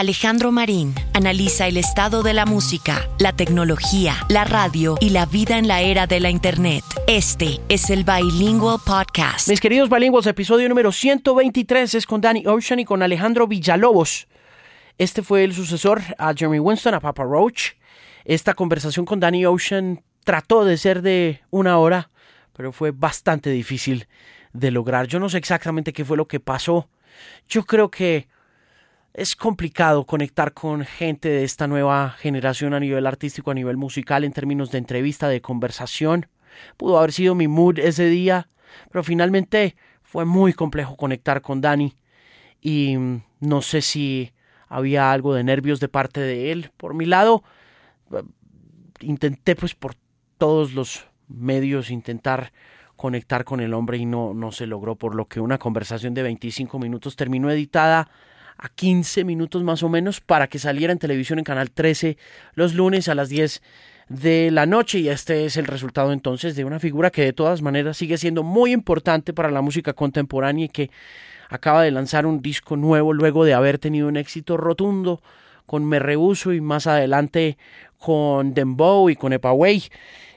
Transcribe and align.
Alejandro 0.00 0.50
Marín 0.50 0.94
analiza 1.12 1.66
el 1.66 1.76
estado 1.76 2.22
de 2.22 2.32
la 2.32 2.46
música, 2.46 3.06
la 3.18 3.36
tecnología, 3.36 4.16
la 4.30 4.44
radio 4.44 4.96
y 4.98 5.10
la 5.10 5.26
vida 5.26 5.58
en 5.58 5.68
la 5.68 5.82
era 5.82 6.06
de 6.06 6.20
la 6.20 6.30
Internet. 6.30 6.82
Este 7.06 7.60
es 7.68 7.90
el 7.90 8.04
Bilingual 8.04 8.78
Podcast. 8.86 9.46
Mis 9.46 9.60
queridos 9.60 9.90
bilingües, 9.90 10.26
episodio 10.26 10.70
número 10.70 10.90
123 10.90 11.96
es 11.96 12.06
con 12.06 12.22
Danny 12.22 12.46
Ocean 12.46 12.80
y 12.80 12.86
con 12.86 13.02
Alejandro 13.02 13.46
Villalobos. 13.46 14.26
Este 14.96 15.22
fue 15.22 15.44
el 15.44 15.52
sucesor 15.52 16.00
a 16.16 16.32
Jeremy 16.32 16.60
Winston, 16.60 16.94
a 16.94 17.00
Papa 17.00 17.24
Roach. 17.24 17.72
Esta 18.24 18.54
conversación 18.54 19.04
con 19.04 19.20
Danny 19.20 19.44
Ocean 19.44 20.02
trató 20.24 20.64
de 20.64 20.78
ser 20.78 21.02
de 21.02 21.42
una 21.50 21.76
hora, 21.76 22.08
pero 22.54 22.72
fue 22.72 22.90
bastante 22.90 23.50
difícil 23.50 24.08
de 24.54 24.70
lograr. 24.70 25.08
Yo 25.08 25.20
no 25.20 25.28
sé 25.28 25.36
exactamente 25.36 25.92
qué 25.92 26.06
fue 26.06 26.16
lo 26.16 26.26
que 26.26 26.40
pasó. 26.40 26.88
Yo 27.50 27.66
creo 27.66 27.90
que 27.90 28.28
es 29.12 29.34
complicado 29.34 30.04
conectar 30.06 30.52
con 30.52 30.84
gente 30.84 31.28
de 31.28 31.44
esta 31.44 31.66
nueva 31.66 32.10
generación 32.10 32.74
a 32.74 32.80
nivel 32.80 33.06
artístico, 33.06 33.50
a 33.50 33.54
nivel 33.54 33.76
musical, 33.76 34.24
en 34.24 34.32
términos 34.32 34.70
de 34.70 34.78
entrevista, 34.78 35.28
de 35.28 35.40
conversación. 35.40 36.26
Pudo 36.76 36.98
haber 36.98 37.12
sido 37.12 37.34
mi 37.34 37.48
mood 37.48 37.78
ese 37.78 38.06
día, 38.08 38.48
pero 38.90 39.02
finalmente 39.02 39.76
fue 40.02 40.24
muy 40.24 40.52
complejo 40.52 40.96
conectar 40.96 41.42
con 41.42 41.60
Dani 41.60 41.94
y 42.60 42.96
mm, 42.96 43.22
no 43.40 43.62
sé 43.62 43.82
si 43.82 44.32
había 44.68 45.10
algo 45.12 45.34
de 45.34 45.44
nervios 45.44 45.80
de 45.80 45.88
parte 45.88 46.20
de 46.20 46.52
él. 46.52 46.70
Por 46.76 46.94
mi 46.94 47.06
lado, 47.06 47.42
eh, 48.12 48.22
intenté 49.00 49.56
pues 49.56 49.74
por 49.74 49.94
todos 50.38 50.72
los 50.72 51.06
medios 51.28 51.90
intentar 51.90 52.52
conectar 52.96 53.44
con 53.44 53.60
el 53.60 53.74
hombre 53.74 53.98
y 53.98 54.04
no, 54.04 54.34
no 54.34 54.52
se 54.52 54.66
logró, 54.66 54.94
por 54.94 55.14
lo 55.14 55.26
que 55.26 55.40
una 55.40 55.58
conversación 55.58 56.14
de 56.14 56.22
25 56.22 56.78
minutos 56.78 57.16
terminó 57.16 57.50
editada 57.50 58.10
a 58.60 58.68
15 58.68 59.24
minutos 59.24 59.62
más 59.62 59.82
o 59.82 59.88
menos 59.88 60.20
para 60.20 60.46
que 60.46 60.58
saliera 60.58 60.92
en 60.92 60.98
televisión 60.98 61.38
en 61.38 61.44
Canal 61.44 61.70
13 61.70 62.18
los 62.54 62.74
lunes 62.74 63.08
a 63.08 63.14
las 63.14 63.30
10 63.30 63.62
de 64.10 64.50
la 64.50 64.66
noche 64.66 64.98
y 64.98 65.08
este 65.08 65.46
es 65.46 65.56
el 65.56 65.66
resultado 65.66 66.12
entonces 66.12 66.56
de 66.56 66.64
una 66.64 66.78
figura 66.78 67.10
que 67.10 67.24
de 67.24 67.32
todas 67.32 67.62
maneras 67.62 67.96
sigue 67.96 68.18
siendo 68.18 68.42
muy 68.42 68.72
importante 68.72 69.32
para 69.32 69.50
la 69.50 69.62
música 69.62 69.94
contemporánea 69.94 70.66
y 70.66 70.68
que 70.68 70.90
acaba 71.48 71.82
de 71.82 71.90
lanzar 71.90 72.26
un 72.26 72.42
disco 72.42 72.76
nuevo 72.76 73.14
luego 73.14 73.44
de 73.44 73.54
haber 73.54 73.78
tenido 73.78 74.08
un 74.08 74.16
éxito 74.16 74.58
rotundo 74.58 75.22
con 75.64 75.84
Me 75.84 75.98
Rehuso 75.98 76.52
y 76.52 76.60
más 76.60 76.86
adelante 76.86 77.56
con 77.98 78.52
Dembow 78.54 79.08
y 79.08 79.14
con 79.14 79.32
Epaway. 79.32 79.84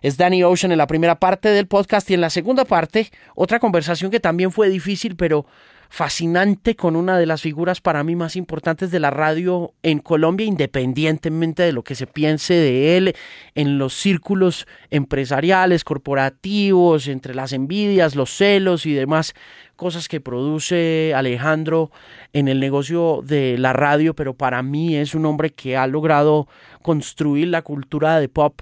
Es 0.02 0.18
Danny 0.18 0.44
Ocean 0.44 0.72
en 0.72 0.78
la 0.78 0.86
primera 0.86 1.16
parte 1.16 1.50
del 1.50 1.66
podcast 1.66 2.10
y 2.12 2.14
en 2.14 2.22
la 2.22 2.30
segunda 2.30 2.66
parte 2.66 3.10
otra 3.36 3.60
conversación 3.60 4.12
que 4.12 4.20
también 4.20 4.52
fue 4.52 4.70
difícil 4.70 5.16
pero 5.16 5.46
fascinante 5.94 6.76
con 6.76 6.96
una 6.96 7.20
de 7.20 7.28
las 7.28 7.44
figuras 7.44 7.80
para 7.80 8.04
mí 8.04 8.16
más 8.16 8.36
importantes 8.36 8.90
de 8.90 9.00
la 9.00 9.12
radio 9.12 9.76
en 9.84 10.00
Colombia, 10.00 10.44
independientemente 10.44 11.62
de 11.62 11.72
lo 11.72 11.84
que 11.84 11.94
se 11.94 12.08
piense 12.08 12.56
de 12.56 12.98
él 12.98 13.16
en 13.54 13.78
los 13.78 13.94
círculos 13.94 14.66
empresariales, 14.90 15.84
corporativos, 15.84 17.08
entre 17.08 17.36
las 17.36 17.54
envidias, 17.54 18.16
los 18.16 18.36
celos 18.36 18.88
y 18.88 18.94
demás 18.94 19.36
cosas 19.76 20.08
que 20.08 20.20
produce 20.20 21.14
Alejandro 21.16 21.92
en 22.34 22.48
el 22.48 22.60
negocio 22.60 23.22
de 23.24 23.60
la 23.60 23.74
radio, 23.74 24.16
pero 24.16 24.34
para 24.34 24.64
mí 24.64 24.96
es 24.96 25.14
un 25.14 25.28
hombre 25.28 25.52
que 25.52 25.78
ha 25.78 25.86
logrado 25.86 26.48
construir 26.82 27.50
la 27.50 27.62
cultura 27.62 28.20
de 28.20 28.30
pop 28.30 28.62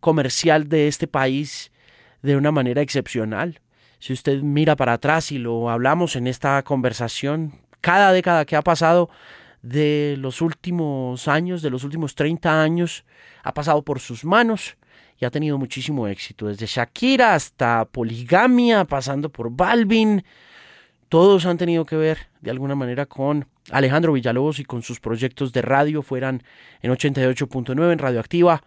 comercial 0.00 0.70
de 0.70 0.88
este 0.88 1.06
país 1.06 1.70
de 2.22 2.34
una 2.34 2.50
manera 2.50 2.80
excepcional. 2.80 3.60
Si 4.02 4.12
usted 4.12 4.42
mira 4.42 4.74
para 4.74 4.94
atrás 4.94 5.30
y 5.30 5.38
lo 5.38 5.70
hablamos 5.70 6.16
en 6.16 6.26
esta 6.26 6.60
conversación, 6.64 7.52
cada 7.80 8.10
década 8.10 8.44
que 8.44 8.56
ha 8.56 8.62
pasado 8.62 9.08
de 9.62 10.16
los 10.18 10.40
últimos 10.40 11.28
años, 11.28 11.62
de 11.62 11.70
los 11.70 11.84
últimos 11.84 12.16
30 12.16 12.64
años, 12.64 13.04
ha 13.44 13.54
pasado 13.54 13.82
por 13.82 14.00
sus 14.00 14.24
manos 14.24 14.76
y 15.20 15.24
ha 15.24 15.30
tenido 15.30 15.56
muchísimo 15.56 16.08
éxito, 16.08 16.48
desde 16.48 16.66
Shakira 16.66 17.36
hasta 17.36 17.84
Poligamia, 17.84 18.86
pasando 18.86 19.28
por 19.28 19.52
Balvin, 19.52 20.24
todos 21.08 21.46
han 21.46 21.56
tenido 21.56 21.84
que 21.84 21.94
ver 21.94 22.26
de 22.40 22.50
alguna 22.50 22.74
manera 22.74 23.06
con 23.06 23.46
Alejandro 23.70 24.14
Villalobos 24.14 24.58
y 24.58 24.64
con 24.64 24.82
sus 24.82 24.98
proyectos 24.98 25.52
de 25.52 25.62
radio, 25.62 26.02
fueran 26.02 26.42
en 26.80 26.90
88.9 26.90 27.92
en 27.92 27.98
Radioactiva 28.00 28.64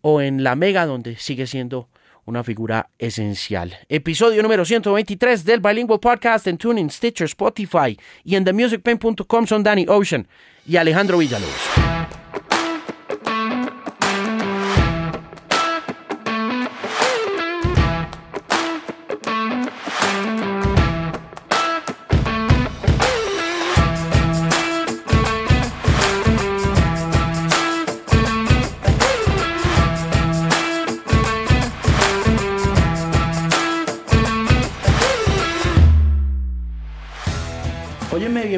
o 0.00 0.20
en 0.20 0.42
La 0.42 0.56
Mega, 0.56 0.86
donde 0.86 1.14
sigue 1.18 1.46
siendo 1.46 1.88
una 2.24 2.44
figura 2.44 2.90
esencial. 2.98 3.76
Episodio 3.88 4.42
número 4.42 4.64
123 4.64 5.44
del 5.44 5.60
Bilingual 5.60 6.00
Podcast 6.00 6.46
en 6.46 6.58
TuneIn, 6.58 6.90
Stitcher, 6.90 7.26
Spotify 7.26 7.98
y 8.24 8.36
en 8.36 8.44
TheMusicPain.com 8.44 9.46
son 9.46 9.62
Danny 9.62 9.86
Ocean 9.88 10.26
y 10.66 10.76
Alejandro 10.76 11.18
Villalobos. 11.18 11.81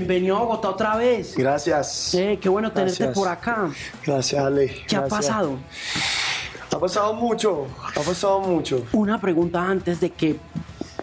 Bienvenido 0.05 0.37
a 0.37 0.41
Bogotá 0.41 0.69
otra 0.69 0.97
vez. 0.97 1.35
Gracias. 1.35 2.15
Eh, 2.15 2.39
qué 2.41 2.49
bueno 2.51 2.71
tenerte 2.71 3.09
por 3.09 3.27
acá. 3.27 3.71
Gracias, 4.05 4.45
Ale. 4.45 4.85
¿Qué 4.87 4.97
ha 4.97 5.07
pasado? 5.07 5.57
Ha 6.71 6.79
pasado 6.79 7.15
mucho, 7.15 7.67
ha 7.97 8.01
pasado 8.01 8.41
mucho. 8.41 8.85
Una 8.93 9.19
pregunta 9.19 9.67
antes 9.67 10.01
de 10.01 10.11
que 10.11 10.37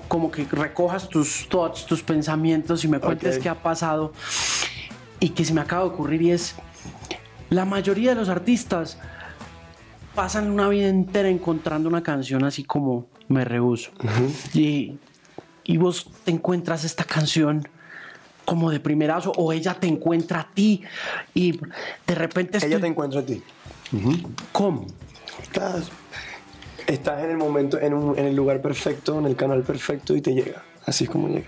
como 0.07 0.29
que 0.29 0.45
recojas 0.45 1.09
tus 1.09 1.47
thoughts, 1.49 1.85
tus 1.85 2.03
pensamientos 2.03 2.83
y 2.83 2.87
me 2.87 2.99
cuentes 2.99 3.39
qué 3.39 3.49
ha 3.49 3.55
pasado 3.55 4.13
y 5.19 5.29
que 5.29 5.45
se 5.45 5.53
me 5.53 5.61
acaba 5.61 5.83
de 5.83 5.89
ocurrir 5.89 6.21
y 6.21 6.31
es 6.31 6.55
la 7.49 7.65
mayoría 7.65 8.11
de 8.11 8.17
los 8.17 8.29
artistas 8.29 8.99
pasan 10.13 10.51
una 10.51 10.67
vida 10.67 10.89
entera 10.89 11.29
encontrando 11.29 11.89
una 11.89 12.03
canción 12.03 12.43
así 12.43 12.65
como 12.65 13.07
Me 13.29 13.45
Rehuso. 13.45 13.91
y, 14.53 14.97
y 15.63 15.77
vos 15.77 16.07
te 16.25 16.31
encuentras 16.31 16.83
esta 16.83 17.05
canción 17.05 17.65
como 18.45 18.71
de 18.71 18.79
primerazo 18.79 19.31
o 19.37 19.53
ella 19.53 19.75
te 19.75 19.87
encuentra 19.87 20.41
a 20.41 20.53
ti 20.53 20.83
y 21.33 21.59
de 22.07 22.15
repente... 22.15 22.59
Ella 22.65 22.79
te 22.79 22.87
encuentra 22.87 23.21
a 23.21 23.25
ti. 23.25 23.41
¿Cómo? 24.51 24.87
Estás, 25.41 25.89
estás 26.87 27.23
en 27.23 27.31
el 27.31 27.37
momento, 27.37 27.79
en, 27.79 27.93
un, 27.93 28.17
en 28.17 28.25
el 28.25 28.35
lugar 28.35 28.61
perfecto, 28.61 29.19
en 29.19 29.25
el 29.25 29.35
canal 29.35 29.63
perfecto 29.63 30.15
y 30.15 30.21
te 30.21 30.33
llega. 30.33 30.63
Así 30.85 31.05
es 31.05 31.09
como 31.09 31.27
llega. 31.27 31.47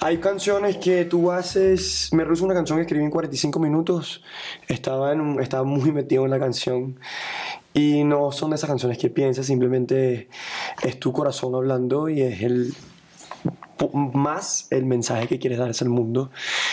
Hay 0.00 0.18
canciones 0.18 0.78
que 0.78 1.04
tú 1.04 1.30
haces. 1.30 2.08
Me 2.12 2.24
rehuso 2.24 2.44
una 2.44 2.54
canción 2.54 2.78
que 2.78 2.82
escribí 2.82 3.04
en 3.04 3.10
45 3.10 3.60
minutos. 3.60 4.22
Estaba, 4.66 5.12
en 5.12 5.40
estaba 5.40 5.64
muy 5.64 5.92
metido 5.92 6.24
en 6.24 6.30
la 6.30 6.38
canción. 6.38 6.98
Y 7.74 8.04
no 8.04 8.32
son 8.32 8.50
de 8.50 8.56
esas 8.56 8.68
canciones 8.68 8.98
que 8.98 9.10
piensas, 9.10 9.46
simplemente 9.46 10.28
es 10.82 10.98
tu 10.98 11.12
corazón 11.12 11.54
hablando 11.54 12.08
y 12.08 12.20
es 12.20 12.42
el, 12.42 12.74
más 13.88 14.68
el 14.70 14.84
mensaje 14.84 15.26
que 15.26 15.38
quieres 15.38 15.58
dar 15.58 15.70
al 15.78 15.88
mundo. 15.88 16.30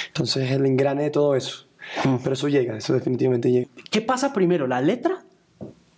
Entonces, 0.07 0.51
el 0.51 0.65
engrane 0.65 1.03
de 1.03 1.09
todo 1.09 1.35
eso. 1.35 1.65
Mm. 2.03 2.17
Pero 2.23 2.33
eso 2.33 2.47
llega, 2.47 2.77
eso 2.77 2.93
definitivamente 2.93 3.51
llega. 3.51 3.67
¿Qué 3.89 4.01
pasa 4.01 4.33
primero? 4.33 4.67
¿La 4.67 4.81
letra? 4.81 5.23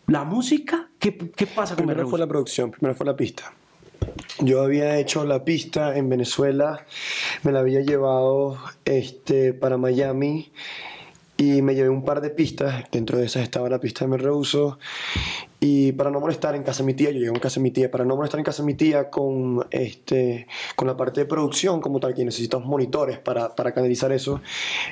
¿La 0.08 0.24
música? 0.24 0.90
¿Qué, 1.00 1.18
qué 1.36 1.47
pasa 1.47 1.75
Primero 1.75 2.08
fue 2.08 2.20
la 2.20 2.28
producción, 2.28 2.72
primero 2.72 2.96
fue 2.96 3.06
la 3.06 3.16
pista. 3.16 3.53
Yo 4.40 4.62
había 4.62 4.97
hecho 4.97 5.24
la 5.25 5.44
pista 5.44 5.96
en 5.97 6.09
Venezuela, 6.09 6.86
me 7.44 7.52
la 7.52 7.59
había 7.59 7.81
llevado 7.81 8.58
este, 8.86 9.53
para 9.53 9.78
Miami 9.78 10.52
y 11.39 11.61
me 11.61 11.73
llevé 11.73 11.88
un 11.88 12.03
par 12.03 12.19
de 12.19 12.31
pistas, 12.31 12.84
dentro 12.91 13.17
de 13.17 13.25
esas 13.25 13.43
estaba 13.43 13.69
la 13.69 13.79
pista 13.79 14.03
de 14.03 14.11
Me 14.11 14.17
Rehuso, 14.17 14.78
y 15.61 15.93
para 15.93 16.11
no 16.11 16.19
molestar 16.19 16.53
en 16.53 16.64
casa 16.64 16.84
de 16.84 16.87
mi 16.87 16.96
tía, 16.96 17.11
yo 17.11 17.19
llegué 17.19 17.29
en 17.29 17.40
casa 17.40 17.61
de 17.61 17.64
mi 17.64 17.72
tía, 17.72 17.90
para 17.90 18.03
no 18.03 18.17
molestar 18.17 18.40
en 18.40 18.43
casa 18.43 18.61
de 18.61 18.66
mi 18.66 18.73
tía 18.73 19.09
con, 19.09 19.66
este, 19.72 20.47
con 20.75 20.90
la 20.90 20.97
parte 20.97 21.22
de 21.22 21.25
producción 21.25 21.79
como 21.79 22.02
tal, 22.02 22.14
que 22.14 22.25
necesitamos 22.25 22.67
monitores 22.67 23.19
para, 23.19 23.55
para 23.55 23.73
canalizar 23.73 24.11
eso, 24.11 24.41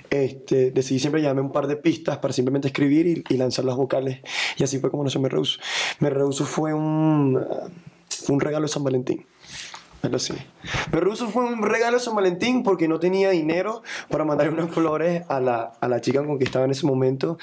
este, 0.10 0.72
decidí 0.72 1.00
siempre 1.00 1.19
llevarme 1.19 1.42
un 1.42 1.51
par 1.51 1.68
de 1.68 1.75
pistas 1.75 2.19
para 2.19 2.33
simplemente 2.33 2.69
escribir 2.69 3.25
y, 3.27 3.36
lanzar 3.36 3.66
las 3.66 3.75
vocales, 3.75 4.19
y 4.57 4.63
así 4.63 4.80
fue 4.80 4.89
como 4.89 5.04
nació 5.04 5.19
Me 5.19 5.27
Rehuso. 5.27 5.60
Me 6.00 6.10
Rehuso 6.10 6.45
fue 6.45 6.74
un, 6.74 7.45
fue 8.07 8.33
un 8.33 8.39
regalo 8.39 8.68
de 8.68 8.72
San 8.72 8.86
Valentín. 8.86 9.25
Pero 10.07 10.19
sí. 10.19 10.33
Pero 10.92 11.12
eso 11.13 11.27
fue 11.27 11.44
un 11.44 11.62
regalo 11.62 11.98
de 11.98 12.04
San 12.04 12.15
Valentín 12.15 12.63
porque 12.63 12.88
no 12.88 13.00
tenía 13.00 13.30
dinero 13.31 13.83
para 14.09 14.24
mandar 14.25 14.50
unas 14.50 14.69
flores 14.71 15.24
a 15.27 15.39
la, 15.39 15.74
a 15.81 15.88
la 15.88 16.00
chica 16.01 16.24
con 16.25 16.38
que 16.39 16.45
estaba 16.45 16.65
en 16.65 16.71
ese 16.71 16.86
momento. 16.86 17.38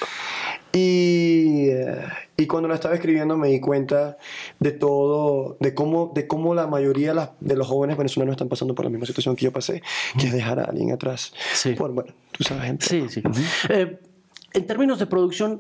Y, 0.73 1.69
eh, 1.69 2.03
y 2.37 2.47
cuando 2.47 2.69
la 2.69 2.75
estaba 2.75 2.95
escribiendo 2.95 3.37
me 3.37 3.49
di 3.49 3.61
cuenta 3.61 4.17
de 4.59 4.73
todo, 4.73 5.57
de 5.61 5.73
cómo, 5.75 6.11
de 6.15 6.27
cómo 6.27 6.55
la 6.55 6.67
mayoría 6.67 7.09
de, 7.11 7.15
las- 7.15 7.31
de 7.41 7.55
los 7.57 7.67
jóvenes 7.69 7.97
venezolanos 7.97 8.33
están 8.33 8.49
pasando 8.49 8.75
por 8.75 8.85
la 8.85 8.91
misma 8.91 9.07
situación 9.07 9.37
que 9.37 9.45
yo 9.45 9.53
pasé, 9.53 9.83
que 10.19 10.27
es 10.27 10.33
dejar 10.33 10.59
a 10.59 10.65
alguien 10.65 10.91
atrás. 10.93 11.33
Sí. 11.53 11.75
Por, 11.75 11.93
bueno, 11.93 12.13
tú 12.33 12.43
sabes, 12.45 12.65
gente. 12.65 12.87
Sí, 12.87 13.07
sí. 13.09 13.23
Eh, 13.69 13.99
en 14.53 14.67
términos 14.67 14.99
de 14.99 15.07
producción, 15.07 15.59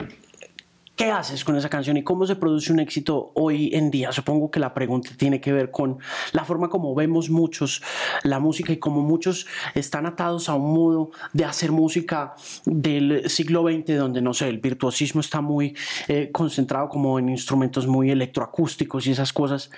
¿qué 0.96 1.10
haces 1.10 1.44
con 1.44 1.56
esa 1.56 1.68
canción 1.68 1.96
y 1.96 2.04
cómo 2.04 2.26
se 2.26 2.36
produce 2.36 2.72
un 2.72 2.80
éxito 2.80 3.32
hoy 3.34 3.70
en 3.72 3.90
día? 3.90 4.12
Supongo 4.12 4.50
que 4.50 4.60
la 4.60 4.74
pregunta 4.74 5.10
tiene 5.16 5.40
que 5.40 5.52
ver 5.52 5.70
con 5.70 5.98
la 6.32 6.44
forma 6.44 6.68
como 6.68 6.94
vemos 6.94 7.30
muchos 7.30 7.82
la 8.22 8.38
música 8.38 8.72
y 8.72 8.78
como 8.78 9.00
muchos 9.00 9.46
están 9.74 10.06
atados 10.06 10.48
a 10.48 10.54
un 10.54 10.72
modo 10.72 11.10
de 11.32 11.44
hacer 11.44 11.72
música 11.72 12.34
del 12.64 13.28
siglo 13.28 13.62
XX, 13.62 13.96
donde 13.96 14.22
no 14.22 14.34
sé, 14.34 14.48
el 14.48 14.58
virtuosismo 14.58 15.20
está 15.20 15.40
muy 15.40 15.76
eh, 16.08 16.30
concentrado 16.32 16.88
como 16.88 17.18
en 17.18 17.28
instrumentos 17.28 17.86
muy 17.86 18.10
electroacústicos 18.10 19.06
y 19.06 19.12
esas 19.12 19.32
cosas. 19.32 19.70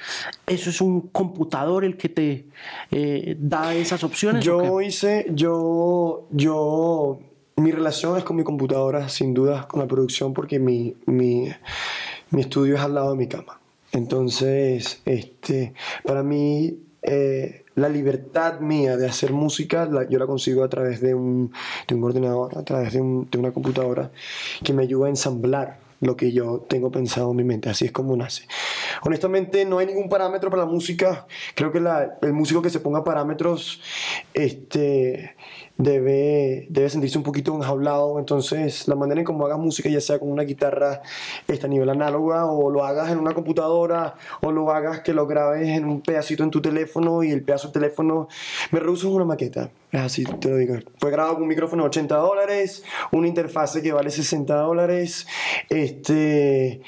¿Eso 0.46 0.70
es 0.70 0.80
un 0.80 1.08
computador 1.08 1.84
el 1.84 1.96
que 1.96 2.08
te 2.08 2.48
eh, 2.90 3.36
da 3.38 3.74
esas 3.74 4.04
opciones? 4.04 4.44
Yo 4.44 4.80
hice, 4.80 5.26
yo, 5.30 6.28
yo, 6.30 7.18
mi 7.56 7.70
relación 7.72 8.16
es 8.18 8.24
con 8.24 8.36
mi 8.36 8.44
computadora, 8.44 9.08
sin 9.08 9.32
duda, 9.34 9.66
con 9.68 9.80
la 9.80 9.86
producción, 9.86 10.34
porque 10.34 10.58
mi, 10.58 10.94
mi, 11.06 11.48
mi 12.30 12.40
estudio 12.40 12.74
es 12.76 12.80
al 12.80 12.94
lado 12.94 13.10
de 13.12 13.16
mi 13.16 13.28
cama. 13.28 13.60
Entonces, 13.92 15.00
este, 15.06 15.72
para 16.04 16.22
mí, 16.22 16.78
eh, 17.02 17.64
la 17.74 17.88
libertad 17.88 18.60
mía 18.60 18.96
de 18.96 19.06
hacer 19.06 19.32
música, 19.32 19.88
yo 20.10 20.18
la 20.18 20.26
consigo 20.26 20.64
a 20.64 20.68
través 20.68 21.00
de 21.00 21.14
un, 21.14 21.52
de 21.88 21.94
un 21.94 22.04
ordenador, 22.04 22.58
a 22.58 22.62
través 22.64 22.92
de, 22.92 23.00
un- 23.00 23.28
de 23.30 23.38
una 23.38 23.52
computadora, 23.52 24.10
que 24.62 24.72
me 24.72 24.82
ayuda 24.82 25.06
a 25.06 25.10
ensamblar 25.10 25.78
lo 26.00 26.14
que 26.16 26.32
yo 26.32 26.66
tengo 26.68 26.90
pensado 26.90 27.30
en 27.30 27.36
mi 27.36 27.44
mente. 27.44 27.70
Así 27.70 27.86
es 27.86 27.92
como 27.92 28.16
nace. 28.16 28.46
Honestamente, 29.02 29.64
no 29.64 29.78
hay 29.78 29.86
ningún 29.86 30.10
parámetro 30.10 30.50
para 30.50 30.64
la 30.64 30.68
música. 30.70 31.26
Creo 31.54 31.72
que 31.72 31.78
el 32.22 32.32
músico 32.34 32.60
que 32.60 32.68
se 32.70 32.80
ponga 32.80 33.02
parámetros 33.02 33.80
este, 34.34 35.34
debe, 35.78 36.66
debe 36.70 36.88
sentirse 36.88 37.18
un 37.18 37.24
poquito 37.24 37.54
enjaulado. 37.54 38.18
Entonces, 38.18 38.88
la 38.88 38.94
manera 38.94 39.20
en 39.20 39.24
cómo 39.24 39.46
hagas 39.46 39.58
música, 39.58 39.88
ya 39.88 40.00
sea 40.00 40.18
con 40.18 40.30
una 40.30 40.42
guitarra 40.42 41.02
este, 41.46 41.66
a 41.66 41.68
nivel 41.68 41.88
análoga, 41.88 42.46
o 42.46 42.70
lo 42.70 42.84
hagas 42.84 43.10
en 43.10 43.18
una 43.18 43.34
computadora, 43.34 44.14
o 44.40 44.52
lo 44.52 44.70
hagas 44.70 45.00
que 45.00 45.12
lo 45.12 45.26
grabes 45.26 45.68
en 45.68 45.84
un 45.84 46.00
pedacito 46.00 46.42
en 46.42 46.50
tu 46.50 46.60
teléfono 46.60 47.22
y 47.22 47.30
el 47.30 47.42
pedazo 47.42 47.68
del 47.68 47.74
teléfono 47.74 48.28
me 48.70 48.80
en 48.80 49.06
una 49.06 49.24
maqueta. 49.24 49.70
Es 49.92 50.00
así, 50.00 50.24
te 50.24 50.48
lo 50.48 50.56
digo. 50.56 50.76
Fue 50.98 51.10
grabado 51.10 51.34
con 51.34 51.42
un 51.42 51.48
micrófono 51.48 51.84
de 51.84 51.88
80 51.88 52.16
dólares, 52.16 52.84
una 53.12 53.28
interfase 53.28 53.82
que 53.82 53.92
vale 53.92 54.10
60 54.10 54.54
dólares. 54.54 55.26
Este. 55.68 56.80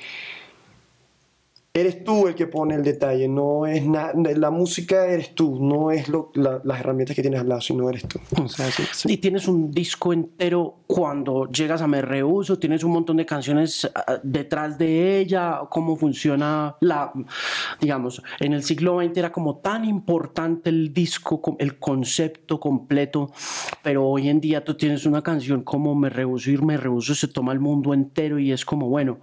Eres 1.81 2.03
tú 2.05 2.27
el 2.29 2.35
que 2.35 2.47
pone 2.47 2.75
el 2.75 2.83
detalle, 2.83 3.29
no 3.29 3.67
es 3.67 3.85
nada. 3.85 4.13
La 4.37 4.51
música 4.51 5.07
eres 5.07 5.35
tú, 5.35 5.59
no 5.63 5.91
es 5.91 6.09
lo- 6.09 6.31
la- 6.35 6.61
las 6.65 6.81
herramientas 6.81 7.15
que 7.15 7.23
tienes 7.23 7.41
al 7.41 7.49
lado, 7.49 7.61
sino 7.61 7.89
eres 7.89 8.07
tú. 8.09 8.19
O 8.43 8.49
sea, 8.49 8.71
sí, 8.71 8.83
sí. 8.93 9.13
Y 9.13 9.17
tienes 9.19 9.47
un 9.49 9.71
disco 9.71 10.13
entero 10.13 10.77
cuando 10.87 11.47
llegas 11.51 11.83
a 11.83 11.87
Me 11.87 12.01
Rehuso, 12.03 12.59
tienes 12.59 12.83
un 12.83 12.93
montón 12.93 13.17
de 13.19 13.27
canciones 13.27 13.91
ah, 13.95 14.19
detrás 14.23 14.79
de 14.79 15.19
ella, 15.21 15.61
cómo 15.71 15.97
funciona 15.97 16.77
la, 16.81 17.13
digamos, 17.81 18.23
en 18.41 18.55
el 18.55 18.63
siglo 18.63 18.99
XX 19.01 19.17
era 19.19 19.31
como 19.33 19.59
tan 19.59 19.85
importante 19.85 20.71
el 20.71 20.93
disco, 20.95 21.41
el 21.59 21.79
concepto 21.79 22.59
completo, 22.59 23.31
pero 23.83 24.07
hoy 24.07 24.29
en 24.31 24.41
día 24.41 24.65
tú 24.65 24.75
tienes 24.77 25.05
una 25.05 25.23
canción 25.23 25.63
como 25.63 25.95
Me 25.95 26.09
Rehuso 26.09 26.51
y 26.51 26.57
Me 26.59 26.77
Rehuso 26.79 27.15
se 27.15 27.29
toma 27.29 27.53
el 27.53 27.61
mundo 27.61 27.93
entero 27.93 28.39
y 28.39 28.51
es 28.53 28.65
como, 28.65 28.89
bueno, 28.89 29.19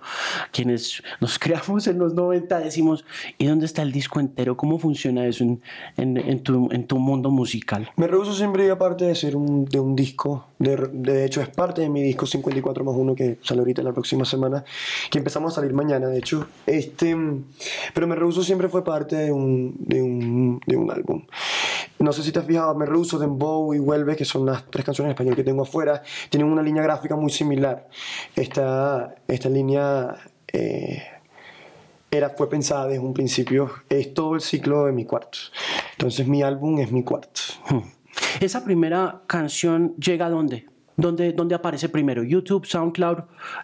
quienes 0.52 1.02
nos 1.20 1.40
creamos 1.40 1.88
en 1.88 1.98
los 1.98 2.14
90 2.14 2.45
decimos, 2.48 3.04
¿y 3.38 3.46
dónde 3.48 3.66
está 3.66 3.82
el 3.82 3.92
disco 3.92 4.20
entero? 4.20 4.56
¿Cómo 4.56 4.78
funciona 4.80 5.26
eso 5.26 5.44
en, 5.44 5.62
en- 5.98 6.18
en 6.18 6.40
tu, 6.44 6.70
en 6.72 6.86
tu 6.86 7.00
mundo 7.00 7.32
musical? 7.32 7.90
Me 7.96 8.08
rehuso 8.08 8.34
siempre, 8.34 8.68
y 8.68 8.70
aparte 8.70 9.06
de 9.06 9.16
ser 9.16 9.36
un, 9.36 9.66
de 9.66 9.80
un 9.80 9.96
disco, 9.96 10.46
de, 10.60 10.76
de 10.94 11.26
hecho 11.26 11.42
es 11.42 11.50
parte 11.50 11.82
de 11.82 11.90
mi 11.90 12.02
disco 12.04 12.26
54 12.26 12.84
más 12.84 12.96
1 12.96 13.16
que 13.16 13.38
sale 13.42 13.60
ahorita 13.62 13.82
la 13.82 13.92
próxima 13.94 14.24
semana, 14.26 14.64
que 15.10 15.18
empezamos 15.18 15.52
a 15.54 15.56
salir 15.56 15.74
mañana, 15.74 16.08
de 16.08 16.20
hecho. 16.20 16.48
Este, 16.68 17.16
pero 17.94 18.06
Me 18.08 18.16
rehuso 18.16 18.44
siempre 18.44 18.70
fue 18.70 18.84
parte 18.84 19.16
de 19.16 19.32
un, 19.32 19.76
de 19.80 20.02
un, 20.02 20.62
de 20.66 20.78
un 20.78 20.92
álbum. 20.92 21.24
No 22.00 22.12
sé 22.14 22.24
si 22.24 22.32
te 22.32 22.40
has 22.40 22.46
fijado, 22.46 22.76
Me 22.76 22.86
rehuso, 22.86 23.18
Dembow 23.18 23.74
y 23.74 23.80
Vuelve, 23.80 24.16
que 24.16 24.26
son 24.26 24.46
las 24.46 24.66
tres 24.70 24.86
canciones 24.86 25.10
en 25.10 25.12
español 25.14 25.36
que 25.36 25.44
tengo 25.44 25.64
afuera, 25.64 26.04
tienen 26.30 26.52
una 26.52 26.62
línea 26.62 26.84
gráfica 26.84 27.16
muy 27.16 27.30
similar. 27.32 27.88
Esta, 28.36 29.16
esta 29.28 29.50
línea... 29.50 30.16
eh, 30.52 31.02
era, 32.12 32.30
fue 32.30 32.50
pensada 32.50 32.88
desde 32.88 33.00
un 33.00 33.14
principio, 33.14 33.72
es 33.90 34.14
todo 34.14 34.36
el 34.36 34.42
ciclo 34.42 34.86
de 34.86 34.92
mi 34.92 35.06
cuarto. 35.06 35.38
Entonces 35.94 36.28
mi 36.28 36.44
álbum 36.44 36.80
es 36.80 36.92
mi 36.92 37.04
cuarto. 37.04 37.42
Esa 38.40 38.64
primera 38.64 39.22
canción 39.28 39.96
llega 39.98 40.28
a 40.28 40.30
dónde? 40.30 40.66
¿Dónde, 40.98 41.34
dónde 41.34 41.56
aparece 41.56 41.90
primero? 41.90 42.24
¿YouTube, 42.24 42.66
SoundCloud, 42.66 43.18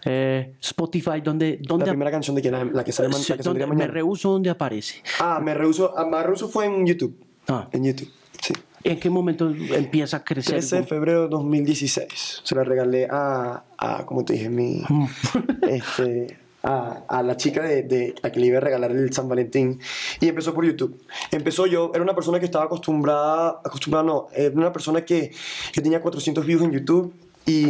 eh, 0.04 0.56
Spotify? 0.60 1.22
¿Dónde, 1.24 1.60
La 1.62 1.68
dónde 1.68 1.86
primera 1.86 2.12
canción 2.12 2.36
de 2.36 2.42
que 2.42 2.52
la, 2.52 2.66
la 2.66 2.84
que 2.84 2.92
sale 2.92 3.08
la 3.08 3.16
que 3.16 3.24
¿dónde- 3.28 3.44
saldría 3.44 3.68
me 3.68 3.76
mañana. 3.76 3.94
rehuso 3.94 4.32
dónde 4.32 4.50
aparece? 4.50 5.02
Ah, 5.20 5.40
me 5.42 5.54
rehuso. 5.54 5.98
ah, 5.98 6.06
me 6.06 6.22
rehuso 6.22 6.50
fue 6.50 6.66
en 6.66 6.86
YouTube. 6.86 7.16
Ah. 7.48 7.70
En 7.72 7.86
YouTube, 7.86 8.10
sí. 8.42 8.54
¿En 8.84 9.00
qué 9.00 9.10
momento 9.10 9.48
empieza 9.50 10.18
a 10.18 10.24
crecer? 10.26 10.56
13 10.56 10.76
de 10.78 10.84
febrero 10.84 11.22
de 11.24 11.28
2016. 11.30 12.42
Se 12.44 12.54
la 12.56 12.64
regalé 12.66 13.08
a, 13.10 13.64
a 13.78 14.06
como 14.06 14.26
te 14.26 14.34
dije, 14.34 14.50
mi, 14.50 14.82
este, 15.70 16.38
a, 16.63 17.04
a 17.08 17.24
la 17.24 17.38
chica 17.38 17.63
de, 17.63 17.84
de 17.84 18.16
a 18.24 18.30
que 18.30 18.40
le 18.40 18.48
iba 18.48 18.58
a 18.58 18.62
regalar 18.62 18.92
el 18.92 19.13
San 19.13 19.28
Valentín. 19.28 19.80
Y 20.19 20.28
empezó 20.28 20.54
por 20.54 20.66
YouTube. 20.66 21.02
Empezó 21.31 21.66
yo, 21.66 21.92
era 21.94 22.04
una 22.04 22.16
persona 22.16 22.40
que 22.40 22.46
estaba 22.46 22.66
acostumbrada, 22.66 23.62
acostumbrada 23.63 24.06
no, 24.06 24.28
era 24.34 24.54
una 24.56 24.74
persona 24.74 25.04
que, 25.04 25.31
que 25.72 25.81
tenía 25.81 26.02
400 26.02 26.46
views 26.46 26.62
en 26.63 26.72
YouTube 26.72 27.13
y 27.46 27.68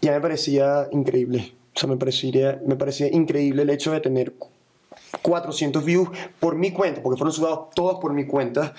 ya 0.00 0.12
me 0.12 0.20
parecía 0.20 0.88
increíble. 0.92 1.52
O 1.74 1.78
sea, 1.78 1.88
me 1.88 1.96
parecía, 1.96 2.60
me 2.66 2.76
parecía 2.76 3.08
increíble 3.08 3.62
el 3.62 3.70
hecho 3.70 3.92
de 3.92 4.00
tener 4.00 4.34
400 5.20 5.84
views 5.84 6.08
por 6.40 6.56
mi 6.56 6.72
cuenta, 6.72 7.02
porque 7.02 7.18
fueron 7.18 7.32
sudados 7.32 7.70
todos 7.74 7.98
por 8.00 8.12
mi 8.12 8.26
cuenta. 8.26 8.74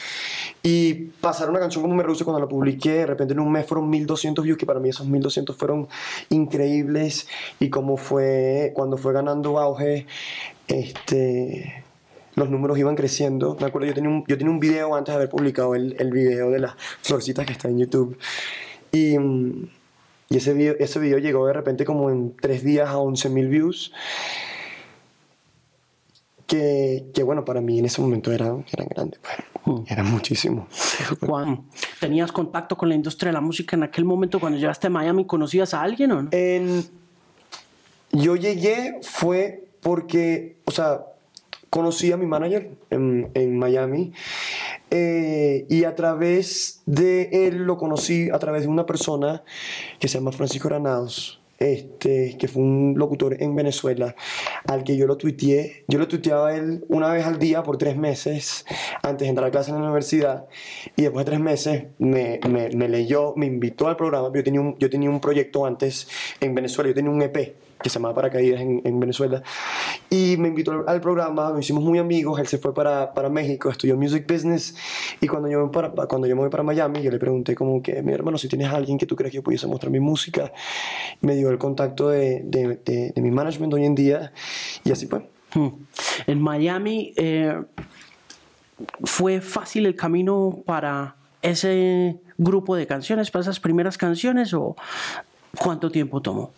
Y 0.63 0.93
pasar 1.21 1.49
una 1.49 1.59
canción 1.59 1.83
como 1.83 1.95
Me 1.95 2.03
Rehuso 2.03 2.25
cuando 2.25 2.39
la 2.39 2.47
publiqué, 2.47 2.91
de 2.91 3.05
repente 3.05 3.33
en 3.33 3.39
un 3.39 3.51
mes 3.51 3.65
fueron 3.65 3.89
1200 3.89 4.43
views, 4.43 4.57
que 4.57 4.65
para 4.65 4.79
mí 4.79 4.89
esos 4.89 5.07
1200 5.07 5.55
fueron 5.55 5.87
increíbles. 6.29 7.27
Y 7.59 7.69
como 7.69 7.97
fue, 7.97 8.71
cuando 8.75 8.97
fue 8.97 9.13
ganando 9.13 9.59
auge, 9.59 10.07
este 10.67 11.83
los 12.35 12.49
números 12.49 12.77
iban 12.79 12.95
creciendo. 12.95 13.55
Me 13.59 13.67
acuerdo, 13.67 13.87
yo 13.87 13.93
tenía 13.93 14.09
un, 14.09 14.23
yo 14.27 14.37
tenía 14.37 14.51
un 14.51 14.59
video 14.59 14.95
antes 14.95 15.13
de 15.13 15.17
haber 15.17 15.29
publicado 15.29 15.75
el, 15.75 15.95
el 15.99 16.11
video 16.11 16.49
de 16.49 16.59
las 16.59 16.73
florcitas 17.01 17.45
que 17.45 17.53
está 17.53 17.67
en 17.67 17.77
YouTube. 17.77 18.17
Y, 18.91 19.15
y 20.29 20.37
ese, 20.37 20.53
video, 20.53 20.75
ese 20.79 20.99
video 20.99 21.19
llegó 21.19 21.45
de 21.45 21.53
repente 21.53 21.85
como 21.85 22.09
en 22.09 22.35
tres 22.35 22.63
días 22.63 22.89
a 22.89 22.95
11.000 22.95 23.49
views. 23.49 23.91
Que, 26.53 27.05
que 27.15 27.23
bueno, 27.23 27.43
para 27.43 27.61
mí 27.61 27.79
en 27.79 27.85
ese 27.85 27.99
momento 27.99 28.31
eran, 28.31 28.63
eran 28.71 28.87
grandes. 28.87 29.19
pues. 29.23 29.33
Mm. 29.65 29.83
Eran 29.87 30.11
muchísimos. 30.11 30.67
Juan, 31.25 31.63
¿tenías 31.99 32.31
contacto 32.31 32.77
con 32.77 32.89
la 32.89 32.95
industria 32.95 33.29
de 33.29 33.33
la 33.33 33.41
música 33.41 33.75
en 33.75 33.81
aquel 33.81 34.05
momento 34.05 34.39
cuando 34.39 34.59
llegaste 34.59 34.85
a 34.85 34.89
Miami? 34.91 35.25
¿Conocías 35.25 35.73
a 35.73 35.81
alguien 35.81 36.11
o 36.11 36.21
no? 36.21 36.29
En- 36.31 36.85
yo 38.11 38.35
llegué 38.35 38.99
fue 39.01 39.63
porque, 39.81 40.57
o 40.65 40.71
sea, 40.71 41.05
conocí 41.71 42.11
a 42.11 42.17
mi 42.17 42.27
manager 42.27 42.69
en, 42.91 43.31
en 43.33 43.57
Miami 43.57 44.13
eh, 44.91 45.65
y 45.71 45.85
a 45.85 45.95
través 45.95 46.83
de 46.85 47.47
él 47.47 47.63
lo 47.63 47.77
conocí 47.77 48.29
a 48.29 48.37
través 48.37 48.61
de 48.61 48.67
una 48.67 48.85
persona 48.85 49.41
que 49.99 50.07
se 50.07 50.19
llama 50.19 50.31
Francisco 50.31 50.69
Granados. 50.69 51.39
Este, 51.63 52.35
que 52.37 52.49
fue 52.49 52.61
un 52.61 52.95
locutor 52.97 53.41
en 53.41 53.55
Venezuela, 53.55 54.17
al 54.67 54.83
que 54.83 54.97
yo 54.97 55.07
lo 55.07 55.15
tuiteé. 55.15 55.85
Yo 55.87 55.97
lo 55.97 56.09
tuiteaba 56.09 56.49
a 56.49 56.57
él 56.57 56.83
una 56.89 57.09
vez 57.09 57.25
al 57.25 57.39
día 57.39 57.63
por 57.63 57.77
tres 57.77 57.95
meses 57.95 58.65
antes 59.01 59.25
de 59.25 59.29
entrar 59.29 59.47
a 59.47 59.51
clase 59.51 59.71
en 59.71 59.77
la 59.77 59.83
universidad. 59.83 60.45
Y 60.97 61.03
después 61.03 61.25
de 61.25 61.31
tres 61.31 61.39
meses 61.39 61.85
me, 61.99 62.41
me, 62.49 62.67
me 62.71 62.89
leyó, 62.89 63.33
me 63.37 63.45
invitó 63.45 63.87
al 63.87 63.95
programa. 63.95 64.29
Yo 64.35 64.43
tenía, 64.43 64.59
un, 64.59 64.77
yo 64.77 64.89
tenía 64.89 65.09
un 65.09 65.21
proyecto 65.21 65.65
antes 65.65 66.09
en 66.41 66.53
Venezuela, 66.53 66.89
yo 66.89 66.95
tenía 66.95 67.11
un 67.11 67.21
EP 67.21 67.55
que 67.83 67.89
se 67.89 67.95
llamaba 67.99 68.15
Paracaídas 68.15 68.61
en, 68.61 68.81
en 68.83 68.99
Venezuela. 68.99 69.43
Y 70.09 70.37
me 70.37 70.47
invitó 70.47 70.71
al, 70.71 70.83
al 70.87 71.01
programa, 71.01 71.49
nos 71.51 71.59
hicimos 71.59 71.83
muy 71.83 71.99
amigos, 71.99 72.39
él 72.39 72.47
se 72.47 72.57
fue 72.57 72.73
para, 72.73 73.13
para 73.13 73.29
México, 73.29 73.69
estudió 73.69 73.95
Music 73.97 74.25
Business. 74.27 74.75
Y 75.21 75.27
cuando 75.27 75.49
yo, 75.49 75.69
para, 75.71 75.91
cuando 75.91 76.25
yo 76.27 76.35
me 76.35 76.41
voy 76.41 76.49
para 76.49 76.63
Miami, 76.63 77.01
yo 77.01 77.11
le 77.11 77.19
pregunté 77.19 77.53
como 77.55 77.81
que, 77.83 78.01
mi 78.01 78.13
hermano, 78.13 78.37
si 78.37 78.47
tienes 78.47 78.69
a 78.69 78.75
alguien 78.77 78.97
que 78.97 79.05
tú 79.05 79.15
crees 79.15 79.31
que 79.31 79.35
yo 79.37 79.43
pudiese 79.43 79.67
mostrar 79.67 79.91
mi 79.91 79.99
música, 79.99 80.51
me 81.21 81.35
dio 81.35 81.49
el 81.49 81.57
contacto 81.57 82.09
de, 82.09 82.41
de, 82.45 82.79
de- 82.85 83.11
de 83.11 83.21
mi 83.21 83.29
management 83.31 83.73
hoy 83.73 83.85
en 83.85 83.95
día. 83.95 84.31
Y 84.83 84.91
así 84.91 85.05
fue. 85.07 85.27
Mm. 85.55 85.67
En 86.27 86.41
Miami, 86.41 87.13
eh, 87.17 87.61
¿fue 89.03 89.41
fácil 89.41 89.85
el 89.85 89.95
camino 89.95 90.59
para 90.65 91.15
ese 91.41 92.17
grupo 92.37 92.75
de 92.75 92.87
canciones, 92.87 93.29
para 93.29 93.41
esas 93.41 93.59
primeras 93.59 93.97
canciones 93.97 94.53
o 94.53 94.75
cuánto 95.57 95.91
tiempo 95.91 96.21
tomó? 96.21 96.51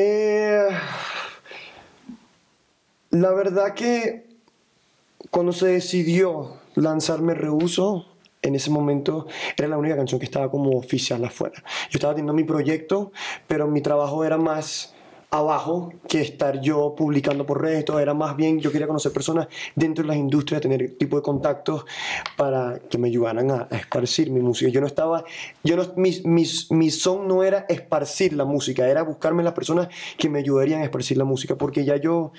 Eh, 0.00 0.68
la 3.10 3.32
verdad 3.32 3.74
que 3.74 4.28
cuando 5.32 5.52
se 5.52 5.66
decidió 5.66 6.58
lanzarme 6.76 7.34
Reuso, 7.34 8.06
en 8.42 8.54
ese 8.54 8.70
momento 8.70 9.26
era 9.56 9.66
la 9.66 9.76
única 9.76 9.96
canción 9.96 10.20
que 10.20 10.26
estaba 10.26 10.52
como 10.52 10.78
oficial 10.78 11.24
afuera. 11.24 11.64
Yo 11.90 11.96
estaba 11.96 12.14
teniendo 12.14 12.32
mi 12.32 12.44
proyecto, 12.44 13.10
pero 13.48 13.66
mi 13.66 13.80
trabajo 13.80 14.24
era 14.24 14.38
más 14.38 14.94
abajo 15.30 15.92
que 16.08 16.22
estar 16.22 16.60
yo 16.60 16.94
publicando 16.96 17.44
por 17.44 17.60
redes, 17.60 17.84
todo 17.84 18.00
era 18.00 18.14
más 18.14 18.36
bien 18.36 18.60
yo 18.60 18.72
quería 18.72 18.86
conocer 18.86 19.12
personas 19.12 19.48
dentro 19.74 20.02
de 20.02 20.08
las 20.08 20.16
industrias, 20.16 20.62
tener 20.62 20.96
tipo 20.96 21.16
de 21.16 21.22
contactos 21.22 21.84
para 22.36 22.78
que 22.78 22.96
me 22.96 23.08
ayudaran 23.08 23.50
a, 23.50 23.68
esparcir 23.70 24.30
mi 24.30 24.40
música. 24.40 24.70
Yo 24.70 24.80
no 24.80 24.86
estaba, 24.86 25.24
yo 25.62 25.76
no, 25.76 25.84
mi, 25.96 26.20
mi, 26.24 26.44
mi 26.70 26.90
son 26.90 27.28
no 27.28 27.42
era 27.42 27.66
esparcir 27.68 28.32
la 28.32 28.44
música, 28.44 28.88
era 28.88 29.02
buscarme 29.02 29.42
las 29.42 29.52
personas 29.52 29.88
que 30.16 30.28
me 30.30 30.38
ayudarían 30.38 30.80
a 30.80 30.84
esparcir 30.84 31.18
la 31.18 31.24
música, 31.24 31.56
porque 31.56 31.84
ya 31.84 31.96
yo 31.96 32.32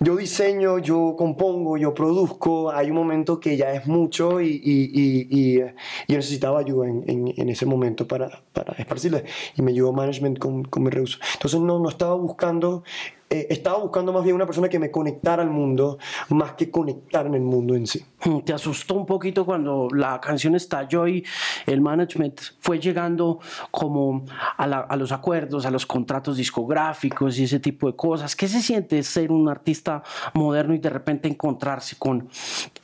yo 0.00 0.16
diseño, 0.16 0.78
yo 0.78 1.14
compongo, 1.16 1.76
yo 1.76 1.94
produzco, 1.94 2.70
hay 2.70 2.90
un 2.90 2.96
momento 2.96 3.40
que 3.40 3.56
ya 3.56 3.72
es 3.72 3.86
mucho 3.86 4.40
y, 4.40 4.48
y, 4.48 4.90
y, 4.92 5.28
y 5.30 5.58
yo 5.58 6.16
necesitaba 6.16 6.60
ayuda 6.60 6.88
en, 6.88 7.34
en, 7.36 7.48
ese 7.48 7.66
momento 7.66 8.06
para, 8.06 8.42
para 8.52 8.74
esparcirla 8.74 9.22
y 9.56 9.62
me 9.62 9.72
ayudó 9.72 9.92
management 9.92 10.38
con, 10.38 10.64
con 10.64 10.84
mi 10.84 10.90
reuso. 10.90 11.18
Entonces 11.34 11.60
no, 11.60 11.78
no 11.80 11.88
estaba 11.88 12.14
buscando 12.14 12.84
eh, 13.30 13.46
estaba 13.50 13.78
buscando 13.78 14.12
más 14.12 14.24
bien 14.24 14.34
una 14.34 14.46
persona 14.46 14.68
que 14.68 14.78
me 14.78 14.90
conectara 14.90 15.42
al 15.42 15.50
mundo, 15.50 15.98
más 16.30 16.52
que 16.52 16.70
conectar 16.70 17.26
en 17.26 17.34
el 17.34 17.42
mundo 17.42 17.74
en 17.74 17.86
sí. 17.86 18.02
Hmm, 18.24 18.40
¿Te 18.40 18.54
asustó 18.54 18.94
un 18.94 19.04
poquito 19.04 19.44
cuando 19.44 19.88
la 19.92 20.18
canción 20.20 20.54
estalló 20.54 21.06
y 21.06 21.24
el 21.66 21.80
management 21.80 22.40
fue 22.60 22.78
llegando 22.78 23.40
como 23.70 24.24
a, 24.56 24.66
la, 24.66 24.80
a 24.80 24.96
los 24.96 25.12
acuerdos, 25.12 25.66
a 25.66 25.70
los 25.70 25.84
contratos 25.84 26.38
discográficos 26.38 27.38
y 27.38 27.44
ese 27.44 27.60
tipo 27.60 27.86
de 27.86 27.96
cosas? 27.96 28.34
¿Qué 28.34 28.48
se 28.48 28.62
siente 28.62 29.02
ser 29.02 29.30
un 29.30 29.48
artista 29.48 30.02
moderno 30.32 30.74
y 30.74 30.78
de 30.78 30.90
repente 30.90 31.28
encontrarse 31.28 31.96
con... 31.98 32.28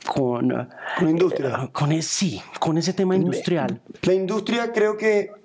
Con, 0.05 0.49
con 0.49 1.05
la 1.05 1.09
industria. 1.09 1.63
Eh, 1.63 1.69
con 1.71 1.91
ese, 1.91 2.09
sí, 2.09 2.41
con 2.59 2.77
ese 2.77 2.93
tema 2.93 3.15
industrial. 3.15 3.81
La 4.03 4.13
industria 4.13 4.71
creo 4.71 4.95
que 4.95 5.44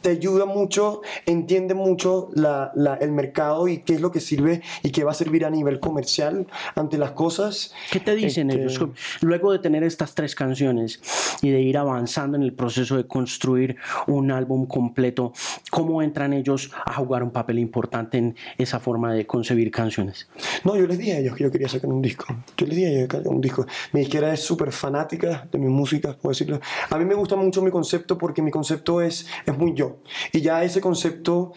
te 0.00 0.10
ayuda 0.10 0.46
mucho, 0.46 1.02
entiende 1.26 1.74
mucho 1.74 2.30
la, 2.34 2.72
la, 2.74 2.94
el 2.94 3.12
mercado 3.12 3.68
y 3.68 3.78
qué 3.78 3.94
es 3.94 4.00
lo 4.00 4.10
que 4.10 4.20
sirve 4.20 4.62
y 4.82 4.90
qué 4.90 5.04
va 5.04 5.12
a 5.12 5.14
servir 5.14 5.44
a 5.44 5.50
nivel 5.50 5.80
comercial 5.80 6.46
ante 6.74 6.98
las 6.98 7.12
cosas. 7.12 7.74
¿Qué 7.90 8.00
te 8.00 8.14
dicen 8.14 8.50
este... 8.50 8.62
ellos? 8.62 8.80
Luego 9.20 9.52
de 9.52 9.58
tener 9.58 9.84
estas 9.84 10.14
tres 10.14 10.34
canciones 10.34 11.00
y 11.42 11.50
de 11.50 11.60
ir 11.60 11.78
avanzando 11.78 12.36
en 12.36 12.42
el 12.42 12.52
proceso 12.52 12.96
de 12.96 13.06
construir 13.06 13.76
un 14.06 14.30
álbum 14.30 14.66
completo, 14.66 15.32
¿cómo 15.70 16.02
entran 16.02 16.32
ellos 16.32 16.70
a 16.84 16.94
jugar 16.94 17.22
un 17.22 17.30
papel 17.30 17.58
importante 17.58 18.18
en 18.18 18.36
esa 18.58 18.80
forma 18.80 19.12
de 19.12 19.26
concebir 19.26 19.70
canciones? 19.70 20.28
No, 20.64 20.76
yo 20.76 20.86
les 20.86 20.98
dije 20.98 21.12
a 21.14 21.18
ellos 21.18 21.36
que 21.36 21.44
yo 21.44 21.50
quería 21.50 21.68
sacar 21.68 21.90
un 21.90 22.02
disco. 22.02 22.26
Yo 22.56 22.66
les 22.66 22.76
dije 22.76 22.88
a 22.88 22.90
ellos 22.90 23.08
que 23.08 23.28
un 23.28 23.40
disco. 23.40 23.66
Mi 23.92 24.00
disquera 24.00 24.32
es 24.32 24.40
súper 24.40 24.72
fanática 24.72 25.46
de 25.50 25.58
mi 25.58 25.68
música, 25.68 26.16
puedo 26.20 26.32
decirlo. 26.32 26.60
A 26.88 26.98
mí 26.98 27.04
me 27.04 27.14
gusta 27.14 27.36
mucho 27.36 27.62
mi 27.62 27.70
concepto 27.70 28.18
porque 28.18 28.42
mi 28.42 28.50
concepto 28.50 29.00
es, 29.00 29.26
es 29.46 29.56
muy 29.56 29.74
yo. 29.74 29.89
Y 30.32 30.40
ya 30.40 30.62
ese 30.64 30.80
concepto, 30.80 31.52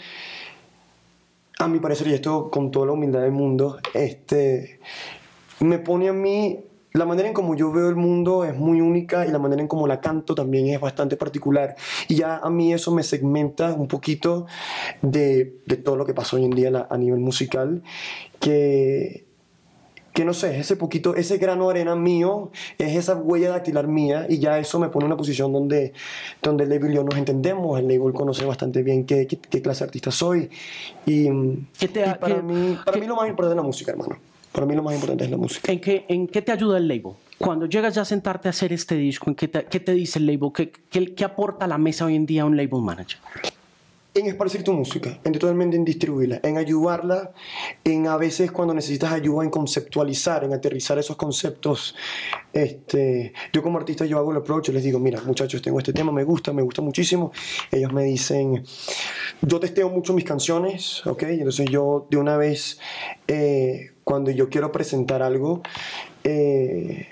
a 1.60 1.68
mi 1.68 1.80
parecer, 1.80 2.08
y 2.08 2.14
esto 2.14 2.50
con 2.50 2.72
toda 2.72 2.88
la 2.88 2.92
humildad 2.94 3.22
del 3.22 3.32
mundo, 3.32 3.80
este, 3.94 4.80
me 5.60 5.80
pone 5.80 6.10
a 6.10 6.14
mí 6.14 6.60
la 6.94 7.06
manera 7.06 7.28
en 7.28 7.34
como 7.34 7.56
yo 7.56 7.72
veo 7.72 7.90
el 7.90 7.96
mundo 7.96 8.46
es 8.46 8.56
muy 8.56 8.80
única 8.80 9.26
y 9.26 9.32
la 9.32 9.40
manera 9.40 9.62
en 9.62 9.68
como 9.68 9.88
la 9.88 10.00
canto 10.00 10.36
también 10.36 10.68
es 10.68 10.80
bastante 10.80 11.18
particular. 11.18 11.76
Y 12.08 12.16
ya 12.16 12.38
a 12.38 12.50
mí 12.52 12.72
eso 12.72 12.94
me 12.94 13.02
segmenta 13.02 13.74
un 13.74 13.88
poquito 13.88 14.46
de, 15.02 15.58
de 15.66 15.78
todo 15.78 15.96
lo 15.96 16.06
que 16.06 16.14
pasa 16.14 16.36
hoy 16.36 16.46
en 16.46 16.52
día 16.52 16.88
a 16.88 16.98
nivel 16.98 17.20
musical, 17.20 17.82
que 18.40 19.23
que 20.14 20.24
no 20.24 20.34
sé, 20.34 20.60
ese 20.60 20.76
poquito, 20.76 21.16
ese 21.16 21.38
grano 21.38 21.66
de 21.66 21.72
arena 21.72 21.96
mío, 21.96 22.52
es 22.78 22.96
esa 22.96 23.16
huella 23.16 23.50
dactilar 23.50 23.88
mía 23.88 24.28
y 24.30 24.38
ya 24.38 24.60
eso 24.60 24.80
me 24.80 24.90
pone 24.90 25.06
en 25.06 25.12
una 25.12 25.18
posición 25.18 25.52
donde, 25.52 25.94
donde 26.42 26.66
el 26.66 26.70
label 26.70 26.92
y 26.92 26.96
yo 26.96 27.04
nos 27.04 27.18
entendemos, 27.18 27.80
el 27.80 27.88
label 27.88 28.14
conoce 28.14 28.46
bastante 28.46 28.84
bien 28.84 29.06
qué, 29.06 29.26
qué, 29.26 29.38
qué 29.38 29.62
clase 29.62 29.84
de 29.84 29.88
artista 29.88 30.12
soy 30.12 30.50
y, 31.06 31.30
¿Qué 31.80 31.88
te, 31.88 32.08
y 32.08 32.14
para, 32.14 32.42
mí, 32.42 32.78
para 32.86 32.98
mí 32.98 33.08
lo 33.08 33.16
más 33.16 33.28
importante 33.28 33.54
es 33.54 33.58
la 33.58 33.64
música, 33.64 33.92
hermano. 33.92 34.18
Para 34.52 34.68
mí 34.68 34.76
lo 34.76 34.84
más 34.84 34.94
importante 34.94 35.24
es 35.24 35.32
la 35.32 35.38
música. 35.38 35.72
¿En 35.72 35.82
qué, 35.82 36.06
en 36.08 36.28
qué 36.28 36.44
te 36.44 36.52
ayuda 36.52 36.78
el 36.78 36.88
label? 36.88 37.14
Cuando 37.40 37.66
llegas 37.66 37.96
ya 37.96 38.04
a 38.04 38.06
sentarte 38.06 38.48
a 38.48 38.52
hacer 38.52 38.72
este 38.72 38.96
disco, 38.96 39.32
¿en 39.32 39.36
qué 39.36 39.48
te, 39.48 39.66
qué 39.66 39.80
te 39.80 39.94
dice 39.94 40.20
el 40.20 40.28
label? 40.28 40.52
¿Qué, 40.54 40.72
qué, 40.92 41.16
qué 41.16 41.26
aporta 41.26 41.66
a 41.66 41.68
la 41.68 41.80
mesa 41.80 42.06
hoy 42.06 42.16
en 42.16 42.28
día 42.28 42.46
un 42.46 42.56
label 42.56 42.82
manager? 42.82 43.18
En 44.16 44.28
esparcir 44.28 44.64
tu 44.64 44.74
música, 44.74 45.20
en 45.24 45.34
totalmente 45.34 45.76
en 45.76 45.84
distribuirla, 45.84 46.40
en 46.44 46.58
ayudarla, 46.58 47.32
en 47.84 48.08
a 48.08 48.16
veces 48.18 48.52
cuando 48.52 48.74
necesitas 48.74 49.12
ayuda 49.12 49.44
en 49.44 49.50
conceptualizar, 49.50 50.44
en 50.44 50.54
aterrizar 50.54 51.00
esos 51.00 51.16
conceptos. 51.16 51.96
Este, 52.52 53.34
yo 53.52 53.64
como 53.64 53.80
artista 53.80 54.06
yo 54.06 54.20
hago 54.20 54.32
el 54.32 54.38
approach, 54.38 54.70
les 54.70 54.84
digo, 54.84 55.00
mira 55.00 55.20
muchachos, 55.22 55.64
tengo 55.64 55.80
este 55.80 55.94
tema, 55.94 56.12
me 56.12 56.24
gusta, 56.24 56.54
me 56.54 56.62
gusta 56.62 56.84
muchísimo. 56.84 57.32
Ellos 57.72 57.92
me 57.92 58.04
dicen, 58.04 58.64
yo 59.42 59.60
testeo 59.60 59.90
mucho 59.90 60.14
mis 60.14 60.26
canciones, 60.26 61.06
¿ok? 61.08 61.24
Entonces 61.24 61.68
yo 61.72 62.06
de 62.12 62.18
una 62.18 62.38
vez, 62.38 62.80
eh, 63.28 63.94
cuando 64.04 64.30
yo 64.30 64.48
quiero 64.48 64.72
presentar 64.72 65.24
algo, 65.24 65.64
eh, 66.24 67.08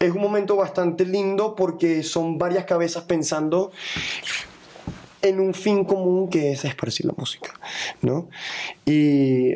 es 0.00 0.12
un 0.12 0.22
momento 0.22 0.56
bastante 0.56 1.04
lindo 1.04 1.54
porque 1.54 2.02
son 2.02 2.38
varias 2.38 2.64
cabezas 2.64 3.04
pensando 3.04 3.72
en 5.22 5.40
un 5.40 5.54
fin 5.54 5.84
común 5.84 6.28
que 6.28 6.52
es 6.52 6.64
esparcir 6.64 7.06
la 7.06 7.14
música, 7.16 7.52
¿no? 8.02 8.28
Y 8.84 9.52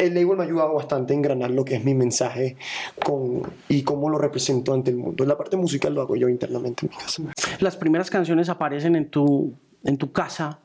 el 0.00 0.14
label 0.14 0.36
me 0.36 0.44
ha 0.44 0.46
ayudado 0.46 0.74
bastante 0.74 1.12
a 1.12 1.16
engranar 1.16 1.50
lo 1.50 1.64
que 1.64 1.76
es 1.76 1.84
mi 1.84 1.94
mensaje 1.94 2.56
con, 3.04 3.42
y 3.68 3.82
cómo 3.82 4.08
lo 4.08 4.18
represento 4.18 4.72
ante 4.72 4.90
el 4.90 4.96
mundo. 4.96 5.24
La 5.24 5.36
parte 5.36 5.56
musical 5.56 5.94
lo 5.94 6.00
hago 6.00 6.16
yo 6.16 6.28
internamente 6.28 6.86
en 6.86 6.92
mi 6.92 6.96
casa. 6.96 7.22
Las 7.60 7.76
primeras 7.76 8.10
canciones 8.10 8.48
aparecen 8.48 8.96
en 8.96 9.10
tu, 9.10 9.52
en 9.84 9.98
tu 9.98 10.10
casa 10.12 10.60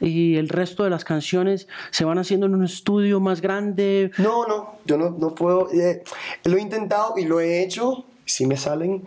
y 0.00 0.36
el 0.36 0.48
resto 0.48 0.84
de 0.84 0.90
las 0.90 1.04
canciones 1.04 1.66
se 1.90 2.04
van 2.04 2.18
haciendo 2.18 2.46
en 2.46 2.54
un 2.54 2.64
estudio 2.64 3.18
más 3.18 3.40
grande. 3.40 4.12
No, 4.18 4.46
no, 4.46 4.74
yo 4.84 4.96
no, 4.96 5.10
no 5.10 5.34
puedo. 5.34 5.68
Eh, 5.72 6.02
lo 6.44 6.56
he 6.56 6.60
intentado 6.60 7.14
y 7.16 7.24
lo 7.24 7.40
he 7.40 7.62
hecho, 7.62 8.04
sí 8.24 8.46
me 8.46 8.56
salen, 8.56 9.04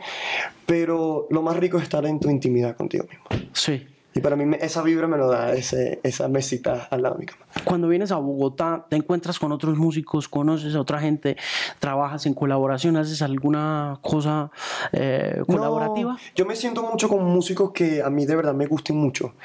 pero 0.66 1.28
lo 1.30 1.42
más 1.42 1.56
rico 1.56 1.78
es 1.78 1.84
estar 1.84 2.06
en 2.06 2.20
tu 2.20 2.30
intimidad 2.30 2.76
contigo 2.76 3.06
mismo. 3.06 3.50
Sí. 3.54 3.88
Y 4.20 4.22
para 4.22 4.36
mí 4.36 4.54
esa 4.60 4.82
vibra 4.82 5.08
me 5.08 5.16
lo 5.16 5.30
da 5.30 5.54
ese, 5.54 6.02
esa 6.04 6.28
mesita 6.28 6.90
al 6.92 7.04
lado 7.04 7.16
de 7.16 7.20
mi 7.22 7.26
cama. 7.26 7.46
Cuando 7.64 7.88
vienes 7.88 8.12
a 8.12 8.18
Bogotá, 8.18 8.86
te 8.90 8.98
encuentras 8.98 9.40
con 9.40 9.54
otros 9.54 9.78
músicos, 9.78 10.28
conoces 10.28 10.76
a 10.76 10.82
otra 10.82 11.00
gente, 11.00 11.38
trabajas 11.80 12.26
en 12.26 12.34
colaboración, 12.34 12.98
haces 12.98 13.22
alguna 13.22 13.98
cosa 14.02 14.52
eh, 14.92 15.42
colaborativa. 15.48 16.12
No, 16.12 16.20
yo 16.36 16.46
me 16.46 16.58
siento 16.58 16.84
mucho 16.84 17.08
con 17.08 17.24
músicos 17.24 17.72
que 17.72 18.04
a 18.04 18.10
mí 18.10 18.26
de 18.26 18.36
verdad 18.36 18.54
me 18.54 18.66
gusten 18.66 18.98
mucho, 18.98 19.36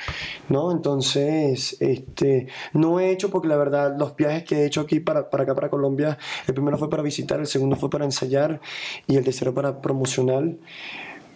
¿no? 0.48 0.72
Entonces, 0.72 1.76
este, 1.78 2.48
no 2.72 2.98
he 2.98 3.12
hecho 3.12 3.30
porque 3.30 3.46
la 3.46 3.56
verdad 3.56 3.94
los 3.96 4.16
viajes 4.16 4.42
que 4.42 4.62
he 4.62 4.66
hecho 4.66 4.80
aquí 4.80 4.98
para, 4.98 5.30
para 5.30 5.44
acá, 5.44 5.54
para 5.54 5.70
Colombia, 5.70 6.18
el 6.48 6.54
primero 6.54 6.78
fue 6.78 6.90
para 6.90 7.04
visitar, 7.04 7.38
el 7.38 7.46
segundo 7.46 7.76
fue 7.76 7.90
para 7.90 8.04
ensayar 8.04 8.60
y 9.06 9.18
el 9.18 9.22
tercero 9.22 9.54
para 9.54 9.80
promocional. 9.80 10.58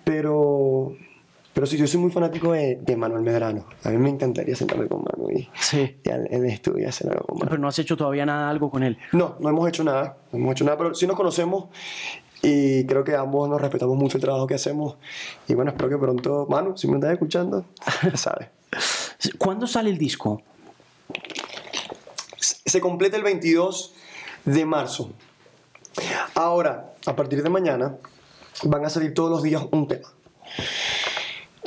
Pero 0.03 0.97
pero 1.59 1.67
sí, 1.67 1.77
yo 1.77 1.89
soy 1.89 1.99
muy 1.99 2.13
fanático 2.13 2.53
de, 2.53 2.77
de, 2.77 2.97
Manuel 2.97 3.25
Medrano. 3.25 3.65
A 3.83 3.89
mí 3.89 3.97
me 3.97 4.11
encantaría 4.11 4.55
sentarme 4.55 4.87
con 4.87 5.03
Manu 5.03 5.29
y, 5.29 5.51
sí. 5.59 5.99
y 6.05 6.09
en 6.09 6.33
el 6.33 6.45
estudio 6.45 6.89
hacer 6.89 7.11
algo 7.11 7.25
con 7.25 7.39
Manu. 7.39 7.51
Pero 7.51 7.61
no 7.61 7.67
has 7.67 7.77
hecho 7.81 7.97
todavía 7.97 8.25
nada, 8.25 8.49
algo 8.49 8.71
con 8.71 8.85
él. 8.85 8.97
No, 9.11 9.35
no 9.41 9.49
hemos 9.49 9.69
hecho 9.69 9.83
nada. 9.83 10.19
No 10.31 10.39
hemos 10.39 10.53
hecho 10.53 10.65
nada, 10.65 10.79
pero 10.79 10.95
sí 10.95 11.09
nos 11.09 11.17
conocemos 11.17 11.65
y 12.43 12.87
creo 12.87 13.03
que 13.03 13.17
ambos 13.17 13.49
nos 13.49 13.61
respetamos 13.61 13.97
mucho 13.97 14.19
el 14.19 14.23
trabajo 14.23 14.47
que 14.47 14.55
hacemos. 14.55 14.99
Y 15.49 15.55
bueno, 15.55 15.73
espero 15.73 15.89
que 15.89 15.99
pronto, 15.99 16.47
Manu, 16.49 16.77
si 16.77 16.87
me 16.87 16.95
estás 16.95 17.11
escuchando, 17.11 17.65
ya 18.05 18.17
sabes. 18.17 18.51
¿Cuándo 19.37 19.67
sale 19.67 19.91
el 19.91 19.99
disco? 19.99 20.41
Se 22.39 22.81
completa 22.81 23.17
el 23.17 23.25
22 23.25 23.95
de 24.45 24.65
marzo. 24.65 25.11
Ahora, 26.37 26.93
a 27.05 27.17
partir 27.17 27.43
de 27.43 27.51
mañana, 27.51 27.97
van 28.63 28.85
a 28.85 28.91
salir 28.91 29.13
todos 29.13 29.29
los 29.29 29.43
días 29.43 29.65
un 29.73 29.89
tema. 29.89 30.09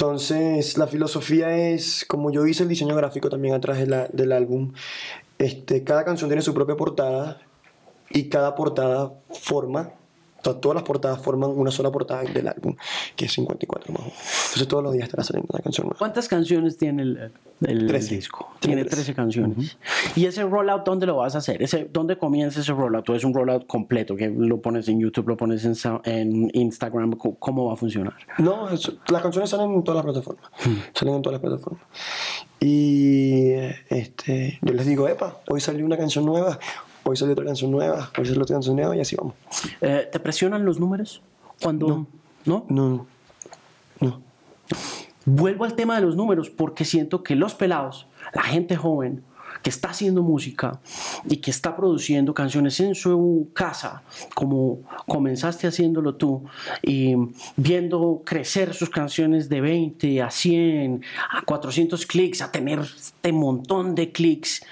Entonces, 0.01 0.79
la 0.79 0.87
filosofía 0.87 1.55
es, 1.55 2.05
como 2.07 2.31
yo 2.31 2.47
hice 2.47 2.63
el 2.63 2.69
diseño 2.69 2.95
gráfico 2.95 3.29
también 3.29 3.53
atrás 3.53 3.77
del 3.77 4.31
álbum, 4.31 4.73
este, 5.37 5.83
cada 5.83 6.03
canción 6.03 6.27
tiene 6.27 6.41
su 6.41 6.55
propia 6.55 6.75
portada 6.75 7.39
y 8.09 8.27
cada 8.27 8.55
portada 8.55 9.13
forma, 9.29 9.91
todas 10.41 10.75
las 10.75 10.83
portadas 10.83 11.21
forman 11.21 11.51
una 11.51 11.71
sola 11.71 11.91
portada 11.91 12.23
del 12.23 12.47
álbum, 12.47 12.75
que 13.15 13.25
es 13.25 13.31
54 13.33 13.93
más. 13.93 14.01
Entonces, 14.01 14.67
todos 14.67 14.83
los 14.83 14.93
días 14.93 15.05
estará 15.05 15.23
saliendo 15.23 15.47
una 15.51 15.61
canción 15.61 15.87
nueva. 15.87 15.97
¿Cuántas 15.97 16.27
canciones 16.27 16.77
tiene 16.77 17.03
el, 17.03 17.31
el 17.61 17.87
13. 17.87 18.15
disco? 18.15 18.49
Tiene 18.59 18.85
13 18.85 19.13
canciones. 19.13 19.57
Uh 19.57 19.61
-huh. 19.61 20.11
¿Y 20.15 20.25
ese 20.25 20.43
rollout 20.43 20.83
dónde 20.83 21.05
lo 21.05 21.17
vas 21.17 21.35
a 21.35 21.39
hacer? 21.39 21.61
¿Ese, 21.61 21.89
¿Dónde 21.91 22.17
comienza 22.17 22.59
ese 22.61 22.73
rollout? 22.73 23.09
¿O 23.09 23.15
es 23.15 23.23
un 23.23 23.33
rollout 23.33 23.67
completo 23.67 24.15
que 24.15 24.29
lo 24.29 24.61
pones 24.61 24.87
en 24.87 24.99
YouTube, 24.99 25.27
lo 25.29 25.37
pones 25.37 25.65
en, 25.65 25.75
en 26.05 26.49
Instagram? 26.53 27.13
¿Cómo 27.13 27.65
va 27.65 27.73
a 27.73 27.75
funcionar? 27.75 28.13
No, 28.37 28.69
es, 28.69 28.91
las 29.09 29.21
canciones 29.21 29.49
salen 29.49 29.71
en 29.71 29.83
todas 29.83 30.03
las 30.03 30.11
plataformas. 30.13 30.51
Hmm. 30.65 30.69
Uh 30.69 30.75
-huh. 30.75 30.99
Salen 30.99 31.15
en 31.15 31.21
todas 31.21 31.41
las 31.41 31.41
plataformas. 31.41 31.85
Y 32.59 33.53
este, 33.89 34.59
yo 34.61 34.73
les 34.73 34.85
digo, 34.85 35.07
epa, 35.07 35.39
hoy 35.47 35.59
salió 35.59 35.83
una 35.83 35.97
canción 35.97 36.25
nueva, 36.25 36.59
hoy 37.03 37.15
salió 37.15 37.33
otra 37.33 37.45
canción 37.45 37.71
nueva, 37.71 38.11
hoy 38.17 38.25
salió 38.25 38.41
otra 38.43 38.55
canción 38.55 38.75
nueva 38.75 38.95
y 38.95 39.01
así 39.01 39.15
vamos. 39.15 39.35
Eh, 39.81 40.09
¿Te 40.11 40.19
presionan 40.19 40.65
los 40.65 40.79
números? 40.79 41.21
Cuando, 41.61 42.07
¿No? 42.45 42.65
No, 42.69 43.05
no. 43.99 44.21
Vuelvo 45.25 45.65
al 45.65 45.75
tema 45.75 45.95
de 45.95 46.01
los 46.01 46.15
números 46.15 46.49
porque 46.49 46.85
siento 46.85 47.21
que 47.23 47.35
los 47.35 47.53
pelados, 47.53 48.07
la 48.33 48.41
gente 48.41 48.75
joven 48.75 49.23
que 49.61 49.69
está 49.69 49.89
haciendo 49.89 50.23
música 50.23 50.79
y 51.27 51.37
que 51.37 51.51
está 51.51 51.75
produciendo 51.75 52.33
canciones 52.33 52.79
en 52.79 52.95
su 52.95 53.49
casa, 53.53 54.03
como 54.33 54.79
comenzaste 55.07 55.67
haciéndolo 55.67 56.15
tú, 56.15 56.43
y 56.81 57.15
viendo 57.55 58.21
crecer 58.25 58.73
sus 58.73 58.89
canciones 58.89 59.49
de 59.49 59.61
20 59.61 60.21
a 60.21 60.31
100, 60.31 61.03
a 61.31 61.41
400 61.43 62.05
clics, 62.05 62.41
a 62.41 62.51
tener 62.51 62.79
este 62.79 63.31
montón 63.31 63.95
de 63.95 64.11
clics, 64.11 64.63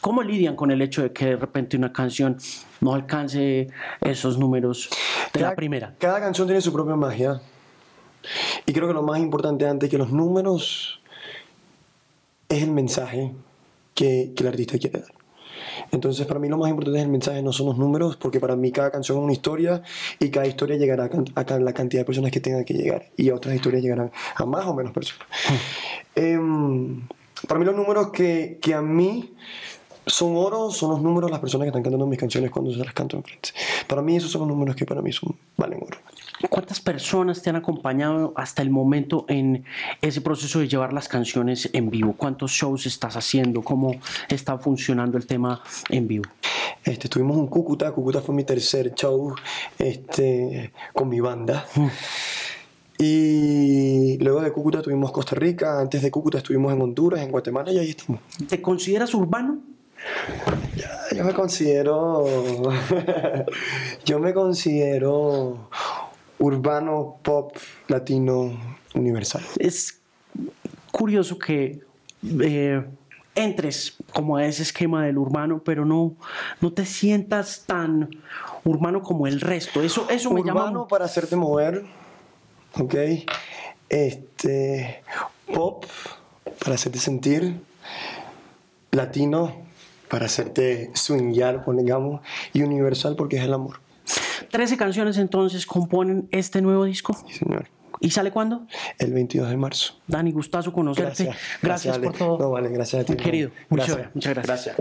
¿cómo 0.00 0.22
lidian 0.22 0.56
con 0.56 0.70
el 0.70 0.82
hecho 0.82 1.02
de 1.02 1.12
que 1.12 1.26
de 1.26 1.36
repente 1.36 1.76
una 1.76 1.92
canción 1.92 2.36
no 2.80 2.94
alcance 2.94 3.68
esos 4.00 4.38
números 4.38 4.90
de 5.32 5.40
la 5.40 5.54
primera? 5.54 5.94
Cada 5.98 6.20
canción 6.20 6.46
tiene 6.46 6.60
su 6.60 6.72
propia 6.72 6.96
magia. 6.96 7.40
Y 8.66 8.72
creo 8.72 8.88
que 8.88 8.94
lo 8.94 9.02
más 9.02 9.20
importante 9.20 9.66
antes 9.66 9.90
que 9.90 9.98
los 9.98 10.10
números 10.10 11.00
es 12.48 12.62
el 12.62 12.70
mensaje 12.70 13.34
que, 13.94 14.32
que 14.34 14.42
el 14.42 14.48
artista 14.48 14.78
quiere 14.78 15.00
dar. 15.00 15.24
Entonces, 15.90 16.26
para 16.26 16.40
mí 16.40 16.48
lo 16.48 16.58
más 16.58 16.70
importante 16.70 16.98
es 16.98 17.04
el 17.04 17.10
mensaje, 17.10 17.42
no 17.42 17.52
son 17.52 17.66
los 17.66 17.78
números, 17.78 18.16
porque 18.16 18.40
para 18.40 18.56
mí 18.56 18.72
cada 18.72 18.90
canción 18.90 19.18
es 19.18 19.24
una 19.24 19.32
historia 19.32 19.82
y 20.18 20.30
cada 20.30 20.46
historia 20.46 20.76
llegará 20.76 21.04
a, 21.34 21.58
la 21.58 21.72
cantidad 21.72 22.02
de 22.02 22.04
personas 22.04 22.30
que 22.30 22.40
tengan 22.40 22.64
que 22.64 22.74
llegar 22.74 23.10
y 23.16 23.30
otras 23.30 23.54
historias 23.54 23.82
llegarán 23.82 24.10
a 24.34 24.44
más 24.44 24.66
o 24.66 24.74
menos 24.74 24.92
personas. 24.92 25.26
Em, 26.16 27.06
para 27.48 27.58
mí 27.58 27.66
los 27.66 27.74
números 27.74 28.10
que, 28.12 28.58
que 28.60 28.74
a 28.74 28.82
mí 28.82 29.34
son 30.06 30.36
oro, 30.36 30.70
son 30.70 30.90
los 30.90 31.02
números 31.02 31.30
las 31.30 31.40
personas 31.40 31.64
que 31.64 31.68
están 31.68 31.82
cantando 31.82 32.06
mis 32.06 32.18
canciones 32.18 32.50
cuando 32.50 32.72
se 32.72 32.78
las 32.78 32.92
canto 32.92 33.16
enfrente. 33.16 33.50
Para 33.86 34.02
mí 34.02 34.16
esos 34.16 34.30
son 34.30 34.42
los 34.42 34.48
números 34.48 34.76
que 34.76 34.84
para 34.84 35.02
mí 35.02 35.12
son, 35.12 35.34
valen 35.56 35.80
oro. 35.82 35.98
¿Cuántas 36.50 36.80
personas 36.80 37.40
te 37.40 37.50
han 37.50 37.56
acompañado 37.56 38.32
hasta 38.36 38.60
el 38.60 38.68
momento 38.68 39.24
en 39.28 39.64
ese 40.02 40.20
proceso 40.20 40.60
de 40.60 40.68
llevar 40.68 40.92
las 40.92 41.08
canciones 41.08 41.70
en 41.72 41.90
vivo? 41.90 42.14
¿Cuántos 42.16 42.50
shows 42.50 42.86
estás 42.86 43.16
haciendo? 43.16 43.62
¿Cómo 43.62 43.92
está 44.28 44.58
funcionando 44.58 45.16
el 45.16 45.26
tema 45.26 45.62
en 45.88 46.06
vivo? 46.06 46.24
Este, 46.84 47.06
estuvimos 47.06 47.38
en 47.38 47.46
Cúcuta, 47.46 47.92
Cúcuta 47.92 48.20
fue 48.20 48.34
mi 48.34 48.44
tercer 48.44 48.94
show 48.94 49.34
este, 49.78 50.72
con 50.92 51.08
mi 51.08 51.20
banda. 51.20 51.66
Mm. 51.76 51.86
Y 52.98 54.18
luego 54.18 54.40
de 54.40 54.52
Cúcuta 54.52 54.82
tuvimos 54.82 55.10
Costa 55.12 55.34
Rica, 55.34 55.80
antes 55.80 56.02
de 56.02 56.10
Cúcuta 56.10 56.38
estuvimos 56.38 56.72
en 56.72 56.82
Honduras, 56.82 57.20
en 57.20 57.30
Guatemala 57.30 57.72
y 57.72 57.78
ahí 57.78 57.90
estamos. 57.90 58.20
¿Te 58.48 58.60
consideras 58.60 59.14
urbano? 59.14 59.73
Yo 61.14 61.24
me 61.24 61.32
considero. 61.32 62.24
yo 64.04 64.18
me 64.18 64.34
considero 64.34 65.68
urbano, 66.38 67.16
pop, 67.22 67.56
latino, 67.88 68.58
universal. 68.94 69.42
Es 69.58 70.00
curioso 70.90 71.38
que 71.38 71.80
eh, 72.40 72.84
entres 73.34 73.96
como 74.12 74.36
a 74.36 74.46
ese 74.46 74.62
esquema 74.62 75.04
del 75.04 75.18
urbano, 75.18 75.62
pero 75.64 75.84
no, 75.84 76.14
no 76.60 76.72
te 76.72 76.84
sientas 76.84 77.64
tan 77.66 78.10
urbano 78.64 79.02
como 79.02 79.26
el 79.26 79.40
resto. 79.40 79.82
Eso, 79.82 80.06
eso 80.10 80.30
me 80.30 80.42
llama. 80.42 80.62
Urbano 80.62 80.88
para 80.88 81.04
hacerte 81.04 81.36
mover, 81.36 81.84
¿ok? 82.78 82.94
Este. 83.88 85.02
Pop 85.52 85.84
para 86.58 86.74
hacerte 86.74 86.98
sentir. 86.98 87.60
Latino 88.90 89.63
para 90.14 90.26
hacerte 90.26 90.92
swingar, 90.94 91.64
digamos. 91.66 92.20
Y 92.52 92.62
universal 92.62 93.16
porque 93.16 93.36
es 93.36 93.42
el 93.42 93.52
amor. 93.52 93.80
13 94.52 94.76
canciones 94.76 95.18
entonces 95.18 95.66
componen 95.66 96.28
este 96.30 96.62
nuevo 96.62 96.84
disco. 96.84 97.18
Sí, 97.26 97.34
señor. 97.34 97.66
¿Y 97.98 98.10
sale 98.10 98.30
cuándo? 98.30 98.64
El 99.00 99.12
22 99.12 99.50
de 99.50 99.56
marzo. 99.56 99.94
Dani, 100.06 100.30
gustazo 100.30 100.72
conocerte. 100.72 101.24
Gracias, 101.24 101.58
gracias, 101.62 101.98
por 101.98 102.16
todo. 102.16 102.38
No, 102.38 102.50
vale, 102.52 102.68
gracias 102.68 103.02
a 103.02 103.04
ti. 103.04 103.16
Querido, 103.16 103.50
muchas 103.68 103.88
gracias. 103.88 104.14
Muchas 104.14 104.34
gracias. 104.34 104.76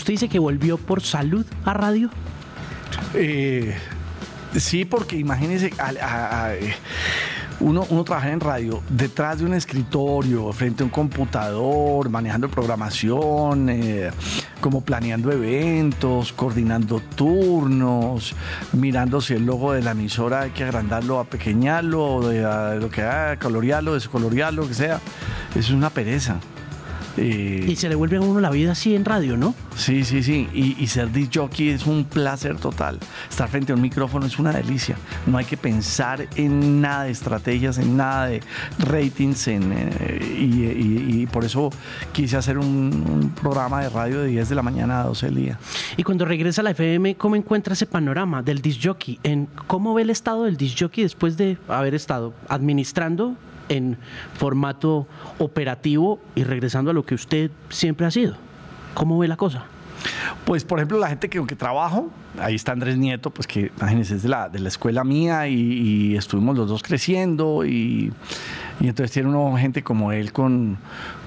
¿Usted 0.00 0.14
dice 0.14 0.28
que 0.30 0.38
volvió 0.38 0.78
por 0.78 1.02
salud 1.02 1.44
a 1.66 1.74
radio? 1.74 2.08
Eh, 3.12 3.76
Sí, 4.56 4.84
porque 4.84 5.16
imagínense, 5.16 5.72
uno, 7.60 7.86
uno 7.88 8.04
trabaja 8.04 8.32
en 8.32 8.40
radio 8.40 8.82
detrás 8.88 9.38
de 9.38 9.44
un 9.44 9.54
escritorio, 9.54 10.52
frente 10.52 10.82
a 10.82 10.86
un 10.86 10.90
computador, 10.90 12.08
manejando 12.08 12.48
programación, 12.48 13.68
eh, 13.68 14.10
como 14.60 14.80
planeando 14.80 15.30
eventos, 15.30 16.32
coordinando 16.32 17.00
turnos, 17.14 18.34
mirando 18.72 19.20
si 19.20 19.34
el 19.34 19.46
logo 19.46 19.72
de 19.72 19.82
la 19.82 19.92
emisora 19.92 20.40
hay 20.40 20.50
que 20.50 20.64
agrandarlo, 20.64 21.20
apequeñarlo, 21.20 22.28
de, 22.28 22.40
de 22.40 22.80
lo 22.80 22.90
que 22.90 23.02
haga, 23.02 23.38
colorearlo, 23.38 23.94
descolorearlo, 23.94 24.62
lo 24.62 24.68
que 24.68 24.74
sea. 24.74 25.00
Es 25.54 25.70
una 25.70 25.90
pereza. 25.90 26.40
Y 27.20 27.76
se 27.76 27.88
le 27.88 27.94
vuelve 27.94 28.16
a 28.16 28.20
uno 28.20 28.40
la 28.40 28.50
vida 28.50 28.72
así 28.72 28.94
en 28.94 29.04
radio, 29.04 29.36
¿no? 29.36 29.54
Sí, 29.76 30.04
sí, 30.04 30.22
sí. 30.22 30.48
Y, 30.52 30.86
ser 30.86 31.12
disc 31.12 31.32
jockey 31.34 31.68
es 31.68 31.86
un 31.86 32.04
placer 32.04 32.56
total. 32.56 32.98
Estar 33.28 33.48
frente 33.48 33.72
a 33.72 33.74
un 33.74 33.80
micrófono 33.80 34.26
es 34.26 34.38
una 34.38 34.52
delicia. 34.52 34.96
No 35.26 35.38
hay 35.38 35.44
que 35.44 35.56
pensar 35.56 36.26
en 36.36 36.80
nada 36.80 37.04
de 37.04 37.10
estrategias, 37.10 37.78
en 37.78 37.96
nada 37.96 38.26
de 38.26 38.42
ratings. 38.78 39.48
En, 39.48 39.72
eh, 39.72 40.36
y, 40.38 41.26
por 41.26 41.44
eso 41.44 41.70
quise 42.12 42.36
hacer 42.36 42.58
un, 42.58 43.32
programa 43.40 43.82
de 43.82 43.88
radio 43.88 44.20
de 44.20 44.28
10 44.28 44.48
de 44.48 44.54
la 44.54 44.62
mañana 44.62 45.00
a 45.00 45.04
12 45.04 45.26
del 45.26 45.34
día. 45.34 45.58
Y 45.96 46.02
cuando 46.02 46.24
regresa 46.24 46.60
a 46.62 46.64
la 46.64 46.70
FM, 46.70 47.14
¿cómo 47.14 47.36
encuentra 47.36 47.74
ese 47.74 47.86
panorama 47.86 48.42
del 48.42 48.60
disc 48.60 48.80
jockey? 48.82 49.18
En, 49.22 49.48
¿Cómo 49.66 49.94
ve 49.94 50.02
el 50.02 50.10
estado 50.10 50.44
del 50.44 50.56
disc 50.56 50.76
jockey 50.80 51.04
después 51.04 51.36
de 51.36 51.58
haber 51.68 51.94
estado 51.94 52.34
administrando 52.48 53.36
en 53.70 53.96
formato 54.34 55.06
operativo 55.38 56.20
y 56.34 56.44
regresando 56.44 56.90
a 56.90 56.94
lo 56.94 57.06
que 57.06 57.14
usted 57.14 57.50
siempre 57.70 58.04
ha 58.04 58.10
sido? 58.10 58.36
¿Cómo 58.92 59.18
ve 59.18 59.28
la 59.28 59.38
cosa? 59.38 59.64
Pues, 60.44 60.64
por 60.64 60.78
ejemplo, 60.78 60.98
la 60.98 61.08
gente 61.08 61.28
que, 61.28 61.44
que 61.46 61.56
trabajo, 61.56 62.10
ahí 62.38 62.54
está 62.54 62.72
Andrés 62.72 62.96
Nieto, 62.96 63.30
pues 63.30 63.46
que 63.46 63.70
imagínense, 63.76 64.16
es 64.16 64.22
de 64.22 64.28
la, 64.28 64.48
de 64.48 64.58
la 64.58 64.68
escuela 64.68 65.04
mía 65.04 65.48
y, 65.48 66.16
estuvimos 66.16 66.56
los 66.56 66.68
dos 66.68 66.82
creciendo 66.82 67.64
y, 67.64 68.12
entonces 68.80 69.12
tiene 69.12 69.28
una 69.28 69.58
gente 69.58 69.82
como 69.82 70.10
él 70.12 70.32
con, 70.32 70.78